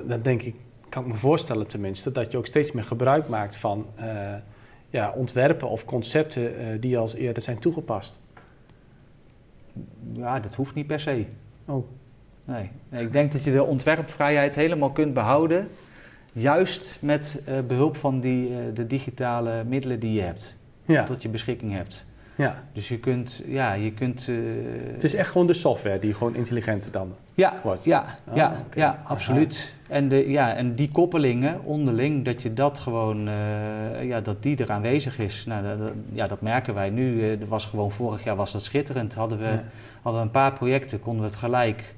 dan 0.07 0.21
denk 0.21 0.41
ik, 0.41 0.55
kan 0.89 1.03
ik 1.03 1.11
me 1.11 1.17
voorstellen 1.17 1.67
tenminste, 1.67 2.11
dat 2.11 2.31
je 2.31 2.37
ook 2.37 2.47
steeds 2.47 2.71
meer 2.71 2.83
gebruik 2.83 3.27
maakt 3.27 3.55
van 3.55 3.85
ja, 4.89 5.11
ontwerpen 5.11 5.69
of 5.69 5.85
concepten 5.85 6.79
die 6.81 6.97
als 6.97 7.13
eerder 7.13 7.43
zijn 7.43 7.59
toegepast. 7.59 8.27
Ja, 10.13 10.39
dat 10.39 10.55
hoeft 10.55 10.75
niet 10.75 10.87
per 10.87 10.99
se. 10.99 11.25
Oh. 11.65 11.85
Nee. 12.45 12.69
nee 12.89 13.03
ik 13.03 13.11
denk 13.11 13.31
dat 13.31 13.43
je 13.43 13.51
de 13.51 13.63
ontwerpvrijheid 13.63 14.55
helemaal 14.55 14.91
kunt 14.91 15.13
behouden, 15.13 15.67
juist 16.31 16.97
met 17.01 17.41
behulp 17.67 17.97
van 17.97 18.19
die, 18.19 18.73
de 18.73 18.87
digitale 18.87 19.63
middelen 19.63 19.99
die 19.99 20.13
je 20.13 20.21
hebt 20.21 20.57
ja. 20.85 21.03
tot 21.03 21.21
je 21.21 21.29
beschikking 21.29 21.73
hebt. 21.73 22.05
Ja. 22.35 22.63
Dus 22.73 22.87
je 22.87 22.99
kunt, 22.99 23.43
ja, 23.45 23.73
je 23.73 23.91
kunt... 23.91 24.27
Uh, 24.27 24.37
het 24.93 25.03
is 25.03 25.15
echt 25.15 25.29
gewoon 25.29 25.47
de 25.47 25.53
software 25.53 25.99
die 25.99 26.13
gewoon 26.13 26.35
intelligenter 26.35 26.91
dan 26.91 27.15
ja, 27.33 27.53
wordt? 27.63 27.83
Ja, 27.83 28.05
oh, 28.29 28.35
ja, 28.35 28.47
okay. 28.47 28.83
ja 28.83 29.01
absoluut. 29.05 29.75
En, 29.89 30.07
de, 30.07 30.29
ja, 30.29 30.55
en 30.55 30.75
die 30.75 30.91
koppelingen 30.91 31.63
onderling, 31.63 32.25
dat 32.25 32.41
je 32.41 32.53
dat 32.53 32.79
gewoon, 32.79 33.27
uh, 33.27 34.03
ja, 34.03 34.21
dat 34.21 34.43
die 34.43 34.57
er 34.57 34.71
aanwezig 34.71 35.19
is. 35.19 35.45
Nou, 35.45 35.77
dat, 35.77 35.91
ja, 36.13 36.27
dat 36.27 36.41
merken 36.41 36.73
wij 36.73 36.89
nu. 36.89 37.31
Uh, 37.31 37.47
was 37.47 37.65
gewoon, 37.65 37.91
vorig 37.91 38.23
jaar 38.23 38.35
was 38.35 38.51
dat 38.51 38.63
schitterend. 38.63 39.13
Hadden 39.13 39.37
we, 39.37 39.45
ja. 39.45 39.63
hadden 40.01 40.21
we 40.21 40.27
een 40.27 40.33
paar 40.33 40.53
projecten, 40.53 40.99
konden 40.99 41.21
we 41.21 41.27
het 41.27 41.39
gelijk 41.39 41.95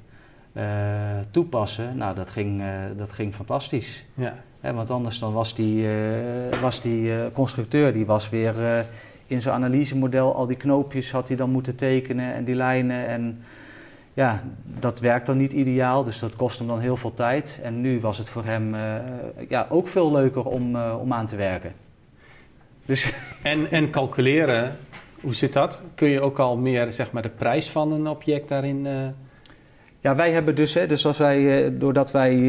toepassen. 1.31 1.97
Nou, 1.97 2.15
dat 2.15 2.29
ging, 2.29 2.63
dat 2.97 3.11
ging 3.11 3.35
fantastisch. 3.35 4.05
Ja 4.13 4.35
want 4.71 4.89
anders 4.89 5.19
dan 5.19 5.33
was 5.33 5.55
die, 5.55 5.83
uh, 5.83 6.61
was 6.61 6.79
die 6.79 7.31
constructeur 7.31 7.93
die 7.93 8.05
was 8.05 8.29
weer 8.29 8.85
in 9.27 9.41
zijn 9.41 9.55
analysemodel 9.55 10.35
al 10.35 10.47
die 10.47 10.57
knoopjes 10.57 11.11
had 11.11 11.27
hij 11.27 11.37
dan 11.37 11.49
moeten 11.49 11.75
tekenen 11.75 12.33
en 12.33 12.43
die 12.43 12.55
lijnen. 12.55 13.07
En 13.07 13.43
ja, 14.13 14.43
dat 14.79 14.99
werkt 14.99 15.25
dan 15.25 15.37
niet 15.37 15.53
ideaal, 15.53 16.03
dus 16.03 16.19
dat 16.19 16.35
kost 16.35 16.57
hem 16.57 16.67
dan 16.67 16.79
heel 16.79 16.97
veel 16.97 17.13
tijd. 17.13 17.59
En 17.63 17.81
nu 17.81 17.99
was 17.99 18.17
het 18.17 18.29
voor 18.29 18.43
hem 18.45 18.75
ja, 19.49 19.67
ook 19.69 19.87
veel 19.87 20.11
leuker 20.11 20.43
om, 20.43 20.75
om 20.75 21.13
aan 21.13 21.25
te 21.25 21.35
werken. 21.35 21.73
Dus 22.85 23.13
en, 23.41 23.71
en 23.71 23.89
calculeren, 23.89 24.75
hoe 25.21 25.35
zit 25.35 25.53
dat? 25.53 25.81
Kun 25.95 26.09
je 26.09 26.21
ook 26.21 26.39
al 26.39 26.57
meer 26.57 26.91
zeg 26.91 27.11
maar, 27.11 27.21
de 27.21 27.29
prijs 27.29 27.69
van 27.69 27.91
een 27.91 28.07
object 28.07 28.49
daarin 28.49 28.87
ja, 30.03 30.15
wij 30.15 30.31
hebben 30.31 30.55
dus, 30.55 30.73
hè, 30.73 30.87
dus 30.87 31.05
als 31.05 31.17
wij, 31.17 31.73
doordat 31.77 32.11
wij 32.11 32.39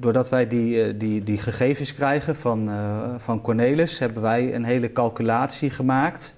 doordat 0.00 0.28
wij 0.28 0.46
die, 0.46 0.82
eh, 0.82 0.94
die, 0.96 1.22
die 1.22 1.38
gegevens 1.38 1.94
krijgen 1.94 2.36
van, 2.36 2.70
uh, 2.70 3.00
van 3.18 3.40
Cornelis, 3.40 3.98
hebben 3.98 4.22
wij 4.22 4.54
een 4.54 4.64
hele 4.64 4.92
calculatie 4.92 5.70
gemaakt. 5.70 6.34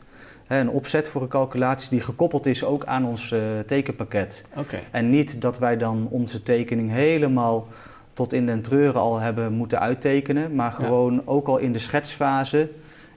Hè, 0.46 0.60
een 0.60 0.70
opzet 0.70 1.08
voor 1.08 1.22
een 1.22 1.28
calculatie 1.28 1.90
die 1.90 2.00
gekoppeld 2.00 2.46
is 2.46 2.64
ook 2.64 2.84
aan 2.84 3.06
ons 3.06 3.30
uh, 3.30 3.40
tekenpakket. 3.66 4.44
Okay. 4.56 4.80
En 4.90 5.10
niet 5.10 5.40
dat 5.40 5.58
wij 5.58 5.76
dan 5.76 6.06
onze 6.10 6.42
tekening 6.42 6.90
helemaal 6.90 7.66
tot 8.12 8.32
in 8.32 8.46
den 8.46 8.62
treuren 8.62 9.00
al 9.00 9.18
hebben 9.18 9.52
moeten 9.52 9.80
uittekenen, 9.80 10.54
maar 10.54 10.72
gewoon 10.72 11.22
ook 11.24 11.46
al 11.46 11.58
in 11.58 11.72
de 11.72 11.78
schetsfase. 11.78 12.68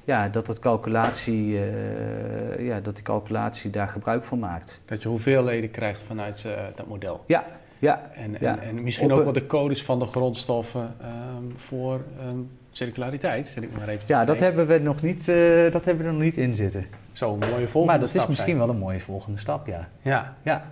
Ja, 0.03 0.29
dat, 0.29 0.47
het 0.47 0.59
calculatie, 0.59 1.47
uh, 1.47 2.67
ja, 2.67 2.79
dat 2.79 2.95
die 2.95 3.03
calculatie 3.03 3.69
daar 3.69 3.87
gebruik 3.87 4.23
van 4.23 4.39
maakt. 4.39 4.81
Dat 4.85 5.01
je 5.01 5.07
hoeveelheden 5.07 5.71
krijgt 5.71 6.01
vanuit 6.01 6.45
dat 6.75 6.87
model. 6.87 7.23
Ja, 7.25 7.43
ja. 7.79 8.11
En, 8.15 8.41
en, 8.41 8.59
en 8.61 8.83
misschien 8.83 9.11
ook 9.11 9.23
wel 9.23 9.33
de 9.33 9.47
codes 9.47 9.83
van 9.83 9.99
de 9.99 10.05
grondstoffen 10.05 10.95
um, 11.37 11.53
voor 11.55 12.01
um, 12.29 12.49
circulariteit, 12.71 13.47
zet 13.47 13.63
ik 13.63 13.69
maar 13.77 13.87
even 13.87 14.03
Ja, 14.07 14.25
dat 14.25 14.39
hebben 14.39 14.67
we 14.67 14.77
nog 14.77 15.01
niet, 15.01 15.27
uh, 15.27 15.71
dat 15.71 15.85
hebben 15.85 16.05
we 16.05 16.11
nog 16.11 16.21
niet 16.21 16.37
in 16.37 16.55
zitten. 16.55 16.85
Zo, 17.11 17.33
een 17.33 17.39
mooie 17.39 17.67
volgende 17.67 17.85
Maar 17.85 17.99
dat 17.99 18.15
is 18.15 18.27
misschien 18.27 18.57
wel 18.57 18.69
een 18.69 18.77
mooie 18.77 18.99
volgende 18.99 19.39
stap, 19.39 19.67
ja. 19.67 19.87
Ja. 20.01 20.35
ja. 20.43 20.71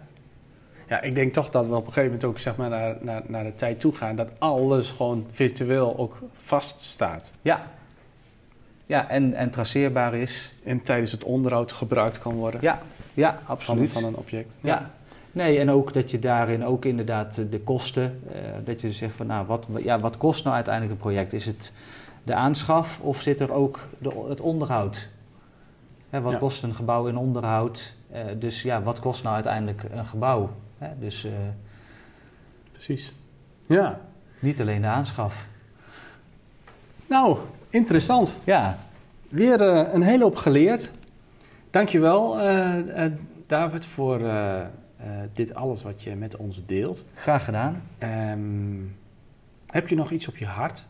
Ja, 0.88 1.01
ik 1.01 1.15
denk 1.15 1.34
toch 1.34 1.49
dat 1.49 1.67
we 1.67 1.75
op 1.75 1.88
een 1.88 1.93
gegeven 1.93 2.03
moment 2.03 2.23
ook 2.23 2.39
zeg 2.39 2.55
maar, 2.55 2.69
naar, 2.69 2.95
naar, 3.01 3.21
naar 3.27 3.43
de 3.43 3.55
tijd 3.55 3.80
toe 3.80 3.95
gaan 3.95 4.15
dat 4.15 4.30
alles 4.38 4.89
gewoon 4.89 5.25
virtueel 5.32 5.97
ook 5.97 6.17
vaststaat. 6.41 7.32
Ja. 7.41 7.67
Ja, 8.90 9.10
en, 9.10 9.34
en 9.34 9.50
traceerbaar 9.50 10.14
is. 10.14 10.52
En 10.64 10.82
tijdens 10.82 11.12
het 11.12 11.24
onderhoud 11.24 11.72
gebruikt 11.72 12.20
kan 12.20 12.34
worden. 12.34 12.62
Ja, 12.62 12.82
ja 13.14 13.40
absoluut. 13.46 13.92
Van, 13.92 14.02
van 14.02 14.10
een 14.12 14.18
object. 14.18 14.58
ja. 14.62 14.92
Nee, 15.32 15.60
en 15.60 15.72
ook 15.72 15.94
dat 15.94 16.12
je 16.12 16.20
daarin 16.20 16.66
ook 16.66 16.86
inderdaad 16.86 17.42
de 17.50 17.60
kosten, 17.60 18.22
uh, 18.28 18.38
dat 18.66 18.82
je 18.82 18.92
zegt 18.92 19.16
van 19.16 19.28
nou, 19.28 19.46
wat, 19.46 19.68
ja, 19.78 20.00
wat 20.00 20.18
kost 20.18 20.44
nou 20.44 20.56
uiteindelijk 20.56 20.94
een 20.94 21.02
project? 21.02 21.34
Is 21.34 21.46
het 21.46 21.74
de 22.24 22.34
aanschaf 22.34 23.00
of 23.00 23.22
zit 23.22 23.40
er 23.40 23.52
ook 23.52 23.80
de, 23.98 24.26
het 24.28 24.42
onderhoud? 24.42 25.10
Hè, 26.10 26.22
wat 26.22 26.38
kost 26.38 26.64
een 26.64 26.76
gebouw 26.76 27.08
in 27.08 27.18
onderhoud? 27.18 27.94
Uh, 28.14 28.20
dus 28.40 28.62
ja, 28.62 28.82
wat 28.82 29.00
kost 29.00 29.24
nou 29.24 29.36
uiteindelijk 29.36 29.84
een 29.92 30.06
gebouw? 30.06 30.50
Hè, 30.78 30.88
dus, 31.00 31.26
uh, 31.26 31.32
Precies. 32.72 33.14
Ja. 33.66 34.00
Niet 34.40 34.62
alleen 34.62 34.82
de 34.82 34.88
aanschaf. 34.88 35.48
Nou, 37.08 37.38
interessant. 37.70 38.41
Ja. 38.43 38.78
Weer 39.30 39.61
een 39.61 40.01
hele 40.01 40.24
hoop 40.24 40.36
geleerd. 40.36 40.91
Dankjewel, 41.70 42.38
David, 43.47 43.86
voor 43.86 44.20
uh, 44.20 44.61
dit 45.34 45.53
alles 45.53 45.82
wat 45.82 46.01
je 46.01 46.15
met 46.15 46.36
ons 46.36 46.61
deelt. 46.65 47.05
Graag 47.15 47.45
gedaan. 47.45 47.84
Um, 47.99 48.95
heb 49.67 49.88
je 49.88 49.95
nog 49.95 50.11
iets 50.11 50.28
op 50.28 50.38
je 50.38 50.45
hart 50.45 50.86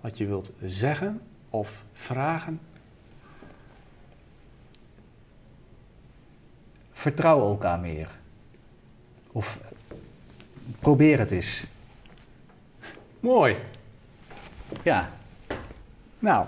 wat 0.00 0.18
je 0.18 0.26
wilt 0.26 0.52
zeggen 0.64 1.20
of 1.50 1.84
vragen? 1.92 2.60
vertrouw 7.04 7.40
elkaar 7.40 7.78
meer. 7.78 8.08
Of 9.32 9.58
probeer 10.78 11.18
het 11.18 11.32
eens. 11.32 11.66
Mooi. 13.20 13.56
Ja. 14.82 15.10
Nou. 16.24 16.44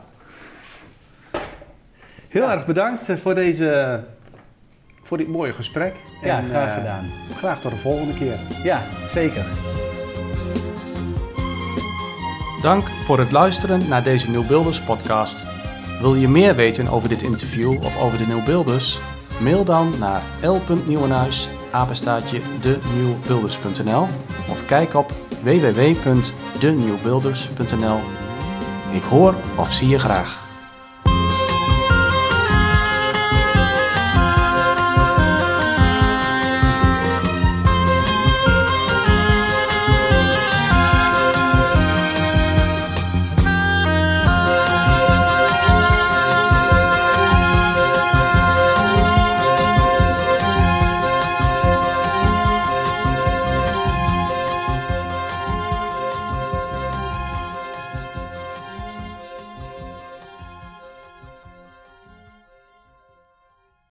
Heel 2.29 2.43
Ja. 2.43 2.53
erg 2.53 2.67
bedankt 2.67 3.09
voor, 3.23 3.35
deze, 3.35 4.01
voor 5.03 5.19
dit 5.19 5.29
mooie 5.29 5.53
gesprek. 5.53 5.95
Ja, 6.23 6.39
En, 6.39 6.49
graag 6.49 6.69
eh, 6.69 6.75
gedaan. 6.75 7.11
Graag 7.37 7.61
tot 7.61 7.71
de 7.71 7.77
volgende 7.77 8.15
keer. 8.15 8.39
Ja, 8.63 8.83
zeker. 9.11 9.47
Dank 12.63 12.89
voor 12.89 13.19
het 13.19 13.33
luisteren 13.33 13.89
naar 13.89 14.03
deze 14.03 14.31
Nieuw 14.31 14.47
Builders 14.47 14.81
podcast. 14.81 15.47
Wil 16.01 16.15
je 16.15 16.29
meer 16.29 16.55
weten 16.55 16.89
over 16.89 17.09
dit 17.09 17.23
interview 17.23 17.85
of 17.85 18.03
over 18.03 18.19
de 18.19 18.27
Nieuw 18.27 18.45
Builders? 18.45 18.99
Mail 19.41 19.65
dan 19.65 19.93
naar 19.99 20.23
l.nieuwenhuis, 20.43 21.49
apenstaatje 21.71 22.41
denieuwbuilders.nl 22.61 24.03
of 24.51 24.67
kijk 24.67 24.95
op 24.95 25.11
www.denieuwbuilders.nl. 25.43 28.16
Ik 28.97 29.03
hoor 29.03 29.35
of 29.57 29.73
zie 29.73 29.89
je 29.89 29.99
graag. 29.99 30.46